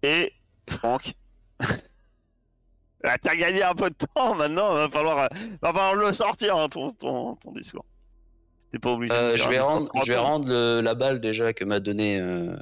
Et 0.03 0.33
Franck. 0.69 1.15
Ah, 3.05 3.19
T'as 3.21 3.35
gagné 3.35 3.65
un 3.65 3.75
peu 3.75 3.91
de 3.91 3.97
temps 4.15 4.37
maintenant, 4.37 4.75
va 4.75 4.89
falloir, 4.89 5.19
euh, 5.19 5.29
va 5.61 5.73
falloir 5.73 5.97
le 5.97 6.13
sortir 6.13 6.57
hein, 6.57 6.69
ton, 6.69 6.89
ton, 6.91 7.35
ton 7.35 7.51
discours. 7.51 7.85
T'es 8.71 8.79
pas 8.79 8.93
obligé. 8.93 9.13
de 9.13 9.19
Euh, 9.19 9.37
faire 9.37 9.45
je 9.45 9.51
vais 9.51 9.59
rendre, 9.59 9.91
je 10.05 10.13
vais 10.13 10.15
30 10.15 10.25
ans. 10.25 10.29
rendre 10.31 10.49
le- 10.49 10.81
la 10.83 10.95
balle 10.95 11.21
déjà 11.21 11.53
que 11.53 11.65
m'a 11.65 11.81
donné 11.81 12.21
euh, 12.21 12.55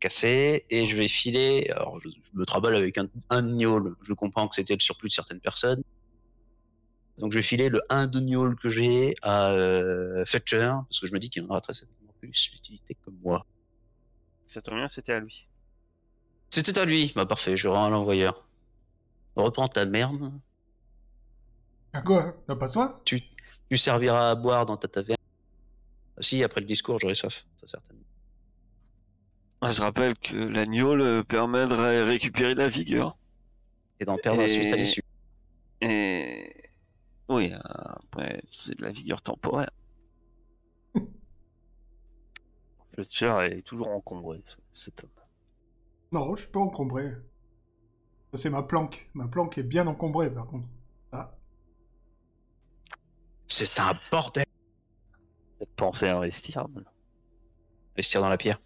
cassé 0.00 0.66
et 0.70 0.84
je 0.84 0.96
vais 0.96 1.08
filer. 1.08 1.70
Alors, 1.70 2.00
je, 2.00 2.08
je 2.08 2.38
me 2.38 2.44
traballe 2.44 2.74
avec 2.74 2.98
un, 2.98 3.08
un 3.28 3.42
gnôle. 3.42 3.96
Je 4.02 4.12
comprends 4.12 4.48
que 4.48 4.54
c'était 4.54 4.74
le 4.74 4.80
surplus 4.80 5.08
de 5.08 5.14
certaines 5.14 5.40
personnes. 5.40 5.82
Donc, 7.18 7.32
je 7.32 7.38
vais 7.38 7.42
filer 7.42 7.68
le 7.68 7.82
1 7.90 8.06
de 8.06 8.18
gnôle 8.18 8.56
que 8.56 8.70
j'ai 8.70 9.14
à 9.20 9.52
euh, 9.52 10.24
Fetcher 10.24 10.72
parce 10.88 11.00
que 11.00 11.06
je 11.06 11.12
me 11.12 11.18
dis 11.18 11.28
qu'il 11.28 11.44
en 11.44 11.50
aura 11.50 11.60
très 11.60 11.74
certainement 11.74 12.12
plus 12.18 12.50
d'utilité 12.50 12.94
que 12.94 13.10
moi. 13.22 13.46
Ça 14.46 14.62
tombe 14.62 14.76
bien, 14.76 14.88
c'était 14.88 15.12
à 15.12 15.20
lui. 15.20 15.46
C'était 16.48 16.78
à 16.78 16.84
lui. 16.84 17.12
Bah, 17.14 17.26
parfait, 17.26 17.56
je 17.56 17.68
rends 17.68 17.84
à 17.84 17.90
l'envoyeur. 17.90 18.48
Reprends 19.36 19.68
ta 19.68 19.84
merde. 19.84 20.32
Quoi? 22.04 22.34
T'as 22.46 22.56
pas 22.56 22.68
soif? 22.68 23.00
Tu 23.04 23.22
serviras 23.76 24.30
à 24.30 24.34
boire 24.34 24.64
dans 24.64 24.76
ta 24.76 24.88
taverne. 24.88 25.18
Ah, 26.16 26.22
si, 26.22 26.42
après 26.42 26.60
le 26.60 26.66
discours, 26.66 26.98
j'aurai 26.98 27.14
soif. 27.14 27.46
Ça, 27.60 27.66
certainement. 27.66 28.02
Ah, 29.60 29.72
Je 29.72 29.82
rappelle 29.82 30.16
que 30.18 30.36
l'agneau 30.36 30.94
euh, 30.98 31.22
permet 31.22 31.66
de 31.66 31.74
ré- 31.74 32.02
récupérer 32.04 32.54
de 32.54 32.60
la 32.60 32.68
vigueur. 32.68 33.16
Et 34.00 34.04
d'en 34.04 34.16
perdre 34.16 34.40
Et- 34.40 34.44
ensuite 34.44 34.72
à 34.72 34.76
l'issue. 34.76 35.02
Et 35.82 36.54
oui, 37.28 37.52
après, 37.54 38.42
c'est 38.50 38.76
de 38.78 38.82
la 38.82 38.90
vigueur 38.90 39.20
temporaire. 39.22 39.70
Fletcher 42.94 43.36
est 43.50 43.62
toujours 43.62 43.88
encombré, 43.88 44.42
ce- 44.46 44.56
cet 44.72 45.04
homme. 45.04 45.10
Non, 46.12 46.34
je 46.34 46.42
suis 46.42 46.50
pas 46.50 46.60
encombré. 46.60 47.12
Ça, 48.32 48.38
c'est 48.42 48.50
ma 48.50 48.62
planque. 48.62 49.08
Ma 49.14 49.28
planque 49.28 49.58
est 49.58 49.62
bien 49.62 49.86
encombrée, 49.86 50.32
par 50.32 50.46
contre. 50.46 50.66
Ah. 51.12 51.34
C'est 53.46 53.78
un 53.80 53.92
bordel. 54.10 54.44
Peut-être 55.58 55.74
penser 55.76 56.06
à 56.06 56.16
investir. 56.18 56.66
Investir 57.94 58.20
dans 58.20 58.28
la 58.28 58.38
pierre. 58.38 58.58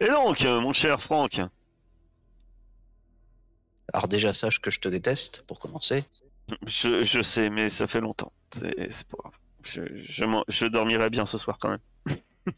Et 0.00 0.06
donc, 0.08 0.44
euh, 0.44 0.60
mon 0.60 0.72
cher 0.72 1.00
Franck, 1.00 1.40
Alors 3.92 4.08
déjà, 4.08 4.32
sache 4.34 4.60
que 4.60 4.70
je 4.70 4.80
te 4.80 4.88
déteste, 4.88 5.42
pour 5.46 5.58
commencer. 5.58 6.04
je, 6.66 7.02
je 7.02 7.22
sais, 7.22 7.50
mais 7.50 7.68
ça 7.68 7.86
fait 7.86 8.00
longtemps. 8.00 8.32
C'est 8.52 8.90
c'est 8.90 9.06
pas 9.08 9.16
grave. 9.18 9.32
Je, 9.64 9.80
je, 10.04 10.24
m'en- 10.24 10.44
je 10.48 10.66
dormirai 10.66 11.10
bien 11.10 11.26
ce 11.26 11.36
soir 11.38 11.58
quand 11.60 11.70
même. 11.70 11.80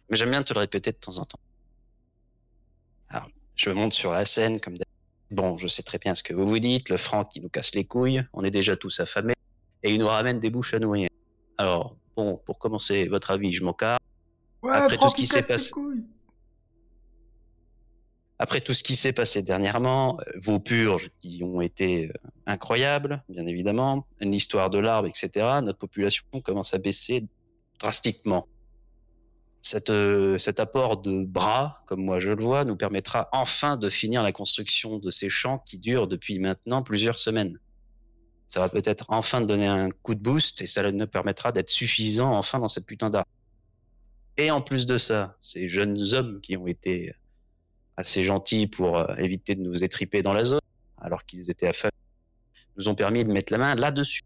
Mais 0.09 0.16
j'aime 0.16 0.30
bien 0.30 0.43
te 0.45 0.55
le 0.55 0.61
répéter 0.61 0.93
de 0.93 0.97
temps 0.97 1.18
en 1.18 1.24
temps. 1.24 1.41
Alors, 3.09 3.28
je 3.57 3.70
monte 3.70 3.93
sur 3.93 4.12
la 4.12 4.24
scène 4.24 4.61
comme 4.61 4.74
d'habitude. 4.74 4.86
Bon, 5.32 5.59
je 5.59 5.66
sais 5.66 5.82
très 5.82 5.99
bien 5.99 6.14
ce 6.14 6.22
que 6.22 6.32
vous 6.34 6.47
vous 6.47 6.59
dites. 6.61 6.88
Le 6.91 6.97
Franck 6.97 7.32
qui 7.32 7.41
nous 7.41 7.49
casse 7.49 7.74
les 7.74 7.84
couilles. 7.84 8.22
On 8.32 8.45
est 8.45 8.51
déjà 8.53 8.76
tous 8.76 9.01
affamés. 9.01 9.34
Et 9.82 9.93
il 9.93 9.99
nous 9.99 10.07
ramène 10.07 10.38
des 10.38 10.51
bouches 10.51 10.74
à 10.74 10.78
nourrir. 10.78 11.09
Alors, 11.59 11.97
bon, 12.16 12.36
pour 12.45 12.59
commencer, 12.61 13.09
votre 13.09 13.30
avis, 13.32 13.51
je 13.53 13.64
m'en 13.64 13.72
carre. 13.72 13.99
Ouais, 14.62 14.72
Après 14.72 14.97
tout 14.97 15.09
ce 15.09 15.16
qui 15.16 15.26
s'est 15.26 15.41
les 15.41 15.47
passé- 15.47 15.70
couilles. 15.70 16.05
Après 18.43 18.62
tout 18.62 18.72
ce 18.72 18.82
qui 18.82 18.97
s'est 18.97 19.12
passé 19.12 19.43
dernièrement, 19.43 20.18
euh, 20.18 20.32
vos 20.41 20.59
purges 20.59 21.11
qui 21.18 21.43
ont 21.45 21.61
été 21.61 22.09
euh, 22.09 22.12
incroyables, 22.47 23.22
bien 23.28 23.47
évidemment, 23.47 24.07
l'histoire 24.18 24.70
de 24.70 24.78
l'arbre, 24.78 25.09
etc., 25.09 25.61
notre 25.62 25.76
population 25.76 26.24
commence 26.43 26.72
à 26.72 26.78
baisser 26.78 27.26
drastiquement. 27.78 28.49
Euh, 29.91 30.38
cet 30.38 30.59
apport 30.59 31.03
de 31.03 31.22
bras, 31.22 31.82
comme 31.84 32.03
moi 32.03 32.18
je 32.18 32.30
le 32.30 32.43
vois, 32.43 32.64
nous 32.64 32.76
permettra 32.76 33.28
enfin 33.32 33.76
de 33.76 33.91
finir 33.91 34.22
la 34.22 34.32
construction 34.32 34.97
de 34.97 35.11
ces 35.11 35.28
champs 35.28 35.59
qui 35.59 35.78
durent 35.78 36.09
depuis 36.09 36.38
maintenant 36.38 36.82
plusieurs 36.82 37.18
semaines. 37.18 37.59
Ça 38.49 38.61
va 38.61 38.70
peut-être 38.70 39.05
enfin 39.09 39.43
donner 39.43 39.66
un 39.66 39.91
coup 39.91 40.14
de 40.14 40.20
boost 40.20 40.62
et 40.62 40.66
ça 40.66 40.91
nous 40.91 41.07
permettra 41.07 41.53
d'être 41.53 41.68
suffisant 41.68 42.34
enfin 42.34 42.59
dans 42.59 42.68
cette 42.68 42.86
putain 42.86 43.11
d'arbre. 43.11 43.28
Et 44.38 44.51
en 44.51 44.62
plus 44.62 44.86
de 44.86 44.97
ça, 44.97 45.36
ces 45.43 45.68
jeunes 45.68 46.01
hommes 46.14 46.41
qui 46.41 46.57
ont 46.57 46.66
été 46.66 47.12
assez 47.97 48.24
gentils 48.24 48.66
pour 48.66 48.99
euh, 48.99 49.14
éviter 49.16 49.55
de 49.55 49.62
nous 49.62 49.84
étriper 49.84 50.22
dans 50.22 50.32
la 50.32 50.45
zone, 50.45 50.61
alors 51.01 51.24
qu'ils 51.24 51.51
étaient 51.51 51.68
affamés, 51.68 51.93
nous 52.76 52.88
ont 52.88 52.95
permis 52.95 53.24
de 53.24 53.32
mettre 53.32 53.53
la 53.53 53.59
main 53.59 53.74
là-dessus. 53.74 54.22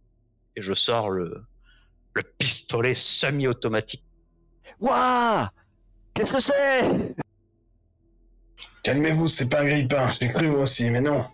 Et 0.56 0.62
je 0.62 0.72
sors 0.72 1.10
le, 1.10 1.44
le 2.14 2.22
pistolet 2.22 2.94
semi-automatique. 2.94 4.04
Waouh 4.80 5.46
Qu'est-ce 6.14 6.32
que 6.32 6.40
c'est? 6.40 7.16
Calmez-vous, 8.84 9.26
c'est 9.28 9.48
pas 9.48 9.62
un 9.62 9.66
grippin. 9.66 10.12
J'ai 10.12 10.28
cru 10.28 10.48
moi 10.48 10.60
aussi, 10.60 10.90
mais 10.90 11.00
non. 11.00 11.26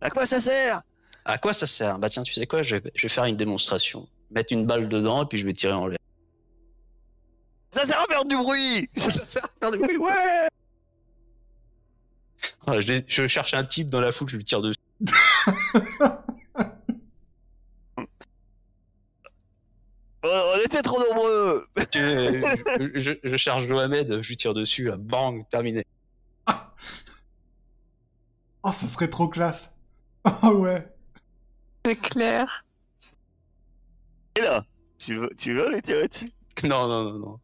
À 0.00 0.10
quoi 0.10 0.26
ça 0.26 0.40
sert? 0.40 0.82
À 1.24 1.38
quoi 1.38 1.52
ça 1.52 1.66
sert? 1.66 1.98
Bah 1.98 2.08
tiens, 2.08 2.22
tu 2.22 2.32
sais 2.32 2.46
quoi 2.46 2.62
je 2.62 2.76
vais, 2.76 2.90
je 2.94 3.02
vais 3.02 3.08
faire 3.08 3.24
une 3.24 3.36
démonstration. 3.36 4.08
Mettre 4.30 4.52
une 4.52 4.66
balle 4.66 4.88
dedans 4.88 5.24
et 5.24 5.26
puis 5.26 5.38
je 5.38 5.44
vais 5.44 5.52
tirer 5.52 5.74
en 5.74 5.86
l'air. 5.86 5.97
Ça 7.70 7.86
sert 7.86 8.00
à 8.00 8.06
faire 8.06 8.24
du 8.24 8.36
bruit 8.36 8.88
Ça 8.96 9.10
sert 9.10 9.44
à 9.44 9.48
faire 9.60 9.70
du 9.70 9.78
bruit, 9.78 9.96
ouais 9.96 10.48
Ah, 12.66 12.80
je, 12.80 13.26
cherche 13.26 13.54
un 13.54 13.64
type 13.64 13.88
dans 13.88 14.00
la 14.00 14.12
foule, 14.12 14.28
je 14.28 14.36
lui 14.36 14.44
tire 14.44 14.62
dessus. 14.62 14.78
On 20.24 20.28
on 20.28 20.58
était 20.64 20.82
trop 20.82 20.98
nombreux 20.98 21.68
je, 21.94 22.90
je, 22.94 23.12
je 23.22 23.36
charge 23.36 23.68
Mohamed, 23.68 24.20
je 24.20 24.28
lui 24.28 24.36
tire 24.36 24.52
dessus, 24.52 24.84
là, 24.84 24.96
bang, 24.96 25.46
terminé. 25.48 25.84
Oh, 28.64 28.72
ça 28.72 28.88
serait 28.88 29.08
trop 29.08 29.28
classe. 29.28 29.78
Ah 30.24 30.52
ouais. 30.52 30.86
C'est 31.86 31.94
clair. 31.94 32.64
Et 34.36 34.40
là 34.40 34.66
Tu 34.98 35.14
veux, 35.16 35.30
tu 35.38 35.54
veux 35.54 35.70
les 35.70 35.80
tirer 35.80 36.08
dessus? 36.08 36.32
Non, 36.64 36.88
non, 36.88 37.04
non, 37.04 37.18
non. 37.18 37.40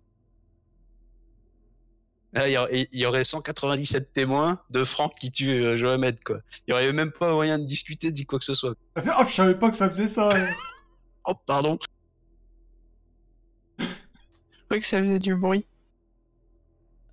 Il 2.36 2.50
y, 2.50 2.56
aurait- 2.58 2.88
il 2.90 2.98
y 2.98 3.06
aurait 3.06 3.22
197 3.24 4.12
témoins 4.12 4.60
de 4.70 4.82
Franck 4.84 5.14
qui 5.20 5.30
tue 5.30 5.50
euh, 5.50 5.76
Mohamed, 5.80 6.22
quoi. 6.24 6.38
Il 6.66 6.70
y 6.70 6.74
aurait 6.74 6.92
même 6.92 7.12
pas 7.12 7.32
moyen 7.32 7.58
de 7.60 7.64
discuter, 7.64 8.10
de 8.10 8.22
quoi 8.24 8.40
que 8.40 8.44
ce 8.44 8.54
soit. 8.54 8.74
Oh, 8.96 9.24
je 9.28 9.32
savais 9.32 9.54
pas 9.54 9.70
que 9.70 9.76
ça 9.76 9.88
faisait 9.88 10.08
ça. 10.08 10.28
hein. 10.32 10.46
Oh, 11.26 11.32
pardon. 11.46 11.78
Je 13.78 13.84
croyais 14.66 14.80
que 14.80 14.86
ça 14.86 15.00
faisait 15.02 15.18
du 15.18 15.34
bruit. 15.36 15.66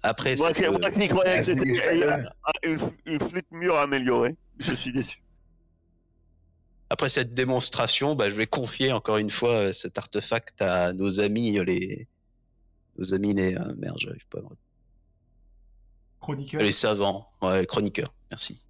Après, 0.04 0.36
Moi, 0.36 0.50
c'est 0.50 0.54
qui- 0.56 0.62
que- 0.64 0.68
moi 0.70 0.92
qui 0.92 1.08
croyais 1.08 1.32
Ah, 1.34 1.38
que 1.38 1.44
c'est 1.44 1.54
c'était 1.54 1.72
des 1.72 1.76
chaleurs. 1.76 2.34
une, 2.64 2.78
une 3.06 3.20
flûte 3.20 3.46
mûre 3.52 3.78
améliorée, 3.78 4.36
je 4.58 4.74
suis 4.74 4.92
déçu. 4.92 5.22
après 6.90 7.08
cette 7.08 7.34
démonstration, 7.34 8.16
bah, 8.16 8.30
je 8.30 8.36
vais 8.36 8.48
confier 8.48 8.92
encore 8.92 9.18
une 9.18 9.30
fois 9.30 9.52
euh, 9.52 9.74
cet 9.74 9.98
artefact 9.98 10.62
à 10.62 10.92
nos 10.94 11.20
amis, 11.22 11.58
les. 11.64 12.08
Nos 12.98 13.14
amis, 13.14 13.34
les. 13.34 13.56
euh, 13.56 13.74
merde, 13.78 13.98
j'arrive 14.00 14.28
pas 14.30 14.40
à 14.40 14.42
me 14.42 14.48
Chroniqueur. 16.22 16.62
Les 16.62 16.72
savants, 16.72 17.28
ouais, 17.42 17.66
chroniqueurs, 17.66 18.14
merci. 18.30 18.62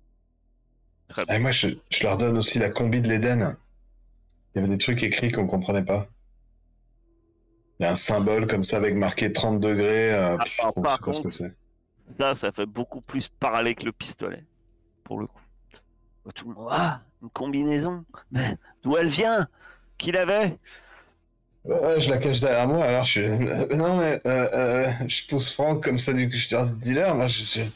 Très 1.09 1.23
Et 1.35 1.39
moi, 1.39 1.51
je, 1.51 1.67
je 1.89 2.03
leur 2.03 2.17
donne 2.17 2.37
aussi 2.37 2.57
la 2.59 2.69
combi 2.69 3.01
de 3.01 3.09
l'Éden. 3.09 3.57
Il 4.55 4.59
y 4.61 4.63
avait 4.63 4.71
des 4.73 4.77
trucs 4.77 5.03
écrits 5.03 5.31
qu'on 5.31 5.45
comprenait 5.47 5.83
pas. 5.83 6.07
Il 7.79 7.83
y 7.83 7.85
a 7.85 7.91
un 7.91 7.95
symbole 7.95 8.47
comme 8.47 8.63
ça 8.63 8.77
avec 8.77 8.95
marqué 8.95 9.31
30 9.33 9.59
degrés. 9.59 10.13
euh, 10.13 10.37
Ah, 10.39 10.43
pff, 10.43 10.57
par- 10.57 10.71
je 10.75 10.81
par 10.81 10.97
sais 10.97 11.03
pas 11.03 11.11
ce 11.13 11.17
que 11.19 11.23
contre- 11.23 11.29
c'est. 11.35 11.55
Là, 12.19 12.35
ça 12.35 12.51
fait 12.51 12.65
beaucoup 12.65 13.01
plus 13.01 13.27
parler 13.27 13.75
que 13.75 13.85
le 13.85 13.91
pistolet, 13.91 14.45
pour 15.03 15.19
le 15.19 15.27
coup. 15.27 15.39
Tout 16.35 16.49
le 16.49 16.55
monde, 16.55 16.67
ah, 16.71 17.01
une 17.21 17.29
combinaison 17.29 18.05
Mais 18.31 18.55
d'où 18.83 18.95
elle 18.95 19.07
vient? 19.09 19.47
Qui 19.97 20.11
l'avait? 20.11 20.57
Ouais, 21.63 22.01
je 22.01 22.09
la 22.09 22.17
cache 22.17 22.39
derrière 22.39 22.67
moi, 22.67 22.83
alors 22.85 23.03
je 23.03 23.11
suis. 23.11 23.21
Euh, 23.21 23.67
non, 23.75 23.97
mais 23.97 24.19
euh, 24.25 24.49
euh, 24.53 24.91
je 25.07 25.27
pousse 25.27 25.53
Franck 25.53 25.83
comme 25.83 25.99
ça 25.99 26.11
du 26.13 26.27
customer 26.27 26.71
dealer. 26.71 27.13
Moi, 27.15 27.27
je 27.27 27.43
suis. 27.43 27.71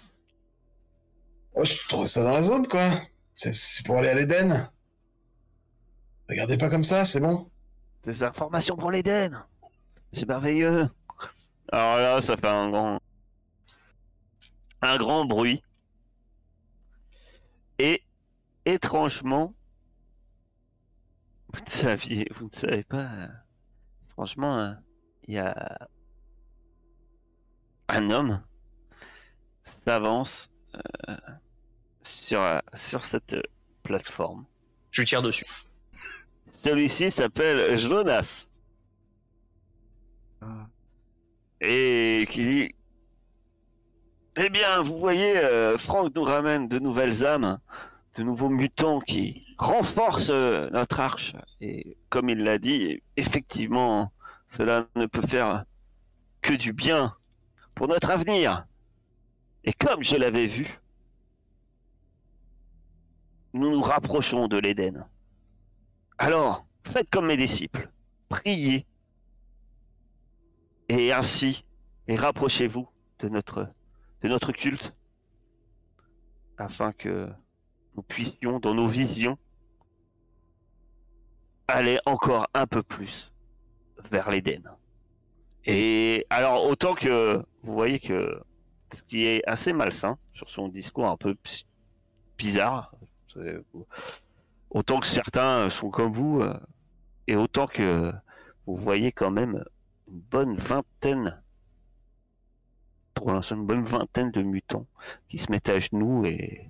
Oh, 1.53 1.63
je 1.63 1.87
trouve 1.87 2.07
ça 2.07 2.23
dans 2.23 2.31
la 2.31 2.43
zone, 2.43 2.67
quoi. 2.67 3.01
C'est- 3.33 3.85
pour 3.85 3.97
aller 3.99 4.09
à 4.09 4.15
l'Éden. 4.15 4.69
Regardez 6.27 6.57
pas 6.57 6.69
comme 6.69 6.83
ça, 6.83 7.05
c'est 7.05 7.19
bon. 7.19 7.49
C'est 8.01 8.13
sa 8.13 8.31
formation 8.31 8.75
pour 8.75 8.91
l'Éden 8.91 9.45
C'est 10.13 10.27
merveilleux 10.27 10.89
Alors 11.71 11.97
là, 11.97 12.21
ça 12.21 12.37
fait 12.37 12.47
un 12.47 12.69
grand... 12.69 12.99
Un 14.81 14.97
grand 14.97 15.25
bruit. 15.25 15.61
Et, 17.77 18.01
étrangement... 18.65 19.53
Vous 21.53 21.61
ne 21.63 21.69
saviez... 21.69 22.27
Vous 22.35 22.45
ne 22.45 22.55
savez 22.55 22.83
pas... 22.83 23.29
Étrangement, 24.15 24.59
euh, 24.59 24.73
il 25.27 25.33
y 25.33 25.39
a... 25.39 25.89
Un 27.89 28.09
homme 28.09 28.41
s'avance 29.61 30.49
euh, 31.09 31.15
sur, 32.01 32.41
euh, 32.41 32.59
sur 32.73 33.03
cette 33.03 33.35
plateforme. 33.83 34.45
Je 34.91 35.03
tire 35.03 35.21
dessus. 35.21 35.45
Celui-ci 36.49 37.11
s'appelle 37.11 37.77
Jonas. 37.77 38.47
Ah. 40.41 40.67
Et 41.59 42.25
qui 42.29 42.39
dit 42.39 42.75
Eh 44.37 44.49
bien, 44.49 44.81
vous 44.81 44.97
voyez, 44.97 45.37
euh, 45.37 45.77
Franck 45.77 46.15
nous 46.15 46.23
ramène 46.23 46.69
de 46.69 46.79
nouvelles 46.79 47.25
âmes, 47.25 47.59
de 48.15 48.23
nouveaux 48.23 48.49
mutants 48.49 49.01
qui 49.01 49.44
renforcent 49.57 50.29
euh, 50.29 50.69
notre 50.71 50.99
arche. 50.99 51.35
Et 51.61 51.97
comme 52.09 52.29
il 52.29 52.43
l'a 52.43 52.57
dit, 52.57 53.01
effectivement, 53.17 54.11
cela 54.49 54.87
ne 54.95 55.05
peut 55.05 55.25
faire 55.25 55.65
que 56.41 56.53
du 56.53 56.73
bien 56.73 57.15
pour 57.73 57.87
notre 57.87 58.11
avenir. 58.11 58.65
Et 59.63 59.73
comme 59.73 60.03
je 60.03 60.15
l'avais 60.15 60.47
vu, 60.47 60.79
nous 63.53 63.71
nous 63.71 63.81
rapprochons 63.81 64.47
de 64.47 64.57
l'Éden. 64.57 65.07
Alors, 66.17 66.65
faites 66.85 67.09
comme 67.09 67.27
mes 67.27 67.37
disciples, 67.37 67.89
priez, 68.29 68.85
et 70.87 71.11
ainsi, 71.11 71.65
et 72.07 72.15
rapprochez-vous 72.15 72.87
de 73.19 73.29
notre, 73.29 73.67
de 74.21 74.27
notre 74.27 74.51
culte, 74.51 74.93
afin 76.57 76.91
que 76.91 77.29
nous 77.95 78.03
puissions, 78.03 78.59
dans 78.59 78.73
nos 78.73 78.87
visions, 78.87 79.37
aller 81.67 81.99
encore 82.05 82.47
un 82.53 82.67
peu 82.67 82.83
plus 82.83 83.31
vers 84.11 84.29
l'Éden. 84.29 84.63
Et 85.65 86.25
alors, 86.29 86.65
autant 86.65 86.93
que 86.93 87.43
vous 87.63 87.73
voyez 87.73 87.99
que 87.99 88.39
ce 88.93 89.03
qui 89.03 89.25
est 89.25 89.43
assez 89.47 89.73
malsain 89.73 90.17
sur 90.33 90.49
son 90.49 90.67
discours 90.67 91.07
un 91.07 91.17
peu 91.17 91.35
bizarre, 92.37 92.91
autant 94.69 94.99
que 94.99 95.07
certains 95.07 95.69
sont 95.69 95.89
comme 95.89 96.13
vous, 96.13 96.41
euh, 96.41 96.57
et 97.27 97.35
autant 97.35 97.65
que 97.65 98.13
vous 98.67 98.75
voyez 98.75 99.11
quand 99.11 99.31
même 99.31 99.63
une 100.07 100.19
bonne 100.19 100.55
vingtaine, 100.57 101.41
pour 103.13 103.31
l'instant 103.31 103.55
une 103.55 103.65
bonne 103.65 103.83
vingtaine 103.83 104.31
de 104.31 104.41
mutants 104.41 104.85
qui 105.29 105.37
se 105.37 105.51
mettent 105.51 105.69
à 105.69 105.79
genoux 105.79 106.25
et, 106.25 106.69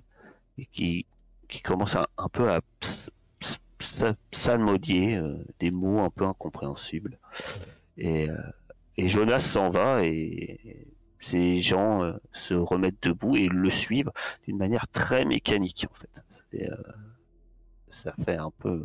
qui, 0.72 1.06
commencent 1.62 1.96
un 1.96 2.28
peu 2.32 2.50
à 2.50 2.60
psalmodier 4.30 5.16
euh, 5.16 5.36
des 5.60 5.70
mots 5.70 6.00
un 6.00 6.10
peu 6.10 6.24
incompréhensibles. 6.24 7.18
Et, 7.96 8.28
euh, 8.28 8.36
et 8.96 9.08
Jonas 9.08 9.40
s'en 9.40 9.70
va 9.70 10.04
et 10.04 10.88
ces 11.18 11.58
gens 11.58 12.02
euh, 12.02 12.12
se 12.32 12.54
remettent 12.54 13.02
debout 13.02 13.36
et 13.36 13.48
le 13.48 13.70
suivent 13.70 14.12
d'une 14.44 14.58
manière 14.58 14.86
très 14.88 15.24
mécanique 15.24 15.86
en 15.90 15.94
fait. 15.94 16.22
Et, 16.52 16.68
ça 17.90 18.12
fait 18.24 18.36
un 18.36 18.50
peu 18.58 18.84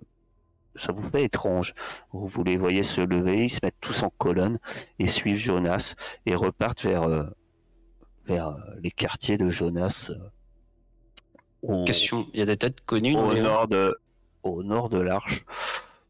ça 0.75 0.91
vous 0.91 1.07
fait 1.09 1.23
étrange. 1.23 1.73
Vous 2.11 2.43
les 2.43 2.57
voyez 2.57 2.83
se 2.83 3.01
lever, 3.01 3.43
ils 3.45 3.49
se 3.49 3.59
mettent 3.63 3.79
tous 3.81 4.03
en 4.03 4.09
colonne 4.09 4.59
et 4.99 5.07
suivent 5.07 5.37
Jonas 5.37 5.95
et 6.25 6.35
repartent 6.35 6.83
vers, 6.83 7.03
euh, 7.03 7.25
vers 8.25 8.57
les 8.81 8.91
quartiers 8.91 9.37
de 9.37 9.49
Jonas 9.49 10.11
euh, 10.11 10.15
au, 11.61 11.83
Question, 11.83 12.27
il 12.33 12.39
y 12.39 12.43
a 12.43 12.45
des 12.45 12.57
têtes 12.57 12.81
connues 12.81 13.15
au 13.15 13.33
nord 13.35 13.67
de, 13.67 13.95
au 14.43 14.63
nord 14.63 14.89
de 14.89 14.99
l'Arche. 14.99 15.43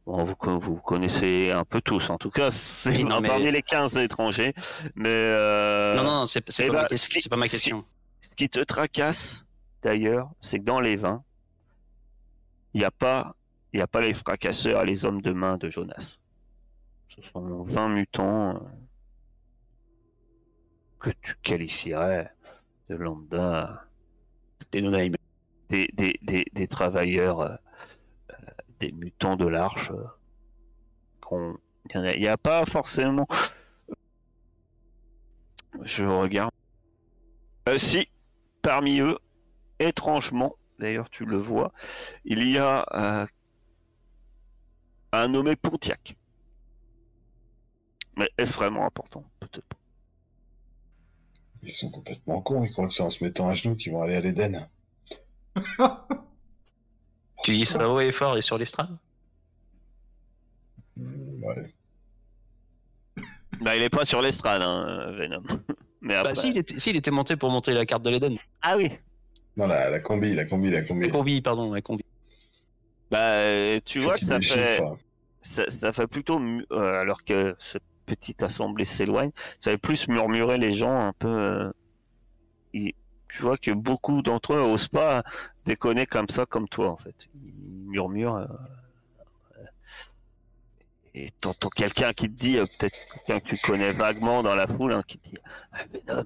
Bon, 0.05 0.23
vous, 0.23 0.35
vous 0.59 0.75
connaissez 0.77 1.51
un 1.51 1.63
peu 1.63 1.79
tous, 1.81 2.09
en 2.09 2.17
tout 2.17 2.31
cas, 2.31 2.49
c'est 2.51 2.89
Oui, 2.89 3.03
mais- 3.21 3.27
parmi 3.27 3.51
les 3.51 3.61
15 3.61 3.97
étrangers. 3.97 4.53
Mais 4.95 5.09
euh, 5.09 5.95
Non, 5.95 6.03
non, 6.03 6.11
non, 6.21 6.25
c'est 6.25 6.39
eh 6.59 6.67
pas, 6.67 6.73
ben, 6.73 6.87
ma 6.89 6.95
ce 6.95 7.09
question- 7.09 7.29
pas 7.29 7.35
ma 7.37 7.45
ce 7.45 7.51
qui- 7.51 7.57
question. 7.57 7.85
ce 8.21 8.29
qui 8.35 8.49
te 8.49 8.59
tracasse, 8.59 9.45
d'ailleurs, 9.83 10.29
c'est 10.41 10.59
que 10.59 10.63
dans 10.63 10.79
les 10.79 10.95
vins, 10.95 11.23
il 12.73 12.79
n'y 12.79 12.85
a 12.85 12.91
pas, 12.91 13.35
il 13.73 13.79
y 13.79 13.83
a 13.83 13.87
pas 13.87 14.01
les 14.01 14.13
fracasseurs, 14.13 14.83
les 14.85 15.05
hommes 15.05 15.21
de 15.21 15.31
main 15.33 15.57
de 15.57 15.69
Jonas. 15.69 16.17
Ce 17.09 17.21
sont 17.31 17.63
20 17.63 17.89
mutants 17.89 18.55
euh, 18.55 18.59
que 20.99 21.09
tu 21.21 21.35
qualifierais 21.43 22.31
de 22.89 22.95
lambda, 22.95 23.85
Des 24.71 24.81
no-name. 24.81 25.13
des, 25.69 25.87
des, 25.93 26.19
des, 26.21 26.45
des 26.53 26.67
travailleurs, 26.67 27.41
euh, 27.41 27.55
des 28.81 28.91
mutants 28.91 29.35
de 29.37 29.47
l'arche. 29.47 29.91
euh, 29.91 30.03
qu'on- 31.21 31.57
Il 31.93 31.99
n'y 32.01 32.07
a, 32.07 32.15
il 32.15 32.21
y 32.21 32.27
a 32.27 32.37
pas 32.37 32.65
forcément. 32.65 33.27
Je 35.83 36.03
regarde. 36.05 36.51
Euh, 37.69 37.77
si, 37.77 38.07
parmi 38.61 38.99
eux, 38.99 39.17
étrangement, 39.79 40.55
d'ailleurs 40.79 41.09
tu 41.09 41.25
le 41.25 41.37
vois, 41.37 41.71
il 42.25 42.47
y 42.47 42.57
a 42.57 42.85
euh, 42.93 43.25
un 45.13 45.27
nommé 45.29 45.55
Pontiac. 45.55 46.15
Mais 48.17 48.29
est-ce 48.37 48.53
vraiment 48.53 48.85
important? 48.85 49.23
Peut-être 49.39 49.65
pas. 49.65 49.77
Ils 51.63 51.71
sont 51.71 51.89
complètement 51.91 52.41
cons, 52.41 52.63
ils 52.63 52.71
croient 52.71 52.87
que 52.87 52.93
c'est 52.93 53.03
en 53.03 53.09
se 53.09 53.23
mettant 53.23 53.47
à 53.49 53.53
genoux 53.53 53.75
qu'ils 53.75 53.91
vont 53.91 54.01
aller 54.01 54.15
à 54.15 54.21
l'Éden. 54.21 54.69
Tu 57.43 57.51
dis 57.51 57.65
ça 57.65 57.89
haut 57.89 57.99
et 57.99 58.11
fort 58.11 58.37
et 58.37 58.41
sur 58.41 58.57
l'estrade 58.57 58.89
Hmm, 60.97 61.43
Ouais. 61.43 61.73
Bah, 63.61 63.75
il 63.75 63.81
est 63.83 63.89
pas 63.89 64.05
sur 64.05 64.21
l'estrade, 64.21 64.61
hein, 64.61 65.11
Venom. 65.17 65.43
Mais 66.01 66.15
après... 66.15 66.33
Bah, 66.33 66.41
était, 66.59 66.77
s'il 66.79 66.95
était 66.95 67.11
monté 67.11 67.35
pour 67.35 67.49
monter 67.51 67.73
la 67.73 67.85
carte 67.85 68.03
de 68.03 68.09
l'Eden. 68.09 68.37
Ah 68.61 68.75
oui 68.77 68.91
Non, 69.55 69.67
la, 69.67 69.89
la 69.89 69.99
combi, 69.99 70.33
la 70.33 70.45
combi, 70.45 70.69
la 70.71 70.81
combi. 70.81 71.05
La 71.05 71.11
combi, 71.11 71.41
pardon, 71.41 71.71
la 71.73 71.81
combi. 71.81 72.03
Bah, 73.11 73.19
euh, 73.33 73.79
tu 73.85 73.99
vois 73.99 74.17
que 74.17 74.25
ça 74.25 74.39
fait, 74.39 74.79
ça, 75.41 75.69
ça 75.69 75.93
fait 75.93 76.07
plutôt, 76.07 76.39
mu- 76.39 76.65
euh, 76.71 77.01
alors 77.01 77.23
que 77.23 77.55
cette 77.59 77.83
petite 78.05 78.41
assemblée 78.41 78.85
s'éloigne, 78.85 79.31
ça 79.59 79.71
fait 79.71 79.77
plus 79.77 80.07
murmurer 80.07 80.57
les 80.57 80.71
gens 80.73 80.97
un 80.99 81.13
peu. 81.13 81.27
euh, 81.27 81.71
ils- 82.73 82.93
tu 83.31 83.41
vois 83.43 83.57
que 83.57 83.71
beaucoup 83.71 84.21
d'entre 84.21 84.53
eux 84.53 84.61
osent 84.61 84.87
pas 84.87 85.23
déconner 85.65 86.05
comme 86.05 86.27
ça, 86.29 86.45
comme 86.45 86.67
toi 86.67 86.89
en 86.91 86.97
fait. 86.97 87.15
Ils 87.35 87.53
murmurent. 87.89 88.35
euh, 88.35 88.47
et 91.13 91.31
t'entends 91.41 91.69
quelqu'un 91.69 92.13
qui 92.13 92.29
te 92.29 92.35
dit, 92.35 92.57
euh, 92.57 92.65
peut-être 92.65 92.97
quelqu'un 93.13 93.39
que 93.41 93.45
tu 93.45 93.57
connais 93.57 93.91
vaguement 93.91 94.43
dans 94.43 94.55
la 94.55 94.67
foule, 94.67 94.93
hein, 94.93 95.03
qui 95.05 95.17
te 95.17 95.29
dit 95.29 95.37
Ah, 95.71 95.79
Venom, 95.91 96.25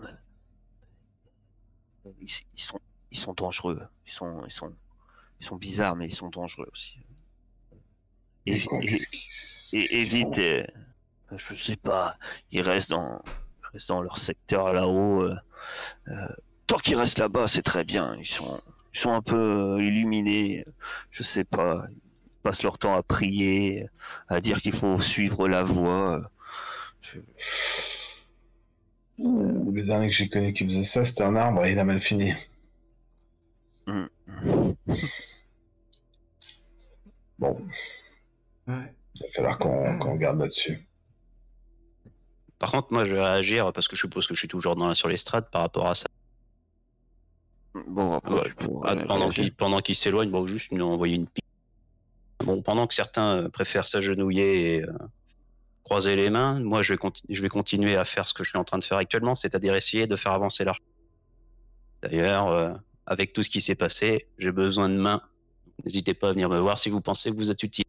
euh, 2.06 2.12
ils, 2.22 2.30
ils 2.56 2.62
sont, 2.62 2.80
ils 3.12 3.18
sont 3.18 3.34
dangereux. 3.34 3.82
Ils 4.06 4.12
sont, 4.12 4.46
ils 4.46 4.52
sont, 4.52 4.72
ils 5.40 5.46
sont 5.46 5.56
bizarres, 5.56 5.96
mais 5.96 6.08
ils 6.08 6.16
sont 6.16 6.30
dangereux 6.30 6.70
aussi. 6.72 7.00
Mais 8.46 8.60
quoi, 8.62 8.80
et 8.80 9.98
évite, 10.00 10.40
je 11.36 11.56
sais 11.56 11.78
pas, 11.78 12.16
ils 12.52 12.62
restent 12.62 12.92
dans, 12.92 13.24
ils 13.26 13.74
restent 13.74 13.90
dans 13.90 14.02
leur 14.04 14.20
secteur 14.20 14.72
là-haut. 14.72 15.32
Euh, 16.70 16.74
euh, 16.74 16.78
tant 16.78 16.78
qu'ils 16.78 16.96
restent 16.98 17.20
là-bas, 17.20 17.48
c'est 17.48 17.62
très 17.64 17.84
bien. 17.84 18.16
Ils 18.20 18.26
sont, 18.28 18.62
ils 18.94 19.00
sont 19.00 19.12
un 19.14 19.22
peu 19.22 19.36
euh, 19.78 19.82
illuminés. 19.84 20.66
Je 21.12 21.24
sais 21.24 21.44
pas, 21.44 21.86
ils 21.90 22.42
passent 22.44 22.64
leur 22.64 22.78
temps 22.78 22.96
à 22.96 23.04
prier, 23.04 23.88
à 24.28 24.42
dire 24.42 24.62
qu'il 24.62 24.74
faut 24.74 25.00
suivre 25.02 25.48
la 25.48 25.64
voie. 25.64 26.30
Je- 27.02 27.20
Ouh, 29.18 29.72
Le 29.72 29.82
dernier 29.84 30.10
que 30.10 30.14
j'ai 30.16 30.28
connu 30.28 30.52
qui 30.54 30.66
faisait 30.66 30.84
ça, 30.84 31.06
c'était 31.06 31.24
un 31.24 31.36
arbre 31.38 31.64
et 31.66 31.72
il 31.72 31.80
a 31.80 31.86
mal 31.86 32.02
fini. 32.02 32.34
Hmm. 33.88 34.08
Bon, 37.40 37.62
Ouais. 38.68 38.94
il 39.16 39.22
va 39.22 39.28
falloir 39.34 39.58
qu'on 39.58 40.00
qu'on 40.00 40.16
garde 40.16 40.40
là-dessus. 40.40 40.86
Par 42.60 42.72
contre, 42.72 42.92
moi, 42.92 43.04
je 43.06 43.14
vais 43.14 43.22
réagir 43.24 43.72
parce 43.74 43.88
que 43.88 43.96
je 43.96 44.02
suppose 44.02 44.28
que 44.28 44.34
je 44.34 44.40
suis 44.40 44.48
toujours 44.48 44.76
dans 44.76 44.88
la, 44.88 44.96
sur 44.96 45.08
l'estrade 45.08 45.50
par 45.50 45.62
rapport 45.62 45.88
à 45.90 45.96
ça. 45.96 46.08
Bon, 47.88 48.14
après, 48.14 48.34
Ouais, 48.34 48.44
tu 48.46 48.56
pourras 48.56 48.96
Ah, 48.98 49.06
pendant 49.06 49.30
qu'il 49.30 49.54
pendant 49.54 49.82
qu'il 49.82 49.96
s'éloigne, 49.96 50.30
bon, 50.32 50.48
juste 50.48 50.72
nous 50.72 50.86
envoyer 50.86 51.16
une 51.16 51.28
pique. 51.28 51.44
Bon, 52.46 52.62
pendant 52.62 52.88
que 52.88 52.94
certains 52.94 53.44
euh, 53.44 53.50
préfèrent 53.50 53.86
s'agenouiller 53.88 54.76
et 54.78 54.84
euh, 54.84 54.94
croiser 55.84 56.16
les 56.16 56.30
mains, 56.30 56.60
moi, 56.62 56.82
je 56.84 56.94
vais, 56.94 56.98
conti- 56.98 57.24
je 57.30 57.42
vais 57.42 57.50
continuer 57.50 57.96
à 57.98 58.06
faire 58.06 58.28
ce 58.28 58.34
que 58.34 58.44
je 58.44 58.50
suis 58.50 58.58
en 58.58 58.64
train 58.64 58.78
de 58.78 58.84
faire 58.84 58.98
actuellement, 58.98 59.36
c'est-à-dire 59.36 59.76
essayer 59.76 60.08
de 60.08 60.16
faire 60.16 60.32
avancer 60.32 60.64
l'arche. 60.64 60.82
D'ailleurs, 62.02 62.48
euh, 62.48 62.74
avec 63.06 63.34
tout 63.34 63.44
ce 63.44 63.50
qui 63.50 63.62
s'est 63.62 63.76
passé, 63.76 64.26
j'ai 64.38 64.52
besoin 64.52 64.88
de 64.90 64.96
mains. 64.96 65.22
N'hésitez 65.84 66.14
pas 66.14 66.30
à 66.30 66.32
venir 66.32 66.50
me 66.50 66.60
voir 66.60 66.78
si 66.80 66.90
vous 66.90 67.02
pensez 67.02 67.30
que 67.32 67.36
vous 67.36 67.52
êtes 67.52 67.62
utile. 67.64 67.84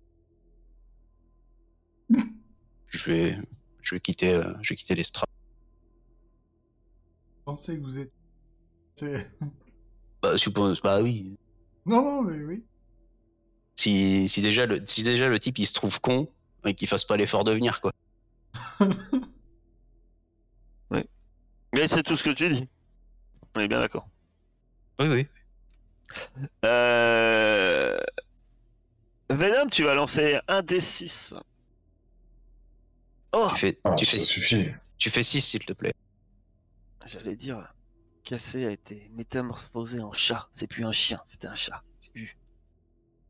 Je 2.89 3.11
vais, 3.11 3.37
je 3.83 3.95
vais 3.95 4.01
quitter, 4.01 4.35
euh, 4.35 4.53
je 4.63 4.71
vais 4.71 4.77
quitter 4.77 4.95
l'estrade. 4.95 5.29
Pensez 7.45 7.77
que 7.79 7.83
vous 7.83 7.99
êtes. 8.01 8.11
C'est- 8.97 9.31
Bah, 10.27 10.39
suppose, 10.39 10.81
bah 10.81 11.01
oui. 11.01 11.37
Non, 11.85 12.03
non, 12.03 12.23
mais 12.23 12.43
oui. 12.43 12.65
Si, 13.77 14.29
si 14.29 14.43
déjà 14.43 14.67
le, 14.67 14.83
si 14.87 15.03
déjà 15.05 15.29
le 15.29 15.39
type 15.39 15.59
il 15.59 15.67
se 15.67 15.75
trouve 15.75 16.01
con 16.01 16.29
et 16.65 16.75
qu'il 16.75 16.89
fasse 16.89 17.05
pas 17.05 17.17
l'effort 17.17 17.45
de 17.45 17.53
venir, 17.53 17.81
quoi. 17.81 17.93
Mais 21.73 21.89
c'est 21.89 22.03
tout 22.03 22.17
ce 22.17 22.25
que 22.25 22.31
tu 22.31 22.49
dis. 22.49 22.69
On 23.55 23.61
est 23.61 23.69
bien 23.69 23.81
d'accord. 23.81 24.09
Oui, 24.99 25.09
oui. 25.09 25.27
Euh... 26.65 27.99
Venom, 29.29 29.69
tu 29.69 29.85
vas 29.85 29.95
lancer 29.95 30.39
un 30.49 30.63
des 30.63 30.81
6. 30.81 31.35
Oh 33.33 33.49
Tu 33.51 33.57
fais, 33.57 33.79
Ah, 33.85 33.95
fais, 33.99 34.75
tu 34.97 35.11
fais 35.11 35.23
6 35.23 35.41
s'il 35.43 35.67
te 35.67 35.75
plaît. 35.75 35.93
J'allais 37.05 37.37
dire, 37.37 37.75
Cassé 38.27 38.67
a 38.67 38.71
été 38.73 39.09
métamorphosé 39.15 40.01
en 40.01 40.11
chat. 40.13 40.49
C'est 40.53 40.67
plus 40.67 40.85
un 40.85 40.91
chien, 40.91 41.21
c'était 41.27 41.47
un 41.47 41.55
chat. 41.55 41.81
J'ai 42.03 42.21
vu. 42.23 42.37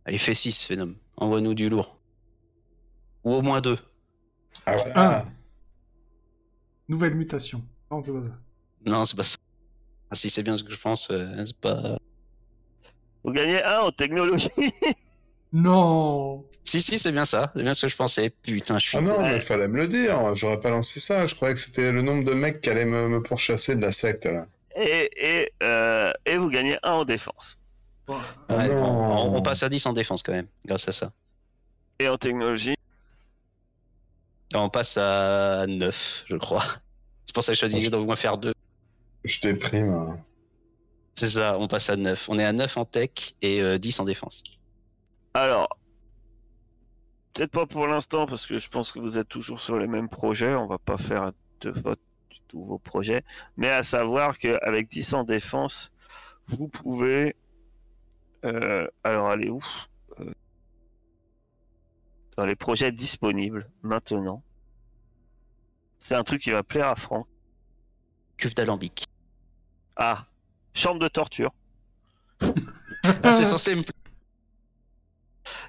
Allez, 0.06 0.16
fais 0.16 0.32
6, 0.32 0.70
Venom. 0.70 0.94
Envoie-nous 1.18 1.52
du 1.52 1.68
lourd. 1.68 1.98
Ou 3.24 3.34
au 3.34 3.42
moins 3.42 3.60
deux. 3.60 3.78
Ah, 4.64 4.74
voilà. 4.76 4.92
Ah. 4.96 5.26
Nouvelle 6.88 7.14
mutation. 7.14 7.62
Non, 7.90 8.00
c'est 8.02 8.10
pas 8.12 8.22
ça. 8.22 8.38
Non, 8.86 9.04
c'est 9.04 9.16
pas 9.16 9.22
ça. 9.22 9.36
Ah, 10.10 10.14
si 10.14 10.30
c'est 10.30 10.42
bien 10.42 10.56
ce 10.56 10.64
que 10.64 10.72
je 10.72 10.80
pense, 10.80 11.10
euh, 11.10 11.44
c'est 11.44 11.60
pas. 11.60 11.98
Vous 13.22 13.32
gagnez 13.32 13.62
un 13.62 13.80
en 13.80 13.92
technologie. 13.92 14.48
Non 15.52 16.44
Si, 16.64 16.82
si, 16.82 16.98
c'est 16.98 17.12
bien 17.12 17.24
ça. 17.24 17.50
C'est 17.54 17.62
bien 17.62 17.72
ce 17.72 17.82
que 17.82 17.88
je 17.88 17.96
pensais. 17.96 18.30
Putain, 18.30 18.78
je 18.78 18.88
suis. 18.88 18.98
Ah 18.98 19.00
non, 19.00 19.18
Ouais. 19.18 19.32
mais 19.34 19.40
fallait 19.40 19.68
me 19.68 19.76
le 19.76 19.88
dire. 19.88 20.34
J'aurais 20.34 20.58
pas 20.60 20.70
lancé 20.70 21.00
ça. 21.00 21.24
Je 21.26 21.34
croyais 21.34 21.54
que 21.54 21.60
c'était 21.60 21.92
le 21.92 22.02
nombre 22.02 22.24
de 22.24 22.34
mecs 22.34 22.60
qui 22.60 22.68
allaient 22.68 22.84
me, 22.84 23.08
me 23.08 23.22
pourchasser 23.22 23.76
de 23.76 23.80
la 23.80 23.92
secte, 23.92 24.26
là. 24.26 24.46
Et, 24.76 25.10
et, 25.16 25.52
euh, 25.62 26.12
et 26.26 26.36
vous 26.36 26.50
gagnez 26.50 26.78
un 26.82 26.92
en 26.92 27.04
défense. 27.04 27.56
Ah 28.08 28.14
Ouais, 28.50 28.70
on, 28.70 29.36
on 29.36 29.42
passe 29.42 29.62
à 29.62 29.68
10 29.68 29.84
en 29.86 29.92
défense 29.92 30.22
quand 30.22 30.32
même, 30.32 30.46
grâce 30.64 30.86
à 30.88 30.92
ça. 30.92 31.10
Et 31.98 32.08
en 32.08 32.16
technologie. 32.18 32.76
On 34.54 34.68
passe 34.68 34.96
à 34.98 35.66
9, 35.66 36.24
je 36.28 36.36
crois. 36.36 36.62
C'est 37.24 37.34
pour 37.34 37.42
ça 37.42 37.52
que 37.52 37.58
je 37.58 37.66
disais 37.66 37.90
d'au 37.90 38.04
moins 38.04 38.16
faire 38.16 38.38
2. 38.38 38.52
Je 39.24 39.40
déprime. 39.40 39.92
hein. 39.92 40.18
C'est 41.14 41.26
ça, 41.28 41.58
on 41.58 41.66
passe 41.66 41.88
à 41.90 41.96
9. 41.96 42.28
On 42.28 42.38
est 42.38 42.44
à 42.44 42.52
9 42.52 42.76
en 42.76 42.84
tech 42.84 43.34
et 43.42 43.60
euh, 43.62 43.78
10 43.78 44.00
en 44.00 44.04
défense. 44.04 44.44
Alors, 45.34 45.68
peut-être 47.32 47.50
pas 47.50 47.66
pour 47.66 47.86
l'instant, 47.86 48.26
parce 48.26 48.46
que 48.46 48.58
je 48.58 48.68
pense 48.68 48.92
que 48.92 48.98
vous 49.00 49.18
êtes 49.18 49.28
toujours 49.28 49.58
sur 49.60 49.78
les 49.78 49.86
mêmes 49.86 50.08
projets. 50.10 50.54
On 50.54 50.66
va 50.66 50.78
pas 50.78 50.98
faire 50.98 51.32
de 51.62 51.70
vote 51.70 51.98
du 52.46 52.52
tout 52.58 52.64
vos 52.64 52.78
projets. 52.78 53.24
Mais 53.56 53.68
à 53.70 53.82
savoir 53.82 54.38
qu'avec 54.38 54.88
10 54.88 55.14
en 55.14 55.24
défense, 55.24 55.90
vous 56.46 56.68
pouvez. 56.68 57.34
euh, 58.44 58.86
alors, 59.04 59.30
allez 59.30 59.50
où 59.50 59.60
Euh, 60.20 60.32
Dans 62.36 62.44
les 62.44 62.56
projets 62.56 62.92
disponibles 62.92 63.68
maintenant. 63.82 64.42
C'est 65.98 66.14
un 66.14 66.22
truc 66.24 66.42
qui 66.42 66.50
va 66.50 66.62
plaire 66.62 66.86
à 66.88 66.96
Franck. 66.96 67.26
Cuve 68.36 68.54
d'alambic. 68.54 69.06
Ah, 69.96 70.26
chambre 70.74 71.00
de 71.00 71.08
torture. 71.08 71.52
Ah, 73.22 73.30
c'est 73.30 73.44
censé 73.44 73.74
me 73.76 73.82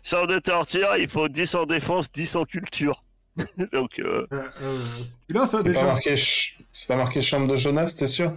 Chambre 0.02 0.28
de 0.28 0.40
torture, 0.40 0.96
il 0.98 1.08
faut 1.08 1.28
10 1.30 1.54
en 1.54 1.66
défense, 1.68 2.12
10 2.12 2.36
en 2.36 2.46
culture. 2.46 3.04
Donc, 3.74 4.00
euh, 4.00 4.26
euh, 4.34 4.50
euh, 4.62 4.80
tu 5.28 5.34
l'as 5.36 5.46
ça 5.46 5.58
C'est 5.60 5.64
pas, 5.64 5.70
déjà 5.70 5.86
marqué 5.86 6.10
ch- 6.12 6.58
c'est 6.72 6.88
pas 6.88 6.96
marqué 6.96 7.22
chambre 7.22 7.48
de 7.48 7.56
Jonas, 7.56 7.96
t'es 7.98 8.08
sûr? 8.08 8.36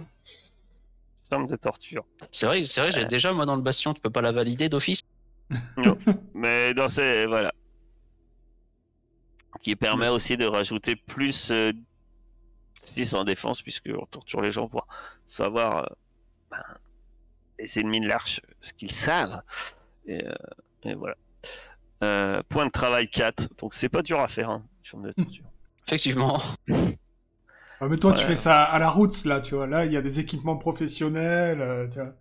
Chambre 1.29 1.47
de 1.47 1.55
torture. 1.55 2.05
C'est 2.31 2.45
vrai, 2.45 2.63
c'est 2.65 2.81
vrai, 2.81 2.91
j'ai 2.91 3.05
déjà 3.05 3.31
moi 3.33 3.45
dans 3.45 3.55
le 3.55 3.61
bastion, 3.61 3.93
tu 3.93 4.01
peux 4.01 4.09
pas 4.09 4.21
la 4.21 4.31
valider 4.31 4.69
d'office? 4.69 5.01
Mais 6.33 6.73
dans 6.73 6.89
ces. 6.89 7.25
Voilà. 7.25 7.51
Qui 9.61 9.75
permet 9.75 10.07
aussi 10.07 10.37
de 10.37 10.45
rajouter 10.45 10.95
plus 10.95 11.51
euh, 11.51 11.71
6 12.79 13.13
en 13.13 13.23
défense, 13.23 13.61
puisque 13.61 13.89
on 13.95 14.05
torture 14.05 14.41
les 14.41 14.51
gens 14.51 14.67
pour 14.67 14.87
savoir 15.27 15.77
euh, 15.83 15.85
ben, 16.49 16.63
les 17.59 17.79
ennemis 17.79 17.99
de 18.01 18.07
l'arche, 18.07 18.41
ce 18.59 18.73
qu'ils 18.73 18.93
savent. 18.93 19.41
Et, 20.05 20.25
euh, 20.25 20.33
et 20.83 20.95
voilà. 20.95 21.15
Euh, 22.03 22.41
point 22.49 22.65
de 22.65 22.71
travail 22.71 23.07
4. 23.09 23.49
Donc 23.59 23.73
c'est 23.75 23.89
pas 23.89 24.01
dur 24.01 24.19
à 24.19 24.27
faire, 24.27 24.49
hein, 24.49 24.65
chambre 24.83 25.07
de 25.07 25.11
torture. 25.13 25.45
Effectivement. 25.87 26.39
Ah, 27.83 27.87
mais 27.89 27.97
toi, 27.97 28.13
tu 28.13 28.23
fais 28.23 28.35
ça 28.35 28.63
à 28.63 28.77
la 28.79 28.89
route, 28.89 29.25
là, 29.25 29.41
tu 29.41 29.55
vois. 29.55 29.65
Là, 29.67 29.85
il 29.85 29.91
y 29.91 29.97
a 29.97 30.01
des 30.01 30.19
équipements 30.19 30.55
professionnels, 30.57 31.61
euh, 31.61 31.87
tu 31.87 31.95
vois. 31.99 32.13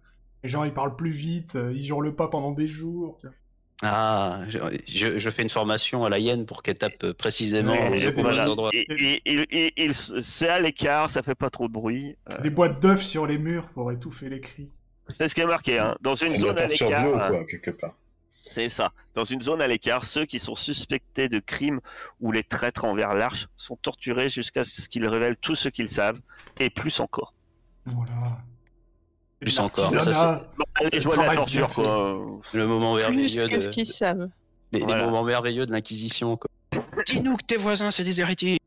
Les 0.43 0.49
gens, 0.49 0.65
ils 0.65 0.73
parlent 0.73 0.97
plus 0.97 1.11
vite, 1.11 1.57
euh, 1.57 1.73
ils 1.75 1.87
hurlent 1.89 2.15
pas 2.17 2.29
pendant 2.29 2.53
des 2.53 2.67
jours. 2.69 3.19
tu 3.21 3.27
vois. 3.27 3.37
Ah, 3.83 4.41
je, 4.49 4.59
je- 4.87 5.19
je 5.19 5.31
fais 5.31 5.43
une 5.43 5.49
formation 5.51 6.05
à 6.05 6.11
la 6.11 6.19
hyène 6.19 6.45
pour 6.47 6.63
qu'elle 6.63 6.77
tape 6.79 7.03
euh, 7.05 7.15
précisément 7.15 7.73
Ouais, 7.73 8.13
Voilà. 8.17 8.51
endroits. 8.51 8.71
Et- 8.75 8.87
et- 8.91 9.23
et- 9.67 9.85
il- 9.85 9.95
c'est 9.95 10.49
à 10.49 10.61
l'écart, 10.61 11.09
ça 11.11 11.23
fait 11.23 11.35
pas 11.35 11.49
trop 11.51 11.67
de 11.69 11.73
bruit. 11.73 12.17
Euh, 12.29 12.41
Des 12.41 12.51
boîtes 12.51 12.81
d'œufs 12.81 13.03
sur 13.03 13.27
les 13.27 13.39
murs 13.39 13.69
pour 13.71 13.91
étouffer 13.93 14.29
les 14.29 14.41
cris. 14.41 14.71
C'est 15.09 15.29
ce 15.29 15.35
qui 15.35 15.41
est 15.41 15.47
marqué, 15.47 15.79
hein. 15.79 15.97
Dans 16.03 16.15
une 16.15 16.29
C'est 16.29 16.37
zone 16.39 16.59
à 16.59 16.67
l'écart. 16.67 17.05
hein. 17.05 17.29
quoi, 17.31 17.45
quelque 17.45 17.71
part. 17.71 17.95
C'est 18.51 18.69
ça. 18.69 18.91
Dans 19.15 19.23
une 19.23 19.41
zone 19.43 19.63
à 19.63 19.69
l'écart, 19.69 20.05
ceux 20.05 20.25
qui 20.27 20.41
sont 20.41 20.57
suspectés 20.57 21.29
de 21.29 21.39
crimes 21.39 21.81
ou 22.21 22.33
les 22.33 22.43
traîtres 22.43 22.85
envers 22.85 23.15
l'Arche 23.15 23.47
sont 23.57 23.77
torturés 23.77 24.29
jusqu'à 24.29 24.65
ce 24.65 24.89
qu'ils 24.89 25.07
révèlent 25.07 25.37
tout 25.37 25.55
ce 25.55 25.69
qu'ils 25.69 25.89
savent, 25.89 26.19
et 26.59 26.69
plus 26.69 26.99
encore. 26.99 27.33
Voilà. 27.85 28.39
Plus 29.39 29.57
encore, 29.61 29.89
ça. 29.91 30.49
Bon, 30.59 30.65
allez, 30.75 30.91
Le 30.93 31.01
je 31.01 31.09
la 31.11 31.35
torture, 31.37 31.73
quoi. 31.73 32.41
Le 32.53 32.67
moment 32.67 32.95
Plus 32.97 33.03
merveilleux 33.05 33.49
que 33.49 33.61
ce 33.61 33.69
de... 33.69 33.73
qu'ils 33.73 33.87
savent. 33.87 34.29
les, 34.73 34.85
moments 34.85 35.23
merveilleux 35.23 35.65
de 35.65 35.71
l'inquisition. 35.71 36.37
quoi. 36.37 36.51
Dis-nous 37.07 37.37
que 37.37 37.45
tes 37.45 37.57
voisins 37.57 37.93
c'est 37.93 38.05
des 38.05 38.21
héritiers. 38.21 38.59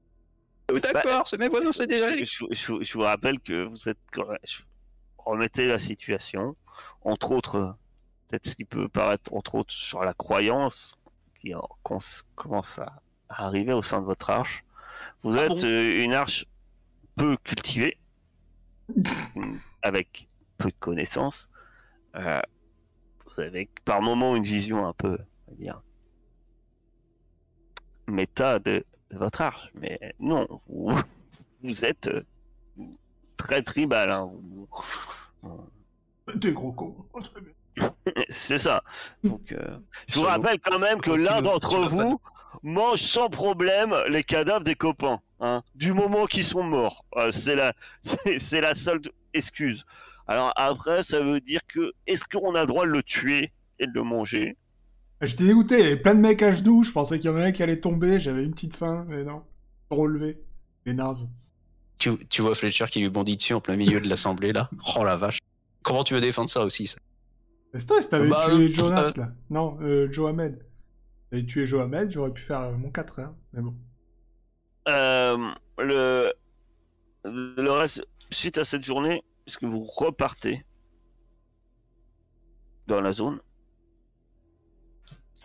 Oh, 0.71 0.79
D'accord, 0.79 1.27
c'est 1.27 1.37
mes 1.37 1.49
voisins 1.49 1.73
c'est 1.73 1.87
des 1.87 1.97
héritiers. 1.97 2.25
Je, 2.25 2.45
je- 2.55 2.83
je 2.83 2.93
vous 2.93 3.01
rappelle 3.03 3.39
que 3.41 3.65
vous 3.65 3.89
êtes. 3.89 3.97
je- 4.45 4.61
Remettez 5.17 5.67
la 5.67 5.77
situation, 5.79 6.55
entre 7.03 7.31
autres, 7.31 7.75
peut-être 8.33 8.47
ce 8.47 8.55
qui 8.55 8.65
peut 8.65 8.89
paraître, 8.89 9.31
entre 9.35 9.53
autres, 9.55 9.71
sur 9.73 10.01
la 10.03 10.15
croyance 10.15 10.97
qui 11.39 11.53
en- 11.53 11.69
cons- 11.83 11.99
commence 12.35 12.79
à, 12.79 13.01
arriver 13.29 13.73
au 13.73 13.81
sein 13.83 13.99
de 14.01 14.05
votre 14.05 14.29
arche. 14.31 14.63
Vous 15.21 15.37
Ah 15.37 15.43
êtes 15.43 15.49
bon 15.49 15.63
euh, 15.65 16.03
une 16.03 16.13
arche 16.13 16.45
peu 17.15 17.37
cultivée, 17.37 17.97
avec 19.83 20.27
peu 20.57 20.69
de 20.69 20.75
connaissances. 20.79 21.47
Euh, 22.15 22.41
vous 23.25 23.39
avez 23.41 23.69
par 23.85 24.01
moments 24.01 24.35
une 24.35 24.43
vision 24.43 24.87
un 24.87 24.93
peu, 24.93 25.17
on 25.47 25.51
va 25.51 25.57
dire, 25.57 25.81
méta 28.07 28.57
de, 28.59 28.83
de 29.11 29.17
votre 29.17 29.41
arche. 29.41 29.71
Mais 29.75 30.15
non, 30.19 30.47
vous, 30.67 30.91
vous 31.63 31.85
êtes 31.85 32.07
euh, 32.07 32.23
très 33.37 33.61
tribal. 33.61 34.09
hein. 34.11 34.31
Vous- 34.31 34.67
T'es 36.39 36.53
gros 36.53 36.71
con. 36.73 36.95
Oh, 37.13 37.21
très 37.21 37.41
bien. 37.41 37.53
C'est 38.29 38.57
ça. 38.57 38.83
Donc, 39.23 39.51
euh, 39.51 39.77
je 40.07 40.19
vous 40.19 40.25
rappelle 40.25 40.59
quand 40.59 40.79
même 40.79 41.01
que 41.01 41.11
l'un 41.11 41.41
d'entre 41.41 41.77
vous 41.87 42.19
mange 42.61 42.99
sans 42.99 43.29
problème 43.29 43.95
les 44.09 44.23
cadavres 44.23 44.63
des 44.63 44.75
copains, 44.75 45.19
hein, 45.39 45.63
du 45.75 45.93
moment 45.93 46.25
qu'ils 46.25 46.43
sont 46.43 46.63
morts. 46.63 47.05
Euh, 47.17 47.31
c'est 47.31 47.55
la, 47.55 47.73
c'est 48.37 48.61
la 48.61 48.73
seule 48.73 49.01
excuse. 49.33 49.85
Alors 50.27 50.53
après, 50.55 51.03
ça 51.03 51.19
veut 51.19 51.41
dire 51.41 51.61
que 51.67 51.91
est-ce 52.07 52.23
qu'on 52.23 52.55
a 52.55 52.61
le 52.61 52.67
droit 52.67 52.85
de 52.85 52.91
le 52.91 53.03
tuer 53.03 53.51
et 53.79 53.87
de 53.87 53.91
le 53.93 54.03
manger? 54.03 54.55
J'étais 55.21 55.45
dégoûté, 55.45 55.75
il 55.75 55.83
y 55.83 55.87
avait 55.87 55.95
plein 55.97 56.15
de 56.15 56.19
mecs 56.19 56.41
à 56.41 56.51
genoux, 56.51 56.83
je 56.83 56.91
pensais 56.91 57.17
qu'il 57.17 57.29
y 57.29 57.33
en 57.33 57.37
avait 57.37 57.45
un 57.45 57.51
qui 57.51 57.63
allait 57.63 57.79
tomber, 57.79 58.19
j'avais 58.19 58.43
une 58.43 58.51
petite 58.51 58.75
faim, 58.75 59.05
mais 59.07 59.23
non. 59.23 59.43
Relevés. 59.89 60.41
Les 60.85 60.93
nazes. 60.93 61.29
Tu, 61.97 62.11
tu 62.27 62.41
vois 62.41 62.55
Fletcher 62.55 62.85
qui 62.89 62.99
lui 62.99 63.09
bondit 63.09 63.37
dessus 63.37 63.53
en 63.53 63.61
plein 63.61 63.77
milieu 63.77 64.01
de 64.01 64.09
l'assemblée 64.09 64.51
là? 64.51 64.69
Oh 64.97 65.03
la 65.03 65.15
vache. 65.15 65.39
Comment 65.81 66.03
tu 66.03 66.13
veux 66.13 66.21
défendre 66.21 66.49
ça 66.49 66.65
aussi 66.65 66.87
ça? 66.87 66.97
C'est 67.73 67.85
toi 67.87 68.01
si 68.01 68.09
t'avais 68.09 68.29
Bah, 68.29 68.45
tué 68.45 68.67
euh, 68.67 68.71
Jonas 68.71 69.13
là? 69.17 69.33
Non, 69.49 69.77
euh, 69.81 70.11
Johamed. 70.11 70.63
T'avais 71.31 71.45
tué 71.45 71.67
Johamed, 71.67 72.11
j'aurais 72.11 72.33
pu 72.33 72.41
faire 72.41 72.61
euh, 72.61 72.77
mon 72.77 72.91
4 72.91 73.19
hein. 73.19 73.35
Mais 73.53 73.61
bon. 73.61 73.75
Euh, 74.87 75.53
le, 75.77 76.33
le 77.25 77.69
reste, 77.71 78.05
suite 78.31 78.57
à 78.57 78.63
cette 78.63 78.83
journée, 78.85 79.23
est-ce 79.47 79.57
que 79.57 79.65
vous 79.65 79.83
repartez 79.83 80.63
dans 82.87 83.01
la 83.01 83.11
zone? 83.13 83.39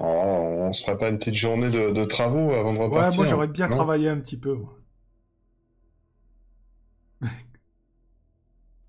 Oh, 0.01 0.05
on 0.05 0.73
se 0.73 0.85
ferait 0.85 0.99
pas 0.99 1.09
une 1.09 1.19
petite 1.19 1.35
journée 1.35 1.71
de, 1.71 1.91
de 1.93 2.05
travaux 2.05 2.53
avant 2.53 2.73
de 2.73 2.79
Ouais, 2.91 3.11
repartir 3.11 3.17
moi 3.17 3.25
j'aurais 3.25 3.49
bien 3.49 3.67
travaillé 3.71 4.09
un 4.11 4.21
petit 4.21 4.39
peu. 4.39 4.59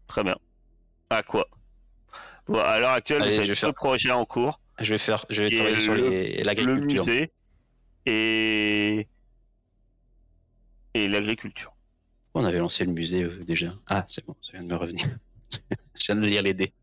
Très 0.07 0.23
bien. 0.23 0.35
À 1.11 1.23
quoi? 1.23 1.47
Bon, 2.49 2.59
à 2.59 2.79
l'heure 2.79 2.89
actuelle, 2.91 3.21
Allez, 3.21 3.31
vous 3.31 3.35
je 3.35 3.39
avez 3.41 3.47
vais 3.47 3.53
deux 3.53 3.55
faire- 3.55 3.73
projets 3.73 4.11
en 4.11 4.25
cours. 4.25 4.59
Je 4.79 4.93
vais 4.93 4.97
faire, 4.97 5.25
je 5.29 5.43
vais 5.43 5.49
travailler 5.51 5.79
sur 5.79 5.93
le- 5.93 6.09
les- 6.09 6.37
le 6.37 6.43
l'agriculture. 6.43 7.05
musée 7.05 7.31
et, 8.05 9.07
et 10.93 11.07
l'agriculture. 11.07 11.73
On 12.33 12.43
avait 12.45 12.59
lancé 12.59 12.85
le 12.85 12.91
musée 12.91 13.23
euh, 13.23 13.43
déjà. 13.43 13.73
Ah, 13.87 14.05
c'est 14.07 14.25
bon, 14.25 14.35
ça 14.41 14.53
vient 14.53 14.63
de 14.63 14.67
me 14.71 14.75
revenir. 14.75 15.05
je 15.95 16.05
viens 16.05 16.15
de 16.15 16.25
lire 16.25 16.41
les 16.41 16.53
dés. 16.53 16.73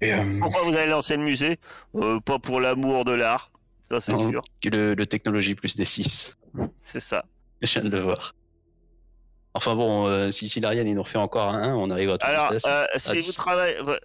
Et, 0.00 0.12
euh, 0.12 0.38
Pourquoi 0.40 0.62
vous 0.62 0.74
avez 0.74 0.86
lancé 0.90 1.16
le 1.16 1.22
musée? 1.22 1.58
Euh, 1.96 2.20
Pas 2.20 2.38
pour 2.38 2.60
l'amour 2.60 3.04
de 3.04 3.12
l'art, 3.12 3.50
ça 3.88 4.00
c'est 4.00 4.12
Non. 4.12 4.30
sûr, 4.30 4.42
Le, 4.64 4.94
le 4.94 5.06
technologie 5.06 5.54
plus 5.54 5.74
des 5.76 5.84
6. 5.84 6.36
c'est 6.80 7.00
ça. 7.00 7.24
Je 7.62 7.80
viens 7.80 7.88
de 7.88 7.96
le 7.96 8.02
voir. 8.02 8.34
Enfin 9.54 9.74
bon, 9.76 10.06
euh, 10.08 10.30
si 10.30 10.48
Silarian 10.48 10.84
il 10.84 10.94
nous 10.94 11.02
refait 11.02 11.16
encore 11.18 11.48
un 11.48 11.62
1, 11.72 11.74
on 11.76 11.88
arrive 11.90 12.10
à 12.10 12.18
tout 12.18 12.26
Alors, 12.26 12.52
euh, 12.52 12.86
à 12.92 12.98
si, 12.98 13.20
vous 13.20 13.32
travaillez, 13.32 13.80
ouais, 13.80 14.00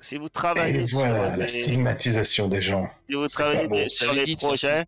si 0.00 0.16
vous 0.16 0.28
travaillez 0.28 0.80
et 0.82 0.86
sur 0.86 0.98
voilà, 0.98 1.36
la 1.36 1.46
les- 1.46 1.48
stigmatisation 1.48 2.48
des 2.48 2.60
gens. 2.60 2.88
Si 3.08 3.14
vous 3.14 3.26
travaillez 3.28 3.68
bon. 3.68 3.88
sur 3.88 4.12
les 4.12 4.34
projets, 4.36 4.86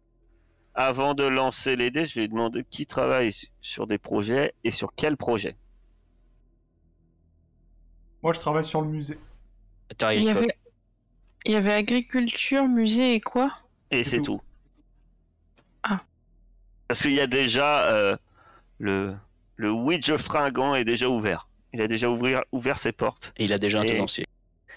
avant 0.75 1.15
de 1.15 1.25
lancer 1.25 1.77
les 1.77 1.91
dés, 1.91 2.07
je 2.07 2.21
vais 2.21 2.29
demander 2.29 2.65
qui 2.71 2.87
travaille 2.87 3.33
su- 3.33 3.49
sur 3.61 3.87
des 3.87 3.99
projets 3.99 4.55
et 4.65 4.71
sur 4.71 4.93
quel 4.97 5.17
projet. 5.17 5.57
Moi 8.23 8.33
je 8.33 8.41
travaille 8.41 8.65
sur 8.65 8.81
le 8.83 8.89
musée. 8.89 9.19
Il 10.13 10.23
y 10.23 10.31
avait... 10.31 10.49
Il 11.45 11.51
y 11.51 11.57
avait 11.57 11.73
agriculture, 11.73 12.69
musée 12.69 13.15
et 13.17 13.21
quoi? 13.21 13.53
Et 13.91 14.05
C'est 14.05 14.11
c'est 14.11 14.17
tout. 14.19 14.37
tout. 14.37 14.43
Ah. 15.83 16.01
Parce 16.87 17.03
qu'il 17.03 17.13
y 17.15 17.21
a 17.21 17.27
déjà 17.27 17.83
euh, 17.93 18.17
le, 18.79 19.17
le 19.57 19.73
Ouija 19.73 20.17
fringant 20.19 20.77
est 20.77 20.85
déjà 20.85 21.09
ouvert. 21.09 21.49
Il 21.73 21.81
a 21.81 21.89
déjà 21.89 22.09
ouvrir, 22.09 22.43
ouvert 22.53 22.79
ses 22.79 22.93
portes. 22.93 23.33
Et 23.39 23.45
il 23.45 23.53
a 23.53 23.59
déjà 23.59 23.81
un 23.81 23.83
Et- 23.83 23.87
tenancier. 23.87 24.25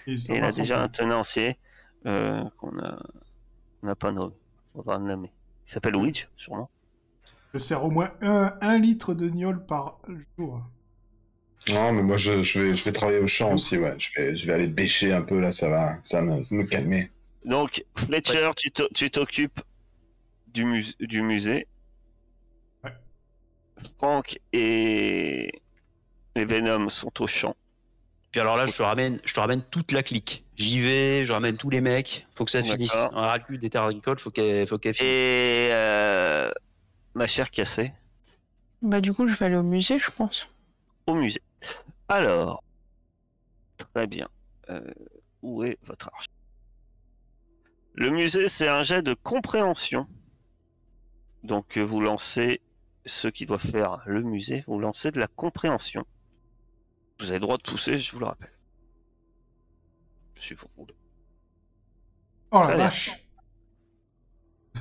Et 0.06 0.40
a 0.40 0.50
déjà 0.50 0.82
un 0.82 0.88
tenancier 0.88 1.58
euh, 2.06 2.42
qu'on 2.58 2.72
n'a 2.72 3.94
pas 3.94 4.12
nommé. 4.12 4.34
Faudra 4.72 4.98
le 4.98 5.04
nommer. 5.04 5.32
Il 5.66 5.72
s'appelle 5.72 5.96
Ouija, 5.96 6.26
sûrement. 6.36 6.70
Je 7.54 7.58
sers 7.58 7.84
au 7.84 7.90
moins 7.90 8.12
un, 8.20 8.56
un 8.60 8.78
litre 8.78 9.14
de 9.14 9.28
gnôle 9.28 9.64
par 9.66 9.98
jour. 10.38 10.62
Non, 11.68 11.92
mais 11.92 12.02
moi 12.02 12.16
je, 12.16 12.42
je 12.42 12.60
vais, 12.60 12.76
je 12.76 12.84
vais 12.84 12.92
travailler 12.92 13.18
au 13.18 13.26
champ 13.26 13.54
aussi, 13.54 13.76
ouais. 13.78 13.94
Je 13.98 14.10
vais, 14.14 14.36
je 14.36 14.46
vais 14.46 14.52
aller 14.52 14.68
bêcher 14.68 15.12
un 15.12 15.22
peu 15.22 15.40
là, 15.40 15.50
ça 15.50 15.68
va, 15.68 15.98
ça 16.04 16.22
me, 16.22 16.42
ça 16.42 16.54
va 16.54 16.62
me 16.62 16.68
calmer. 16.68 17.10
Donc, 17.44 17.84
Fletcher, 17.96 18.50
tu 18.56 18.70
t'o- 18.70 18.88
tu 18.94 19.10
t'occupes 19.10 19.60
du, 20.48 20.64
mus- 20.64 20.94
du 21.00 21.22
musée. 21.22 21.66
Ouais. 22.84 22.92
Franck 23.98 24.38
et 24.52 25.60
les 26.36 26.44
Venom 26.44 26.88
sont 26.88 27.22
au 27.22 27.26
champ. 27.26 27.56
Puis 28.36 28.42
alors 28.42 28.58
là, 28.58 28.66
je 28.66 28.76
te 28.76 28.82
ramène, 28.82 29.18
je 29.24 29.32
te 29.32 29.40
ramène 29.40 29.62
toute 29.62 29.92
la 29.92 30.02
clique. 30.02 30.44
J'y 30.56 30.78
vais, 30.82 31.24
je 31.24 31.32
ramène 31.32 31.56
tous 31.56 31.70
les 31.70 31.80
mecs. 31.80 32.26
Faut 32.34 32.44
que 32.44 32.50
ça 32.50 32.62
finisse. 32.62 32.94
Un 32.94 33.08
raclu 33.08 33.56
des 33.56 33.70
terres 33.70 33.84
agricoles, 33.84 34.18
faut 34.18 34.30
qu'elle, 34.30 34.66
faut 34.66 34.76
qu'elle 34.76 34.92
finisse. 34.92 35.10
Et 35.10 35.68
euh, 35.72 36.50
ma 37.14 37.26
chère 37.28 37.50
Cassé, 37.50 37.94
Bah 38.82 39.00
du 39.00 39.14
coup, 39.14 39.26
je 39.26 39.34
vais 39.34 39.46
aller 39.46 39.56
au 39.56 39.62
musée, 39.62 39.98
je 39.98 40.10
pense. 40.10 40.50
au 41.06 41.14
musée. 41.14 41.40
Alors, 42.10 42.62
très 43.78 44.06
bien. 44.06 44.28
Euh, 44.68 44.82
où 45.40 45.64
est 45.64 45.78
votre 45.86 46.10
arche? 46.12 46.26
Le 47.94 48.10
musée, 48.10 48.50
c'est 48.50 48.68
un 48.68 48.82
jet 48.82 49.00
de 49.00 49.14
compréhension. 49.14 50.06
Donc, 51.42 51.78
euh, 51.78 51.82
vous 51.82 52.02
lancez 52.02 52.60
ceux 53.06 53.30
qui 53.30 53.46
doivent 53.46 53.66
faire 53.66 54.02
le 54.04 54.20
musée, 54.20 54.62
vous 54.66 54.78
lancez 54.78 55.10
de 55.10 55.20
la 55.20 55.26
compréhension. 55.26 56.04
Vous 57.18 57.26
avez 57.30 57.38
le 57.38 57.40
droit 57.40 57.56
de 57.56 57.62
pousser, 57.62 57.98
je 57.98 58.12
vous 58.12 58.20
le 58.20 58.26
rappelle. 58.26 58.52
Je 60.34 60.42
suis 60.42 60.56
fou. 60.56 60.68
Oh 62.50 62.60
la 62.60 62.66
bien. 62.66 62.76
vache 62.76 63.10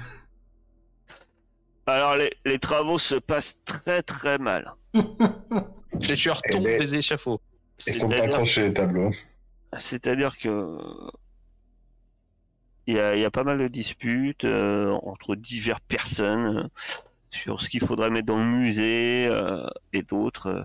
Alors, 1.87 2.15
les, 2.17 2.31
les 2.45 2.59
travaux 2.59 2.99
se 2.99 3.15
passent 3.15 3.57
très 3.65 4.03
très 4.03 4.37
mal. 4.37 4.73
Fletcher 6.01 6.33
Eh 6.45 6.49
tombe 6.49 6.63
ben, 6.63 6.79
des 6.79 6.95
échafauds. 6.95 7.41
Ils 7.87 7.93
sont 7.93 8.09
pas 8.09 8.15
C'est-à-dire 8.15 8.33
accrochés 8.33 8.61
les 8.63 8.73
tableaux. 8.73 9.11
C'est-à-dire 9.77 10.37
que 10.37 10.77
il 12.87 12.95
y 12.95 12.99
a, 12.99 13.15
il 13.15 13.21
y 13.21 13.25
a 13.25 13.31
pas 13.31 13.43
mal 13.43 13.57
de 13.57 13.67
disputes 13.67 14.45
euh, 14.45 14.91
entre 15.03 15.35
diverses 15.35 15.81
personnes 15.87 16.57
euh, 16.57 16.67
sur 17.35 17.59
ce 17.61 17.69
qu'il 17.69 17.81
faudrait 17.81 18.09
mettre 18.09 18.27
dans 18.27 18.37
le 18.37 18.45
musée 18.45 19.27
euh, 19.29 19.67
et 19.93 20.01
d'autres. 20.01 20.47
euh, 20.47 20.63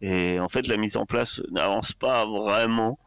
et 0.00 0.40
en 0.40 0.48
fait, 0.48 0.66
la 0.68 0.76
mise 0.76 0.96
en 0.96 1.04
place 1.06 1.40
n'avance 1.50 1.92
pas 1.92 2.24
vraiment. 2.26 2.98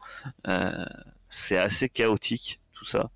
Euh, 0.46 0.84
c'est 1.30 1.56
assez 1.58 1.88
chaotique 1.88 2.60
tout 2.72 2.84
ça. 2.84 3.10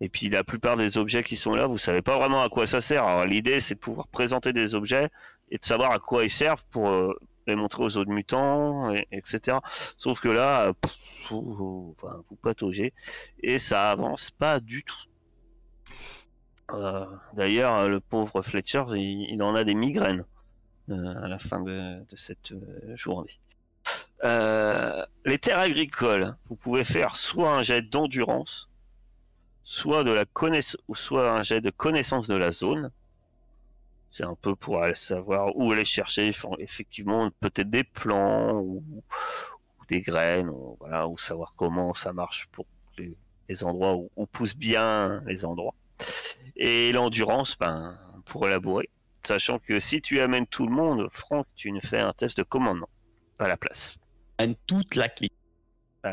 Et, 0.00 0.08
puis 0.08 0.28
la 0.28 0.44
plupart 0.44 0.76
des 0.76 0.98
objets 0.98 1.22
qui 1.22 1.36
sont 1.36 1.54
là, 1.54 1.66
vous 1.66 1.78
savez 1.78 2.02
pas 2.02 2.18
vraiment 2.18 2.42
à 2.42 2.48
quoi 2.48 2.66
ça 2.66 2.80
sert. 2.80 3.24
L'idée, 3.24 3.60
c'est 3.60 3.74
de 3.76 3.80
pouvoir 3.80 4.08
présenter 4.08 4.52
des 4.52 4.74
objets 4.74 5.08
et 5.50 5.58
de 5.58 5.64
savoir 5.64 5.92
à 5.92 5.98
quoi 5.98 6.24
ils 6.24 6.30
servent 6.30 6.64
pour 6.70 7.14
les 7.46 7.54
montrer 7.54 7.82
aux 7.84 7.96
autres 7.96 8.10
mutants, 8.10 8.92
et- 8.92 9.06
etc. 9.12 9.58
Sauf 9.96 10.20
que 10.20 10.28
là, 10.28 10.72
vous, 11.30 11.94
vous 12.28 12.36
pataugez 12.42 12.92
et 13.42 13.58
ça 13.58 13.90
avance 13.90 14.30
pas 14.30 14.60
du 14.60 14.82
tout. 14.84 15.04
Euh, 16.70 17.06
D'ailleurs, 17.34 17.88
le 17.88 18.00
pauvre 18.00 18.42
Fletcher, 18.42 18.84
il, 18.94 19.42
en 19.42 19.54
a 19.54 19.64
des 19.64 19.74
migraines 19.74 20.24
euh, 20.90 21.22
à 21.22 21.28
la 21.28 21.38
fin 21.38 21.60
de, 21.60 22.04
cette 22.14 22.52
euh, 22.52 22.96
journée. 22.96 23.38
Euh, 24.24 25.04
les 25.24 25.38
terres 25.38 25.58
agricoles, 25.58 26.36
vous 26.48 26.56
pouvez 26.56 26.84
faire 26.84 27.16
soit 27.16 27.54
un 27.54 27.62
jet 27.62 27.82
d'endurance, 27.82 28.68
soit 29.64 30.04
de 30.04 30.10
la 30.10 30.24
soit 30.94 31.32
un 31.32 31.42
jet 31.42 31.60
de 31.60 31.70
connaissance 31.70 32.28
de 32.28 32.36
la 32.36 32.52
zone. 32.52 32.90
C'est 34.10 34.24
un 34.24 34.34
peu 34.34 34.54
pour 34.54 34.84
savoir 34.94 35.56
où 35.56 35.72
aller 35.72 35.84
chercher 35.84 36.30
effectivement 36.58 37.30
peut-être 37.40 37.70
des 37.70 37.84
plants 37.84 38.60
ou, 38.60 38.84
des 39.88 40.02
graines, 40.02 40.50
ou, 40.50 40.78
savoir 41.16 41.54
comment 41.56 41.94
ça 41.94 42.12
marche 42.12 42.46
pour 42.52 42.66
les, 42.98 43.16
les 43.48 43.64
endroits 43.64 43.94
où, 43.94 44.10
où 44.16 44.26
poussent 44.26 44.56
bien 44.56 45.22
les 45.26 45.44
endroits. 45.44 45.74
Et 46.56 46.92
l'endurance, 46.92 47.56
ben, 47.58 47.98
pour 48.26 48.46
élaborer. 48.46 48.88
Sachant 49.26 49.58
que 49.58 49.78
si 49.80 50.00
tu 50.02 50.20
amènes 50.20 50.46
tout 50.46 50.66
le 50.66 50.72
monde, 50.74 51.08
Franck, 51.10 51.46
tu 51.54 51.70
nous 51.72 51.80
fais 51.80 51.98
un 52.00 52.12
test 52.12 52.36
de 52.36 52.42
commandement 52.42 52.88
à 53.38 53.48
la 53.48 53.56
place. 53.56 53.96
Amène 54.38 54.56
toute 54.66 54.94
la 54.96 55.08
clique. 55.08 55.32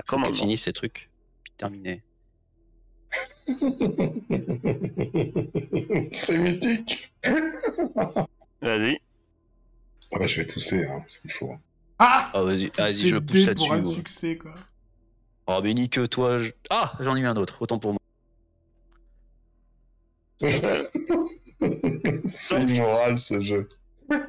Commandement. 0.08 0.36
finisse 0.36 0.64
ces 0.64 0.74
trucs. 0.74 1.10
Puis 1.44 1.54
terminé. 1.58 2.04
C'est 6.12 6.38
mythique. 6.38 7.12
Vas-y. 8.62 9.00
Ah 10.12 10.18
bah 10.20 10.28
je 10.28 10.42
vais 10.42 10.48
pousser, 10.48 10.84
hein, 10.86 11.04
ce 11.08 11.20
qu'il 11.20 11.32
faut. 11.32 11.56
Ah 12.00 12.30
Ah, 12.34 12.42
vas-y, 12.44 12.70
vas-y, 12.78 12.94
C'est 12.94 13.08
je 13.10 13.18
pousse 13.18 13.46
dé 13.46 13.56
pour 13.56 13.72
un 13.74 13.76
là-dessus. 13.78 13.94
succès, 13.96 14.38
quoi. 14.38 14.54
Oh, 15.48 15.60
mais 15.64 15.74
nique 15.74 16.00
toi. 16.10 16.40
je- 16.40 16.52
Ah, 16.70 16.94
j'en 17.00 17.16
ai 17.16 17.22
eu 17.22 17.26
un 17.26 17.36
autre. 17.36 17.62
Autant 17.62 17.80
pour 17.80 17.92
moi. 17.94 18.00
C'est 22.26 22.62
immoral 22.62 23.18
ce 23.18 23.42
jeu. 23.42 23.68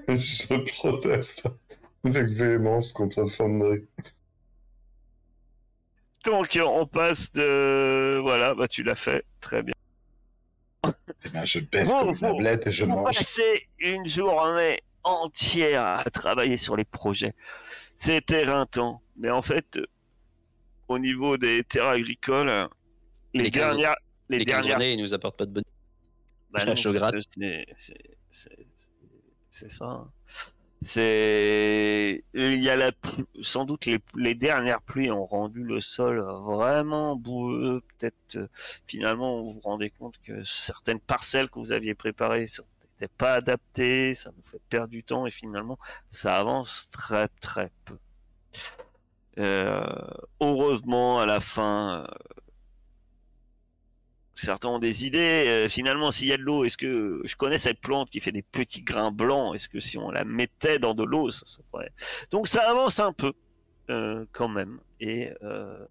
Je 0.09 0.79
proteste 0.79 1.49
avec 2.05 2.27
véhémence 2.31 2.93
contre 2.93 3.27
Fondry. 3.27 3.87
Donc 6.25 6.59
on 6.63 6.87
passe 6.87 7.33
de 7.33 8.19
voilà, 8.23 8.55
bah 8.55 8.69
tu 8.69 8.83
l'as 8.83 8.95
fait, 8.95 9.25
très 9.41 9.63
bien. 9.63 9.75
Eh 10.85 11.29
ben, 11.33 11.45
je 11.45 11.61
une 11.61 11.89
wow. 11.89 12.15
tablette 12.15 12.67
et 12.67 12.73
je 12.73 12.85
Vous 12.85 12.93
mange. 12.93 13.17
passez 13.17 13.69
une 13.79 14.07
journée 14.07 14.81
entière 15.05 15.85
à 15.85 16.05
travailler 16.05 16.57
sur 16.57 16.77
les 16.77 16.85
projets. 16.85 17.35
C'est 17.97 18.31
éreintant, 18.31 19.03
mais 19.17 19.31
en 19.31 19.43
fait, 19.43 19.79
au 20.89 20.99
niveau 20.99 21.37
des 21.37 21.63
terres 21.65 21.89
agricoles, 21.89 22.69
les, 23.35 23.45
Les 23.45 23.51
dernières, 23.51 23.97
les, 24.29 24.39
Les 24.39 24.45
15 24.45 24.55
dernières, 24.55 24.79
journées, 24.79 24.93
ils 24.95 25.03
nous 25.03 25.15
apportent 25.15 25.37
pas 25.37 25.47
de 25.47 25.53
bonnes. 25.53 25.65
Que 26.53 26.67
c'est- 27.77 29.69
ça. 29.69 29.85
hein. 29.87 30.11
C'est 30.83 32.25
il 32.33 32.63
y 32.63 32.71
a 32.71 32.77
la 32.77 32.91
sans 33.43 33.67
doute 33.67 33.85
les, 33.87 33.99
les 34.17 34.35
dernières 34.35 34.81
pluies 34.81 35.11
ont 35.11 35.27
rendu 35.27 35.63
le 35.63 35.81
sol 35.83 36.21
vraiment 36.21 37.17
boueux. 37.17 37.83
Peut-être 37.99 38.37
euh, 38.37 38.49
finalement 38.87 39.43
vous 39.43 39.53
vous 39.55 39.61
rendez 39.61 39.91
compte 39.91 40.19
que 40.23 40.43
certaines 40.45 41.01
parcelles 41.01 41.51
que 41.51 41.59
vous 41.59 41.73
aviez 41.73 41.95
préparées 41.95 42.47
n'étaient 43.01 43.13
pas 43.19 43.35
adaptées, 43.35 44.15
ça 44.15 44.31
nous 44.35 44.43
fait 44.45 44.61
perdre 44.71 44.89
du 44.89 45.05
temps 45.05 45.27
et 45.27 45.31
finalement 45.31 45.79
ça 46.11 46.39
avance 46.41 46.89
très 46.93 47.29
très 47.43 47.71
peu. 47.85 47.99
Euh, 49.39 49.85
heureusement 50.41 51.21
à 51.21 51.27
la 51.27 51.41
fin 51.41 52.05
euh, 52.05 52.07
certains 54.41 54.69
ont 54.69 54.79
des 54.79 55.07
idées. 55.07 55.45
Euh, 55.47 55.69
finalement, 55.69 56.11
s'il 56.11 56.29
y 56.29 56.33
a 56.33 56.37
de 56.37 56.43
l'eau, 56.43 56.65
est-ce 56.65 56.77
que 56.77 57.21
je 57.25 57.37
connais 57.37 57.59
cette 57.59 57.81
plante 57.81 58.11
qui 58.11 58.21
fait 58.21 58.33
des 58.33 58.43
petits 58.43 58.83
grains 58.83 59.11
blancs? 59.13 59.55
Est-ce 59.55 59.69
que 59.69 59.81
si 59.81 59.99
on 59.99 60.11
la 60.11 60.25
mettait 60.25 60.79
dans 60.79 60.95
de 60.95 61.05
l'eau, 61.05 61.31
ça, 61.31 61.45
pourrait- 61.71 61.93
Donc 62.31 62.49
ça 62.49 62.69
avance 62.71 63.01
un 63.01 63.13
peu 63.13 63.33
euh, 63.91 64.25
quand 64.33 64.49
même. 64.49 64.81
Et 65.01 65.31
euh, 65.43 65.85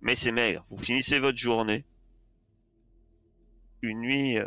mais 0.00 0.14
c'est 0.14 0.32
maigre. 0.32 0.64
Vous 0.70 0.78
finissez 0.78 1.18
votre 1.18 1.38
journée. 1.38 1.84
Une 3.82 4.00
nuit 4.00 4.38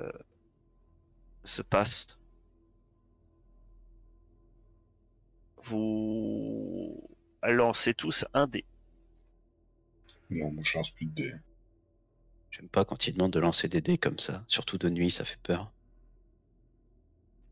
se 1.44 1.62
passe. 1.62 2.20
Vous 5.64 7.10
lancez 7.44 7.94
tous 7.94 8.26
un 8.34 8.48
dé. 8.48 8.66
Non, 10.30 10.52
moi 10.52 10.64
je 10.64 10.94
plus 10.94 11.06
de 11.06 11.12
dés. 11.14 11.34
J'aime 12.52 12.68
pas 12.70 12.84
quand 12.86 13.08
ils 13.08 13.14
demandent 13.14 13.32
de 13.34 13.40
lancer 13.40 13.68
des 13.70 13.82
dés 13.82 13.98
comme 13.98 14.20
ça. 14.20 14.44
Surtout 14.48 14.78
de 14.78 14.90
nuit, 14.90 15.10
ça 15.10 15.24
fait 15.26 15.40
peur. 15.42 15.72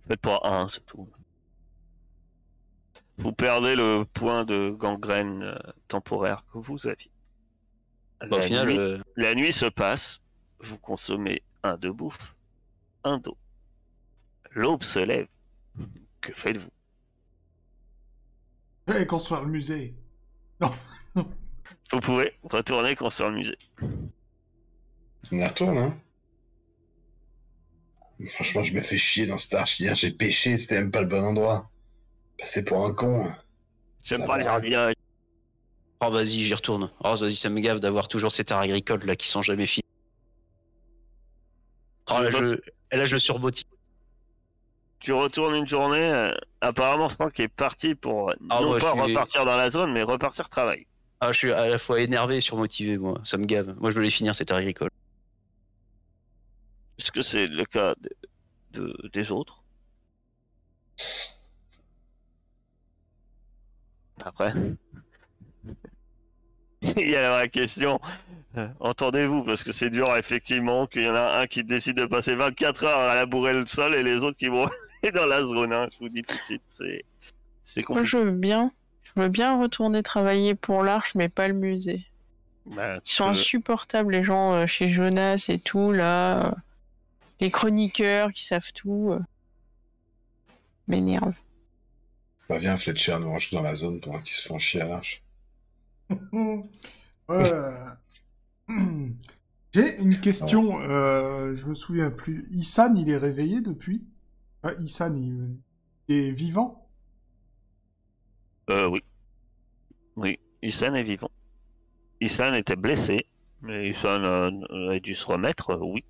Faites 0.08 0.20
pas 0.22 0.42
un, 0.44 0.68
c'est 0.68 0.86
tout. 0.86 1.08
Vous 3.18 3.32
perdez 3.34 3.76
le 3.76 4.06
point 4.14 4.46
de 4.46 4.70
gangrène 4.72 5.44
euh, 5.44 5.58
temporaire 5.88 6.46
que 6.52 6.58
vous 6.58 6.88
aviez. 6.88 7.12
Bah, 8.22 8.28
au 8.32 8.36
La 8.38 8.42
final, 8.42 8.68
nuit- 8.68 8.78
euh, 8.78 8.98
La 9.16 9.36
nuit 9.36 9.54
se 9.54 9.66
passe, 9.66 10.22
vous 10.62 10.78
consommez 10.78 11.42
un 11.64 11.78
de 11.78 11.90
bouffe, 11.90 12.36
un 13.04 13.18
d'eau. 13.18 13.38
L'aube 14.52 14.84
se 14.84 15.00
lève. 15.00 15.28
Que 16.22 16.34
faites-vous? 16.34 16.70
Et 18.98 19.06
construire 19.06 19.44
le 19.44 19.50
musée. 19.52 19.94
Vous 21.14 22.00
pouvez 22.02 22.34
retourner 22.44 22.96
construire 22.96 23.30
le 23.30 23.38
musée. 23.38 23.58
On 25.32 25.38
y 25.38 25.46
retourne, 25.46 25.78
hein 25.78 25.98
Franchement, 28.28 28.64
je 28.64 28.74
me 28.74 28.82
fais 28.82 28.98
chier 28.98 29.26
dans 29.28 29.38
cette 29.38 29.54
arche. 29.54 29.80
Hier, 29.80 29.96
j'ai 29.96 30.12
pêché, 30.12 30.58
c'était 30.58 30.76
même 30.76 30.92
pas 30.92 31.02
le 31.02 31.08
bon 31.08 31.24
endroit. 31.24 31.70
Passer 32.38 32.66
pour 32.66 32.86
un 32.86 32.94
con. 32.94 33.32
J'aime 34.04 34.26
pas 34.26 34.38
les 34.38 34.44
jardinages. 34.44 34.94
Oh, 36.02 36.10
vas-y, 36.10 36.40
j'y 36.40 36.54
retourne. 36.54 36.92
Oh, 37.04 37.16
vas-y, 37.16 37.36
ça 37.36 37.50
me 37.50 37.60
gave 37.60 37.80
d'avoir 37.80 38.08
toujours 38.08 38.32
ces 38.32 38.44
terres 38.44 38.58
agricoles 38.60 39.06
là 39.06 39.16
qui 39.16 39.28
sont 39.28 39.42
jamais 39.42 39.66
finies. 39.66 39.84
Oh, 42.12 42.22
là, 42.22 42.32
je, 42.32 42.56
et 42.92 42.98
là, 42.98 43.04
je 43.06 43.18
surbotis. 43.18 43.66
Tu 45.00 45.14
retournes 45.14 45.56
une 45.56 45.68
journée, 45.68 46.10
euh, 46.12 46.32
apparemment 46.60 47.08
Franck 47.08 47.40
est 47.40 47.48
parti 47.48 47.96
pour 47.96 48.32
euh, 48.32 48.36
Ah, 48.50 48.60
non 48.62 48.70
moi, 48.70 48.80
pas 48.80 48.92
suis- 48.92 49.02
repartir 49.02 49.46
dans 49.46 49.56
la 49.56 49.70
zone, 49.70 49.94
mais 49.94 50.04
repartir 50.04 50.50
travailler. 50.50 50.88
Ah, 51.22 51.32
je 51.32 51.38
suis 51.38 51.52
à 51.54 51.70
la 51.70 51.78
fois 51.78 52.02
énervé 52.02 52.38
et 52.38 52.42
surmotivé, 52.42 52.98
moi. 52.98 53.22
Ça 53.24 53.38
me 53.38 53.46
gave. 53.46 53.76
Moi, 53.80 53.92
je 53.92 54.00
les 54.00 54.10
finir 54.10 54.36
ces 54.36 54.44
terres 54.46 54.58
agricoles. 54.58 54.90
Est-ce 57.00 57.12
que 57.12 57.22
c'est 57.22 57.48
le 57.48 57.66
cas 57.66 57.96
de, 58.02 58.10
de- 58.74 59.10
des 59.14 59.32
autres? 59.32 59.64
Après, 64.24 64.52
il 66.98 67.10
y 67.10 67.16
a 67.16 67.22
la 67.22 67.32
vraie 67.38 67.50
question. 67.50 68.02
euh, 68.58 68.68
Entendez-vous, 68.82 69.44
parce 69.44 69.64
que 69.64 69.72
c'est 69.72 69.90
dur 69.90 70.14
effectivement 70.18 70.88
qu'il 70.88 71.04
y 71.04 71.10
en 71.10 71.16
a 71.16 71.40
un 71.40 71.48
qui 71.48 71.64
décide 71.64 71.96
de 71.98 72.06
passer 72.06 72.36
24 72.36 72.84
heures 72.84 73.00
à 73.00 73.16
labourer 73.16 73.54
le 73.54 73.66
sol 73.66 73.96
et 73.96 74.04
les 74.04 74.18
autres 74.18 74.38
qui 74.38 74.48
vont 74.50 74.66
aller 75.04 75.12
dans 75.14 75.26
la 75.26 75.46
zone. 75.46 75.72
hein, 75.72 75.88
je 75.94 76.00
vous 76.00 76.10
dis 76.10 76.24
tout 76.24 76.36
de 76.38 76.44
suite, 76.44 76.64
c'est 76.70 77.06
c'est 77.64 77.82
Moi, 77.82 78.00
compliqué. 78.00 78.08
je 78.10 78.18
veux 78.18 78.32
bien. 78.32 78.72
Je 79.04 79.22
veux 79.22 79.30
bien 79.30 79.60
retourner 79.60 80.04
travailler 80.04 80.54
pour 80.54 80.84
l'Arche, 80.84 81.16
mais 81.16 81.30
pas 81.30 81.48
le 81.48 81.54
musée. 81.54 82.06
Bah, 82.66 82.98
Ils 82.98 83.10
sont 83.10 83.24
peux- 83.26 83.30
insupportables, 83.32 84.12
les 84.12 84.24
gens 84.24 84.54
euh, 84.54 84.68
chez 84.68 84.88
Jonas 84.90 85.46
et 85.50 85.60
tout, 85.60 85.92
là. 85.94 86.56
Les 87.42 87.52
chroniqueurs 87.52 88.32
qui 88.32 88.44
savent 88.44 88.72
tout. 88.74 89.12
euh, 89.12 89.20
M'énerve. 90.88 91.38
Bah, 92.50 92.58
viens, 92.58 92.78
Fletcher, 92.78 93.18
nous 93.20 93.30
range 93.30 93.52
dans 93.52 93.62
la 93.62 93.76
zone 93.76 94.00
pendant 94.02 94.20
qu'ils 94.22 94.36
se 94.36 94.48
font 94.48 94.58
chier 94.60 94.82
à 94.82 94.88
l'arche. 94.88 95.24
Euh, 97.32 97.92
J'ai 99.72 100.00
une 100.02 100.20
question. 100.20 100.80
euh, 100.82 101.54
je 101.54 101.68
me 101.68 101.76
souviens 101.76 102.10
plus. 102.10 102.48
Issan, 102.52 102.96
il 102.98 103.08
est 103.12 103.18
réveillé 103.18 103.62
depuis? 103.62 104.04
Ah, 104.64 104.72
Issan, 104.80 105.16
il... 105.16 105.56
il 106.08 106.16
est 106.16 106.32
vivant? 106.32 106.90
Euh, 108.72 108.88
oui. 108.88 109.04
Oui, 110.16 110.40
Isan 110.64 110.96
est 110.96 111.04
vivant. 111.04 111.30
Isan 112.20 112.56
était 112.56 112.76
blessé, 112.76 113.28
mais 113.62 113.90
Isan 113.92 114.24
euh, 114.24 114.90
a 114.96 115.00
dû 115.00 115.14
se 115.14 115.28
remettre, 115.28 115.78
oui. 115.80 116.04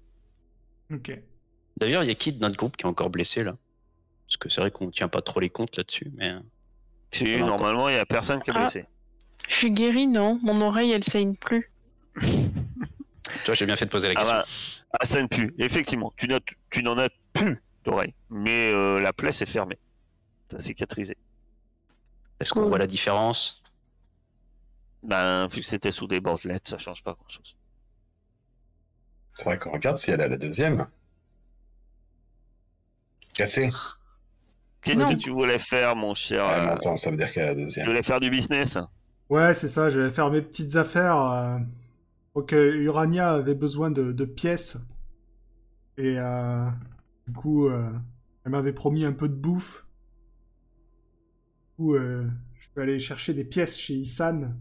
Ok. 0.94 1.18
D'ailleurs, 1.78 2.04
il 2.04 2.08
y 2.08 2.12
a 2.12 2.16
qui 2.16 2.34
de 2.34 2.40
notre 2.40 2.56
groupe 2.58 2.76
qui 2.78 2.84
est 2.86 2.90
encore 2.90 3.10
blessé 3.10 3.44
là? 3.44 3.56
Parce 4.28 4.38
que 4.38 4.50
c'est 4.50 4.62
vrai 4.62 4.72
qu'on 4.72 4.90
tient 4.90 5.08
pas 5.08 5.22
trop 5.22 5.40
les 5.40 5.50
comptes 5.50 5.76
là-dessus, 5.78 6.12
mais. 6.16 6.34
Si, 7.12 7.34
a 7.34 7.38
encore- 7.38 7.48
normalement, 7.50 7.90
il 7.90 7.94
n'y 7.96 8.00
a 8.00 8.06
personne 8.06 8.42
qui 8.44 8.50
est 8.52 8.54
Ah. 8.56 8.62
blessé. 8.62 8.86
Je 9.48 9.56
suis 9.56 9.72
guérie, 9.72 10.06
non 10.08 10.40
Mon 10.44 10.62
oreille, 10.62 10.92
elle 10.92 11.04
saigne 11.04 11.36
plus. 11.36 11.72
Toi, 13.46 13.54
j'ai 13.56 13.66
bien 13.66 13.76
fait 13.76 13.86
de 13.86 13.90
poser 13.92 14.08
la 14.08 14.14
Ah 14.18 14.22
question. 14.24 14.36
bah, 14.92 14.98
ah, 15.00 15.06
ça 15.06 15.22
ne 15.22 15.28
pue. 15.28 15.54
Effectivement, 15.58 16.14
tu 16.18 16.28
n'as- 16.28 16.40
tu 16.70 16.84
n'en 16.84 16.98
as 16.98 17.10
plus 17.34 17.62
d'oreille, 17.86 18.14
mais 18.30 18.72
euh, 18.74 19.00
la 19.00 19.14
plaie 19.14 19.32
s'est 19.32 19.46
fermée. 19.46 19.78
Ça 20.52 20.60
cicatrisé. 20.60 21.16
Est-ce 22.40 22.54
qu'on 22.54 22.68
voit 22.68 22.78
la 22.80 22.88
différence? 22.88 23.62
Ben, 25.04 25.48
vu 25.48 25.62
que 25.62 25.66
c'était 25.68 25.92
sous 25.92 26.08
des 26.08 26.20
bandelettes, 26.20 26.68
ça 26.68 26.78
change 26.78 27.04
pas 27.04 27.14
grand-chose. 27.14 27.56
Faudrait 29.40 29.58
qu'on 29.58 29.72
regarde 29.72 29.98
si 29.98 30.12
elle 30.12 30.22
a 30.22 30.28
la 30.28 30.38
deuxième. 30.38 30.86
Cassée. 33.34 33.72
Qu'est-ce 34.82 35.06
que 35.06 35.14
tu 35.14 35.30
voulais 35.30 35.58
faire, 35.58 35.96
mon 35.96 36.14
cher 36.16 36.44
Ah, 36.46 36.60
euh, 36.60 36.62
montant, 36.62 36.98
ça 36.98 37.12
veut 37.12 37.16
dire 37.18 37.32
qu'elle 37.32 37.44
est 37.44 37.48
la 37.48 37.56
Tu 37.80 37.88
deuxième. 37.88 37.90
voulais 37.90 38.04
faire 38.04 38.20
du 38.20 38.30
business? 38.30 38.78
Ouais, 39.30 39.54
c'est 39.54 39.68
ça, 39.70 39.90
je 39.90 40.00
vais 40.00 40.10
faire 40.12 40.30
mes 40.30 40.42
petites 40.42 40.76
affaires. 40.76 41.18
euh, 41.22 41.58
euh, 42.54 42.76
Urania 42.84 43.32
avait 43.32 43.56
besoin 43.56 43.92
de, 43.92 44.12
de 44.14 44.26
pièces. 44.26 44.78
Et 45.98 46.16
euh, 46.18 46.68
du 47.28 47.34
coup, 47.34 47.68
euh, 47.68 47.92
elle 48.46 48.52
m'avait 48.52 48.74
promis 48.74 49.06
un 49.06 49.14
peu 49.14 49.30
de 49.30 49.36
bouffe. 49.36 49.86
Du 51.72 51.76
coup, 51.84 51.96
euh, 51.96 52.30
je 52.60 52.68
vais 52.76 52.84
aller 52.84 53.00
chercher 53.00 53.34
des 53.34 53.44
pièces 53.44 53.80
chez 53.80 53.96
Isan 53.96 54.54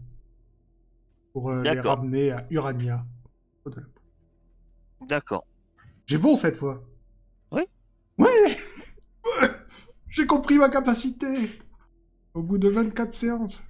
pour 1.33 1.49
euh, 1.49 1.65
les 1.65 1.79
ramener 1.79 2.29
à 2.31 2.45
Urania. 2.51 3.03
D'accord. 5.01 5.45
J'ai 6.05 6.17
bon 6.17 6.35
cette 6.35 6.57
fois. 6.57 6.83
Oui. 7.51 7.61
Ouais 8.17 8.57
J'ai 10.09 10.25
compris 10.25 10.57
ma 10.57 10.69
capacité 10.69 11.61
Au 12.33 12.41
bout 12.41 12.57
de 12.57 12.69
24 12.69 13.13
séances. 13.13 13.63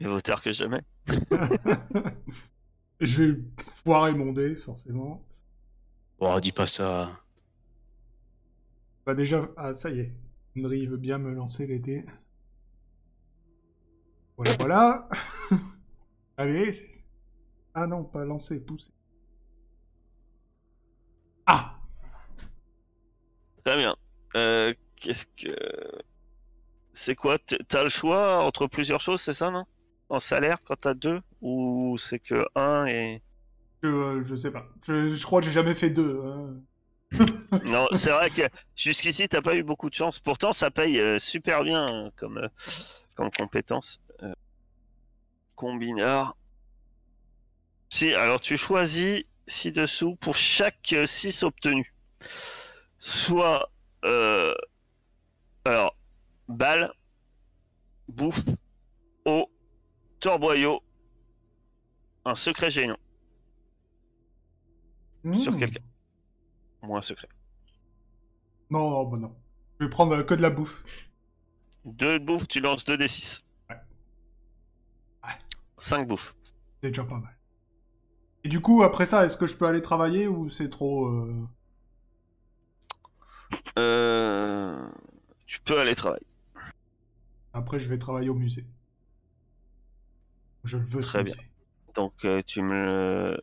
Il 0.00 0.08
vaut 0.08 0.20
tard 0.20 0.42
que 0.42 0.52
jamais. 0.52 0.82
Je 3.00 3.22
vais 3.22 3.40
foirer 3.68 4.14
mon 4.14 4.32
dé, 4.32 4.56
forcément. 4.56 5.24
Oh, 6.18 6.38
dis 6.40 6.52
pas 6.52 6.66
ça. 6.66 7.20
Bah 9.06 9.14
déjà, 9.14 9.50
ah 9.56 9.74
ça 9.74 9.90
y 9.90 10.00
est, 10.00 10.14
Henry 10.56 10.86
veut 10.86 10.96
bien 10.96 11.18
me 11.18 11.32
lancer 11.32 11.66
les 11.66 11.78
dés. 11.78 12.04
Voilà, 14.36 14.56
voilà. 14.58 15.08
Allez. 16.36 16.93
Ah 17.74 17.86
non, 17.86 18.04
pas 18.04 18.24
lancer, 18.24 18.60
pousser. 18.60 18.92
Ah 21.46 21.78
Très 23.64 23.76
bien. 23.76 23.96
Euh, 24.36 24.74
Qu'est-ce 24.96 25.26
que. 25.26 25.54
C'est 26.92 27.14
quoi 27.16 27.38
T'as 27.68 27.82
le 27.82 27.88
choix 27.88 28.44
entre 28.44 28.66
plusieurs 28.66 29.00
choses, 29.00 29.20
c'est 29.20 29.34
ça, 29.34 29.50
non? 29.50 29.64
En 30.08 30.18
salaire, 30.18 30.58
quand 30.64 30.76
t'as 30.80 30.94
deux 30.94 31.20
Ou 31.40 31.96
c'est 31.98 32.18
que 32.20 32.44
un 32.54 32.86
et. 32.86 33.22
je, 33.82 33.88
euh, 33.88 34.22
je 34.22 34.36
sais 34.36 34.50
pas. 34.52 34.66
Je, 34.86 35.14
je 35.14 35.24
crois 35.24 35.40
que 35.40 35.46
j'ai 35.46 35.52
jamais 35.52 35.74
fait 35.74 35.90
deux. 35.90 36.20
hein. 36.24 36.54
Non, 37.64 37.86
c'est 37.92 38.10
vrai 38.10 38.30
que 38.30 38.42
jusqu'ici, 38.76 39.28
t'as 39.28 39.42
pas 39.42 39.54
eu 39.56 39.62
beaucoup 39.62 39.88
de 39.90 39.94
chance. 39.94 40.18
Pourtant, 40.18 40.52
ça 40.52 40.70
paye 40.70 40.98
euh, 40.98 41.18
super 41.18 41.62
bien 41.64 41.86
hein, 42.06 42.10
comme, 42.16 42.38
euh, 42.38 42.48
comme 43.14 43.30
compétence. 43.30 44.00
Euh, 44.22 44.32
combinard. 45.56 46.36
Si, 47.94 48.12
alors 48.12 48.40
tu 48.40 48.56
choisis 48.56 49.22
ci-dessous 49.46 50.16
pour 50.16 50.34
chaque 50.34 50.96
6 51.06 51.44
obtenus. 51.44 51.86
Soit. 52.98 53.70
euh, 54.04 54.52
alors, 55.64 55.96
balle, 56.48 56.92
bouffe, 58.08 58.40
eau, 59.26 59.48
torboyau, 60.18 60.82
un 62.24 62.34
secret 62.34 62.68
sur 62.70 62.96
Hmm. 65.22 65.56
quelqu'un. 65.56 65.80
Ou 66.82 66.96
un 66.96 67.02
secret. 67.02 67.28
Non, 68.70 68.90
non, 68.90 69.04
bah 69.04 69.18
non. 69.18 69.36
Je 69.78 69.84
vais 69.84 69.90
prendre 69.90 70.16
euh, 70.16 70.24
que 70.24 70.34
de 70.34 70.42
la 70.42 70.50
bouffe. 70.50 70.82
Deux 71.84 72.18
de 72.18 72.24
bouffe, 72.24 72.48
tu 72.48 72.58
lances 72.58 72.84
2 72.84 72.96
d6. 72.96 73.42
Ouais. 73.70 73.76
Ouais. 75.22 75.38
5 75.78 76.08
bouffes. 76.08 76.34
C'est 76.82 76.90
déjà 76.90 77.04
pas 77.04 77.18
mal. 77.18 77.34
Et 78.44 78.48
du 78.48 78.60
coup, 78.60 78.82
après 78.82 79.06
ça, 79.06 79.24
est-ce 79.24 79.36
que 79.38 79.46
je 79.46 79.56
peux 79.56 79.66
aller 79.66 79.80
travailler 79.82 80.28
ou 80.28 80.48
c'est 80.50 80.68
trop... 80.68 81.06
euh, 81.08 81.34
Euh... 83.78 84.86
Tu 85.46 85.60
peux 85.60 85.78
aller 85.80 85.94
travailler. 85.94 86.26
Après, 87.52 87.78
je 87.78 87.88
vais 87.88 87.98
travailler 87.98 88.28
au 88.28 88.34
musée. 88.34 88.66
Je 90.64 90.76
le 90.76 90.84
veux, 90.84 91.00
ce 91.00 91.06
Très 91.06 91.22
bien. 91.22 91.34
musée. 91.34 91.48
Donc 91.94 92.12
euh, 92.24 92.42
tu 92.44 92.62
me... 92.62 93.40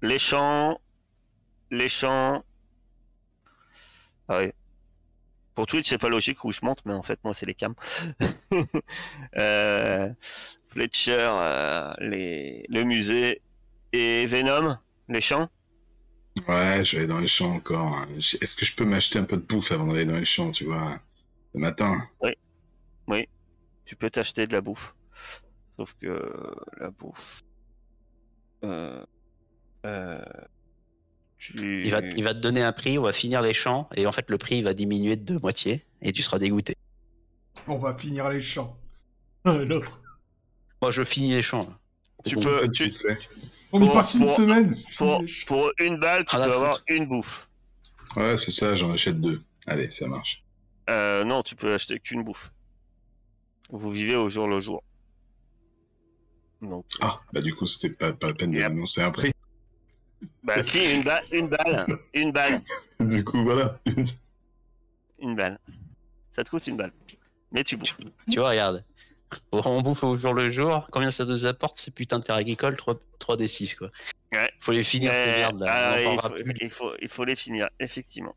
Les 0.00 0.18
champs... 0.18 0.80
Les 1.70 1.88
champs... 1.88 2.44
Ah 4.28 4.38
oui. 4.38 4.52
Pour 5.54 5.66
Twitch, 5.66 5.88
c'est 5.88 5.98
pas 5.98 6.08
logique 6.08 6.44
où 6.44 6.52
je 6.52 6.60
monte, 6.62 6.80
mais 6.86 6.94
en 6.94 7.02
fait, 7.02 7.22
moi, 7.24 7.34
c'est 7.34 7.44
les 7.46 7.54
cams. 7.54 7.74
euh... 9.36 10.12
Fletcher, 10.70 11.28
euh, 11.38 11.92
les... 11.98 12.64
le 12.70 12.84
musée 12.84 13.42
et 13.92 14.26
Venom, 14.26 14.76
les 15.08 15.20
champs? 15.20 15.48
Ouais, 16.48 16.84
je 16.84 16.92
vais 16.92 16.98
aller 16.98 17.06
dans 17.08 17.18
les 17.20 17.26
champs 17.28 17.54
encore. 17.54 17.92
hein. 17.94 18.08
Est-ce 18.18 18.56
que 18.56 18.64
je 18.64 18.74
peux 18.74 18.84
m'acheter 18.84 19.18
un 19.18 19.24
peu 19.24 19.36
de 19.36 19.42
bouffe 19.42 19.70
avant 19.72 19.86
d'aller 19.86 20.06
dans 20.06 20.16
les 20.16 20.24
champs, 20.24 20.50
tu 20.50 20.64
vois, 20.64 21.00
le 21.54 21.60
matin? 21.60 22.08
Tu 23.84 23.96
peux 23.96 24.08
t'acheter 24.08 24.46
de 24.46 24.52
la 24.54 24.62
bouffe. 24.62 24.94
Sauf 25.76 25.94
que 26.00 26.32
la 26.80 26.90
bouffe. 26.90 27.42
Euh, 28.64 29.04
euh, 29.84 30.24
tu... 31.36 31.82
Il 31.84 31.90
va, 31.90 32.00
il 32.00 32.24
va 32.24 32.32
te 32.32 32.38
donner 32.38 32.62
un 32.62 32.72
prix, 32.72 32.98
on 32.98 33.02
va 33.02 33.12
finir 33.12 33.42
les 33.42 33.52
champs, 33.52 33.90
et 33.94 34.06
en 34.06 34.12
fait, 34.12 34.30
le 34.30 34.38
prix 34.38 34.58
il 34.58 34.64
va 34.64 34.72
diminuer 34.72 35.16
de 35.16 35.36
moitié, 35.38 35.84
et 36.00 36.12
tu 36.12 36.22
seras 36.22 36.38
dégoûté. 36.38 36.74
On 37.66 37.76
va 37.78 37.94
finir 37.94 38.30
les 38.30 38.40
champs. 38.40 38.78
L'autre. 39.44 40.00
Moi, 40.80 40.90
je 40.90 41.02
finis 41.04 41.34
les 41.34 41.42
champs. 41.42 41.68
tu 42.24 42.36
Bon, 42.36 42.42
peux, 42.42 42.70
Tu 42.70 42.84
tu- 42.86 42.92
sais. 42.92 43.18
On 43.72 43.80
y 43.80 43.86
Pour- 43.86 43.94
passe 43.94 44.14
une 44.14 44.20
pour- 44.26 44.34
semaine. 44.36 44.76
pour, 44.98 45.24
pour 45.46 45.72
une 45.78 45.98
balle, 45.98 46.24
tu 46.26 46.36
Ah, 46.36 46.44
peux 46.46 46.52
avoir 46.52 46.78
une 46.88 47.06
bouffe. 47.06 47.48
Ouais, 48.16 48.36
c'est 48.36 48.50
ça, 48.50 48.74
j'en 48.74 48.92
achète 48.92 49.20
deux. 49.20 49.42
Allez, 49.66 49.90
ça 49.90 50.06
marche. 50.06 50.42
Euh, 50.90 51.24
non, 51.24 51.42
tu 51.42 51.54
peux 51.56 51.72
acheter 51.72 51.98
qu'une 51.98 52.22
bouffe. 52.22 52.52
Vous 53.70 53.90
vivez 53.90 54.16
au 54.16 54.28
jour 54.28 54.46
le 54.46 54.60
jour. 54.60 54.82
Donc, 56.60 56.84
Ah, 57.00 57.20
bah 57.32 57.40
du 57.40 57.54
coup, 57.54 57.66
c'était 57.66 57.90
pas, 57.94 58.12
pas 58.12 58.28
la 58.28 58.34
peine 58.34 58.50
de 58.52 58.58
Yep. 58.58 58.68
m'annoncer 58.72 59.00
un 59.02 59.10
prix. 59.10 59.32
bah 60.44 60.62
si, 60.62 60.84
une 60.94 61.02
balle, 61.02 61.24
une 61.32 61.48
balle, 61.48 61.86
une 62.14 62.32
balle, 62.32 62.62
Du 63.00 63.24
coup, 63.24 63.42
voilà. 63.42 63.80
une 65.18 65.34
balle. 65.34 65.58
Ça 66.30 66.44
te 66.44 66.50
coûte 66.50 66.66
une 66.66 66.76
balle. 66.76 66.92
Mais 67.50 67.64
tu 67.64 67.76
bouffes. 67.76 67.96
Tu 68.30 68.38
vois, 68.38 68.50
regarde. 68.50 68.84
On 69.52 69.80
bouffe 69.82 70.04
au 70.04 70.16
jour 70.16 70.34
le 70.34 70.50
jour. 70.50 70.86
Combien 70.90 71.10
ça 71.10 71.24
nous 71.24 71.46
apporte 71.46 71.78
ces 71.78 71.90
putains 71.90 72.18
de 72.18 72.24
terres 72.24 72.36
agricoles? 72.36 72.76
3, 72.76 72.94
3d6 73.20 73.76
quoi. 73.76 73.88
Ouais. 74.32 74.50
Faut 74.60 74.72
les 74.72 74.82
finir 74.82 75.12
ces 75.12 75.26
merdes 75.26 75.60
là. 75.60 75.66
ah, 75.72 76.00
il, 76.00 76.20
faut, 76.20 76.28
plus. 76.30 76.54
il, 76.60 76.70
faut, 76.70 76.92
il 77.00 77.08
faut 77.08 77.24
les 77.24 77.36
finir, 77.36 77.68
effectivement. 77.80 78.34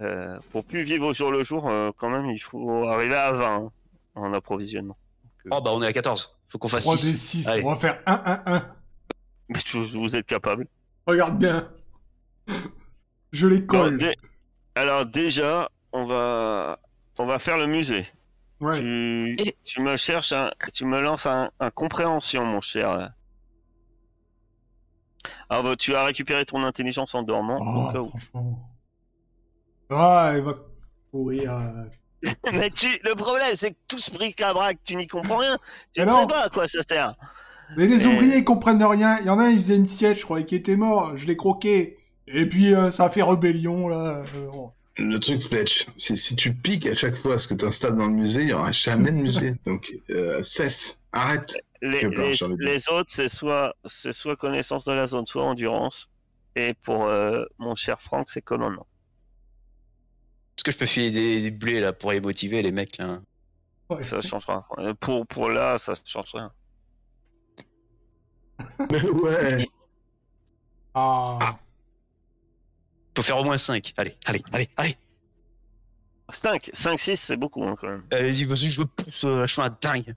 Euh, 0.00 0.38
pour 0.50 0.64
plus 0.64 0.82
vivre 0.82 1.06
au 1.06 1.14
jour 1.14 1.30
le 1.30 1.42
jour, 1.44 1.68
euh, 1.68 1.90
quand 1.96 2.10
même, 2.10 2.26
il 2.30 2.38
faut 2.38 2.86
arriver 2.88 3.14
à 3.14 3.32
20 3.32 3.54
hein, 3.56 3.72
en 4.16 4.32
approvisionnement. 4.34 4.96
Oh 5.50 5.60
bah 5.60 5.70
on 5.72 5.82
est 5.82 5.86
à 5.86 5.92
14. 5.92 6.36
Faut 6.48 6.58
qu'on 6.58 6.68
fasse 6.68 6.84
3 6.84 6.96
6. 6.98 7.06
des 7.10 7.14
6. 7.16 7.48
Allez. 7.48 7.62
On 7.64 7.70
va 7.70 7.76
faire 7.76 8.00
1, 8.06 8.12
1, 8.46 8.52
1. 8.54 8.74
Mais 9.48 9.58
tu- 9.60 9.86
vous 9.86 10.14
êtes 10.16 10.26
capable. 10.26 10.66
Regarde 11.06 11.38
bien. 11.38 11.68
Je 13.32 13.46
les 13.46 13.64
colle. 13.66 13.96
dé- 13.98 14.14
Alors 14.74 15.06
déjà, 15.06 15.70
on 15.92 16.04
va, 16.06 16.78
on 17.18 17.26
va 17.26 17.38
faire 17.38 17.58
le 17.58 17.66
musée. 17.66 18.06
Ouais. 18.62 18.78
Tu, 18.78 19.34
Et- 19.40 19.56
tu 19.64 19.80
me 19.82 19.96
cherches, 19.98 20.32
un, 20.32 20.50
tu 20.72 20.84
me 20.86 21.00
lances 21.00 21.26
un, 21.26 21.50
un 21.60 21.70
compréhension, 21.70 22.44
mon 22.44 22.60
cher. 22.62 23.10
Alors, 25.48 25.64
bah, 25.64 25.76
tu 25.76 25.94
as 25.94 26.04
récupéré 26.04 26.44
ton 26.46 26.62
intelligence 26.64 27.14
en 27.14 27.22
dormant. 27.22 27.58
Oh, 27.94 28.08
franchement. 28.08 28.68
Ah, 29.90 30.32
il 30.36 30.42
va 30.42 30.54
courir. 31.10 31.52
euh. 31.52 32.30
Mais 32.52 32.70
tu, 32.70 32.86
le 33.04 33.14
problème, 33.14 33.54
c'est 33.54 33.72
que 33.72 33.78
tout 33.88 33.98
ce 33.98 34.10
bric-à-brac, 34.12 34.78
tu 34.84 34.96
n'y 34.96 35.06
comprends 35.06 35.38
rien. 35.38 35.58
Tu 35.92 36.00
Mais 36.00 36.06
ne 36.06 36.10
non. 36.10 36.20
sais 36.20 36.26
pas 36.26 36.44
à 36.44 36.48
quoi 36.48 36.66
ça 36.66 36.80
sert. 36.88 37.14
Mais 37.76 37.86
les 37.86 38.04
Et- 38.04 38.06
ouvriers, 38.06 38.38
ils 38.38 38.44
comprennent 38.44 38.82
rien. 38.82 39.18
Il 39.20 39.26
y 39.26 39.30
en 39.30 39.38
a, 39.38 39.48
ils 39.50 39.56
faisaient 39.58 39.76
une 39.76 39.88
siège, 39.88 40.20
je 40.20 40.24
croyais 40.24 40.46
qu'il 40.46 40.58
était 40.58 40.76
mort. 40.76 41.16
Je 41.16 41.26
l'ai 41.26 41.36
croqué. 41.36 41.98
Et 42.28 42.46
puis, 42.48 42.74
euh, 42.74 42.90
ça 42.90 43.04
a 43.06 43.10
fait 43.10 43.22
rébellion, 43.22 43.88
là. 43.88 44.22
Euh, 44.36 44.50
oh. 44.54 44.72
Le 44.98 45.18
truc, 45.18 45.42
Fletch, 45.42 45.86
c'est 45.96 46.16
si 46.16 46.36
tu 46.36 46.52
piques 46.54 46.86
à 46.86 46.94
chaque 46.94 47.16
fois 47.16 47.38
ce 47.38 47.48
que 47.48 47.54
tu 47.54 47.64
installes 47.64 47.96
dans 47.96 48.06
le 48.06 48.12
musée, 48.12 48.42
il 48.42 48.46
n'y 48.48 48.52
aura 48.52 48.72
jamais 48.72 49.10
de 49.10 49.16
musée. 49.16 49.54
Donc, 49.66 49.90
euh, 50.10 50.42
cesse, 50.42 51.00
arrête. 51.12 51.54
Les, 51.80 52.08
les- 52.58 52.88
autres, 52.90 53.08
c'est 53.10 53.28
soit, 53.28 53.74
c'est 53.86 54.12
soit 54.12 54.36
connaissance 54.36 54.84
de 54.84 54.92
la 54.92 55.06
zone, 55.06 55.26
soit 55.26 55.44
endurance. 55.44 56.08
Et 56.54 56.74
pour 56.74 57.06
euh, 57.06 57.44
mon 57.58 57.74
cher 57.74 58.00
Franck, 58.02 58.28
c'est 58.30 58.42
commandement. 58.42 58.86
Est-ce 60.56 60.64
que 60.64 60.70
je 60.72 60.76
peux 60.78 60.86
filer 60.86 61.10
des, 61.10 61.40
des 61.42 61.50
blés 61.50 61.80
là 61.80 61.92
pour 61.92 62.12
les 62.12 62.20
motiver 62.20 62.60
les 62.62 62.70
mecs 62.72 62.98
là? 62.98 63.20
Ouais. 63.90 64.02
Ça 64.02 64.20
changera. 64.20 64.66
Euh, 64.78 64.94
Pour, 64.94 65.26
pour 65.26 65.48
là, 65.48 65.78
ça 65.78 65.94
change 66.04 66.30
rien. 66.34 66.52
ouais. 69.22 69.66
Ah. 70.94 71.58
Faut 73.16 73.22
faire 73.22 73.38
au 73.38 73.44
moins 73.44 73.58
5. 73.58 73.92
Allez, 73.96 74.16
allez, 74.24 74.42
allez, 74.52 74.68
allez. 74.76 74.96
5, 76.30 76.70
5, 76.72 76.98
6, 76.98 77.16
c'est 77.16 77.36
beaucoup 77.36 77.62
hein, 77.64 77.74
quand 77.78 77.88
même. 77.88 78.04
Allez-y, 78.10 78.44
vas-y, 78.44 78.70
je 78.70 78.82
pousse 78.82 79.24
euh, 79.24 79.46
je 79.46 79.60
un 79.60 79.76
dingue. 79.80 80.14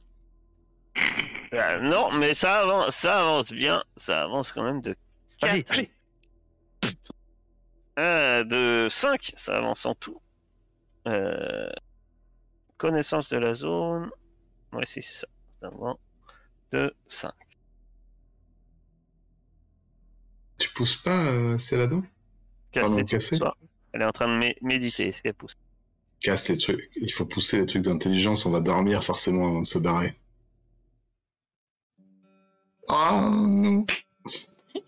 Euh, 1.53 1.81
non, 1.81 2.11
mais 2.13 2.33
ça 2.33 2.61
avance, 2.61 2.95
ça 2.95 3.19
avance 3.19 3.51
bien. 3.51 3.83
Ça 3.97 4.23
avance 4.23 4.51
quand 4.51 4.63
même 4.63 4.81
de 4.81 4.95
4. 5.39 5.51
Allez, 5.51 5.65
allez. 5.69 5.91
Euh, 7.97 8.43
de 8.43 8.87
5, 8.89 9.33
ça 9.35 9.57
avance 9.57 9.85
en 9.85 9.95
tout. 9.95 10.21
Euh, 11.07 11.69
Connaissance 12.77 13.29
de 13.29 13.37
la 13.37 13.53
zone. 13.53 14.09
Ouais, 14.73 14.85
si, 14.85 15.01
c'est 15.01 15.15
ça. 15.15 15.27
Ça 15.61 15.67
avance 15.67 15.97
De 16.71 16.93
5. 17.07 17.31
Tu 20.57 20.69
pousses 20.69 20.95
pas, 20.95 21.25
euh, 21.27 21.57
Célado 21.57 22.03
Casse 22.75 22.83
Pardon, 22.83 22.97
les 22.97 23.05
trucs 23.05 23.19
casser 23.19 23.29
ce 23.29 23.37
soir. 23.37 23.57
Elle 23.93 24.01
est 24.01 24.05
en 24.05 24.11
train 24.11 24.27
de 24.27 24.37
mé- 24.43 24.57
méditer. 24.61 25.07
Est-ce 25.07 25.23
qu'elle 25.23 25.33
pousse 25.33 25.55
Casse 26.19 26.49
les 26.49 26.57
trucs. 26.57 26.89
Il 26.95 27.11
faut 27.11 27.25
pousser 27.25 27.57
les 27.59 27.65
trucs 27.65 27.83
d'intelligence, 27.83 28.45
on 28.45 28.51
va 28.51 28.59
dormir 28.59 29.03
forcément 29.03 29.47
avant 29.47 29.61
de 29.61 29.65
se 29.67 29.79
barrer. 29.79 30.17
Ah 32.87 33.29
non 33.31 33.85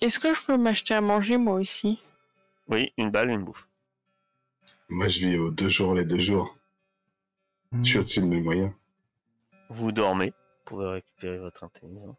Est-ce 0.02 0.20
que 0.20 0.34
je 0.34 0.44
peux 0.46 0.58
m'acheter 0.58 0.94
à 0.94 1.02
manger 1.02 1.38
moi 1.38 1.56
aussi? 1.56 2.00
Oui, 2.68 2.92
une 2.98 3.10
balle, 3.12 3.30
une 3.30 3.44
bouffe. 3.44 3.68
Moi 4.90 5.08
je 5.08 5.28
vis 5.28 5.38
aux 5.38 5.52
deux 5.52 5.70
jours 5.70 5.96
les 5.96 6.06
deux 6.06 6.20
jours. 6.20 6.56
Hmm. 7.72 7.84
Je 7.84 7.90
suis 7.90 8.00
au-dessus 8.00 8.22
de 8.22 8.26
mes 8.26 8.42
moyens. 8.42 8.74
Vous 9.70 9.92
dormez. 9.92 10.28
Vous 10.32 10.76
pouvez 10.76 10.88
récupérer 10.88 11.38
votre 11.40 11.64
intelligence. 11.64 12.16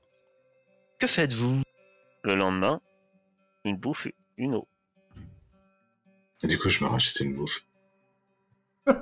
Que 0.99 1.07
faites-vous? 1.07 1.63
Le 2.25 2.35
lendemain, 2.35 2.81
une 3.65 3.77
bouffe, 3.77 4.09
une 4.37 4.55
eau. 4.55 4.67
Et 6.43 6.47
du 6.47 6.59
coup 6.59 6.69
je 6.69 6.83
me 6.85 6.89
rachète 6.89 7.21
une 7.21 7.35
bouffe. 7.35 7.67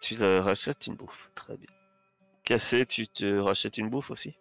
Tu 0.00 0.16
te 0.16 0.38
rachètes 0.38 0.86
une 0.86 0.96
bouffe. 0.96 1.30
Très 1.34 1.56
bien. 1.56 1.70
Cassé, 2.44 2.84
tu 2.84 3.08
te 3.08 3.38
rachètes 3.38 3.78
une 3.78 3.88
bouffe 3.88 4.10
aussi? 4.10 4.36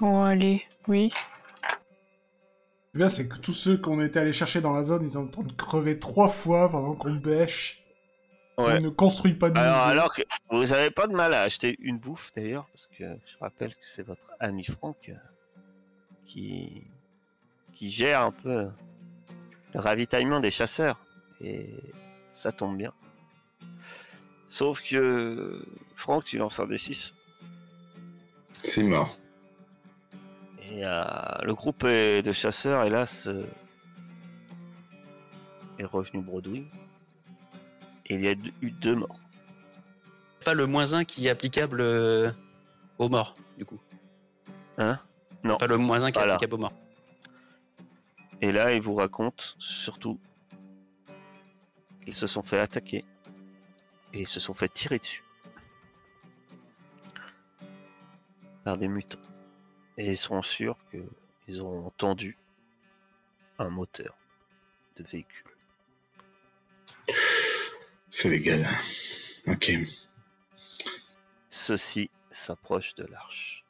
Oh, 0.00 0.16
allez, 0.16 0.62
oui. 0.88 1.10
Le 2.92 2.98
bien, 2.98 3.08
c'est 3.08 3.26
que 3.26 3.38
tous 3.38 3.54
ceux 3.54 3.78
qu'on 3.78 4.02
était 4.02 4.20
allés 4.20 4.34
chercher 4.34 4.60
dans 4.60 4.72
la 4.72 4.82
zone, 4.82 5.04
ils 5.04 5.16
ont 5.16 5.22
le 5.22 5.30
temps 5.30 5.42
de 5.42 5.52
crever 5.52 5.98
trois 5.98 6.28
fois 6.28 6.70
pendant 6.70 6.94
qu'on 6.94 7.14
bêche. 7.14 7.81
Ouais. 8.66 8.78
On 8.78 8.80
ne 8.80 8.88
construit 8.90 9.34
pas 9.34 9.50
de 9.50 9.58
Alors, 9.58 9.76
musée. 9.78 9.90
alors 9.90 10.14
que 10.14 10.22
vous 10.50 10.64
n'avez 10.66 10.90
pas 10.90 11.06
de 11.06 11.12
mal 11.14 11.34
à 11.34 11.42
acheter 11.42 11.76
une 11.80 11.98
bouffe 11.98 12.32
d'ailleurs, 12.36 12.66
parce 12.72 12.86
que 12.86 13.04
je 13.26 13.36
rappelle 13.40 13.74
que 13.74 13.82
c'est 13.88 14.02
votre 14.02 14.22
ami 14.40 14.64
Franck 14.64 15.08
euh, 15.08 15.14
qui, 16.26 16.82
qui 17.74 17.90
gère 17.90 18.22
un 18.22 18.32
peu 18.32 18.68
le 19.74 19.80
ravitaillement 19.80 20.40
des 20.40 20.50
chasseurs. 20.50 20.98
Et 21.40 21.70
ça 22.32 22.52
tombe 22.52 22.76
bien. 22.76 22.92
Sauf 24.48 24.82
que 24.82 25.64
Franck, 25.96 26.24
tu 26.24 26.38
lances 26.38 26.60
un 26.60 26.66
D6. 26.66 27.14
C'est 28.52 28.82
mort. 28.82 29.18
Et 30.70 30.84
euh, 30.84 31.02
le 31.42 31.54
groupe 31.54 31.84
est- 31.84 32.22
de 32.22 32.32
chasseurs, 32.32 32.84
hélas, 32.84 33.26
euh, 33.28 33.44
est 35.78 35.84
revenu 35.84 36.22
bredouille. 36.22 36.66
Il 38.12 38.22
y 38.22 38.28
a 38.28 38.32
eu 38.60 38.70
deux 38.70 38.94
morts. 38.94 39.18
Pas 40.44 40.52
le 40.52 40.66
moins 40.66 40.92
1 40.92 41.04
qui 41.04 41.26
est 41.26 41.30
applicable 41.30 41.80
euh, 41.80 42.30
aux 42.98 43.08
morts, 43.08 43.34
du 43.56 43.64
coup. 43.64 43.80
Hein? 44.76 44.98
Non. 45.44 45.56
Pas 45.56 45.66
le 45.66 45.78
moins 45.78 46.02
1 46.04 46.10
qui 46.10 46.18
est 46.18 46.20
Voilà. 46.20 46.34
applicable 46.34 46.54
aux 46.54 46.58
morts. 46.58 46.72
Et 48.42 48.52
là, 48.52 48.74
il 48.74 48.82
vous 48.82 48.94
raconte 48.94 49.54
surtout 49.58 50.20
qu'ils 52.04 52.12
se 52.14 52.26
sont 52.26 52.42
fait 52.42 52.58
attaquer 52.58 53.04
et 54.12 54.20
ils 54.20 54.28
se 54.28 54.40
sont 54.40 54.52
fait 54.52 54.68
tirer 54.68 54.98
dessus 54.98 55.24
par 58.64 58.76
des 58.76 58.88
mutants. 58.88 59.18
Et 59.96 60.10
ils 60.10 60.18
sont 60.18 60.42
sûrs 60.42 60.76
qu'ils 60.90 61.62
ont 61.62 61.86
entendu 61.86 62.36
un 63.58 63.70
moteur 63.70 64.14
de 64.96 65.04
véhicule. 65.04 65.46
C'est 68.14 68.28
légal. 68.28 68.68
Ok. 69.46 69.72
Ceux-ci 71.48 72.10
s'approchent 72.30 72.94
de 72.94 73.06
l'arche. 73.06 73.61